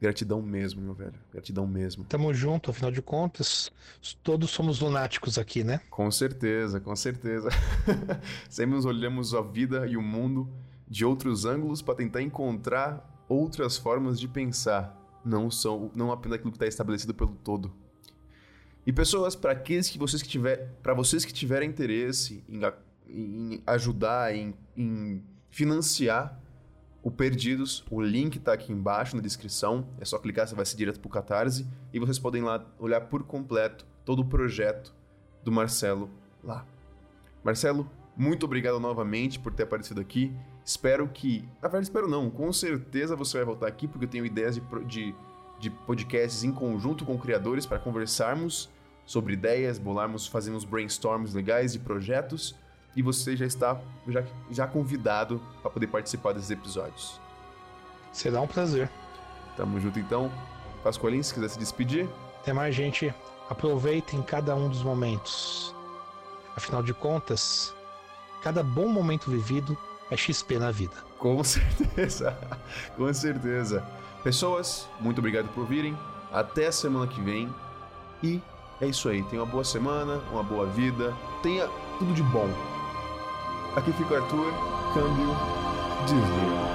Gratidão 0.00 0.42
mesmo, 0.42 0.82
meu 0.82 0.94
velho. 0.94 1.14
Gratidão 1.30 1.64
mesmo. 1.64 2.02
Tamo 2.02 2.34
junto, 2.34 2.72
afinal 2.72 2.90
de 2.90 3.00
contas, 3.00 3.70
todos 4.24 4.50
somos 4.50 4.80
lunáticos 4.80 5.38
aqui, 5.38 5.62
né? 5.62 5.80
Com 5.88 6.10
certeza, 6.10 6.80
com 6.80 6.96
certeza. 6.96 7.48
Sempre 8.50 8.74
nos 8.74 8.84
olhamos 8.84 9.32
a 9.32 9.40
vida 9.40 9.86
e 9.86 9.96
o 9.96 10.02
mundo 10.02 10.52
de 10.88 11.04
outros 11.04 11.44
ângulos 11.44 11.80
para 11.80 11.94
tentar 11.94 12.20
encontrar 12.20 13.24
outras 13.28 13.76
formas 13.76 14.18
de 14.18 14.26
pensar, 14.26 15.00
não 15.24 15.48
são 15.48 15.92
não 15.94 16.10
apenas 16.10 16.34
aquilo 16.34 16.50
que 16.50 16.56
está 16.56 16.66
estabelecido 16.66 17.14
pelo 17.14 17.36
todo. 17.36 17.72
E 18.86 18.92
pessoas, 18.92 19.36
para 19.36 19.52
aqueles 19.52 19.88
que 19.88 19.98
vocês 19.98 20.22
que 20.22 20.28
tiver, 20.28 20.72
para 20.82 20.94
vocês 20.94 21.24
que 21.24 21.32
tiverem 21.32 21.68
interesse 21.68 22.44
em, 22.48 22.60
em 23.08 23.62
ajudar, 23.66 24.34
em, 24.34 24.54
em 24.76 25.22
financiar 25.50 26.40
o 27.02 27.10
Perdidos, 27.10 27.84
o 27.90 28.00
link 28.00 28.36
está 28.36 28.52
aqui 28.52 28.72
embaixo 28.72 29.16
na 29.16 29.22
descrição. 29.22 29.86
É 30.00 30.04
só 30.04 30.18
clicar, 30.18 30.46
você 30.46 30.54
vai 30.54 30.64
ser 30.64 30.76
direto 30.76 31.00
para 31.00 31.08
o 31.08 31.10
Catarse. 31.10 31.66
E 31.92 31.98
vocês 31.98 32.18
podem 32.18 32.42
lá 32.42 32.64
olhar 32.78 33.00
por 33.02 33.24
completo 33.24 33.84
todo 34.04 34.20
o 34.20 34.24
projeto 34.24 34.94
do 35.44 35.50
Marcelo 35.50 36.08
lá. 36.42 36.64
Marcelo, 37.42 37.90
muito 38.16 38.46
obrigado 38.46 38.78
novamente 38.78 39.38
por 39.38 39.52
ter 39.52 39.64
aparecido 39.64 40.00
aqui. 40.00 40.32
Espero 40.64 41.08
que. 41.08 41.40
Na 41.60 41.68
verdade, 41.68 41.86
espero 41.86 42.08
não. 42.08 42.30
Com 42.30 42.52
certeza 42.52 43.16
você 43.16 43.38
vai 43.38 43.46
voltar 43.46 43.66
aqui, 43.66 43.88
porque 43.88 44.04
eu 44.04 44.10
tenho 44.10 44.24
ideias 44.24 44.54
de, 44.54 44.62
de, 44.86 45.14
de 45.62 45.70
podcasts 45.70 46.42
em 46.42 46.50
conjunto 46.50 47.04
com 47.04 47.16
criadores 47.16 47.64
para 47.64 47.78
conversarmos 47.78 48.68
sobre 49.06 49.34
ideias, 49.34 49.78
bolarmos, 49.78 50.26
fazermos 50.26 50.64
brainstorms 50.64 51.32
legais 51.32 51.72
de 51.72 51.78
projetos 51.78 52.56
e 52.96 53.00
você 53.00 53.36
já 53.36 53.46
está 53.46 53.80
já, 54.08 54.24
já 54.50 54.66
convidado 54.66 55.40
para 55.62 55.70
poder 55.70 55.86
participar 55.86 56.32
desses 56.32 56.50
episódios. 56.50 57.20
Será 58.12 58.40
um 58.40 58.46
prazer. 58.48 58.90
Tamo 59.56 59.78
junto 59.78 60.00
então. 60.00 60.32
Pascoalin, 60.82 61.22
se 61.22 61.32
quiser 61.32 61.48
se 61.48 61.60
despedir. 61.60 62.08
Até 62.40 62.52
mais, 62.52 62.74
gente. 62.74 63.14
Aproveitem 63.48 64.20
cada 64.20 64.56
um 64.56 64.68
dos 64.68 64.82
momentos. 64.82 65.72
Afinal 66.56 66.82
de 66.82 66.92
contas, 66.92 67.72
cada 68.42 68.64
bom 68.64 68.88
momento 68.88 69.30
vivido 69.30 69.78
é 70.10 70.16
XP 70.16 70.58
na 70.58 70.72
vida. 70.72 70.96
Com 71.18 71.42
certeza. 71.44 72.36
Com 72.96 73.14
certeza. 73.14 73.86
Pessoas, 74.22 74.88
muito 75.00 75.18
obrigado 75.18 75.48
por 75.48 75.66
virem. 75.66 75.96
Até 76.32 76.66
a 76.66 76.72
semana 76.72 77.06
que 77.06 77.20
vem. 77.20 77.52
E 78.22 78.40
é 78.80 78.86
isso 78.86 79.08
aí. 79.08 79.22
Tenha 79.24 79.42
uma 79.42 79.50
boa 79.50 79.64
semana, 79.64 80.20
uma 80.30 80.42
boa 80.42 80.66
vida. 80.66 81.14
Tenha 81.42 81.68
tudo 81.98 82.14
de 82.14 82.22
bom. 82.22 82.48
Aqui 83.76 83.92
fica 83.92 84.14
o 84.14 84.16
Arthur, 84.16 84.52
câmbio, 84.94 85.34
desliga. 86.06 86.71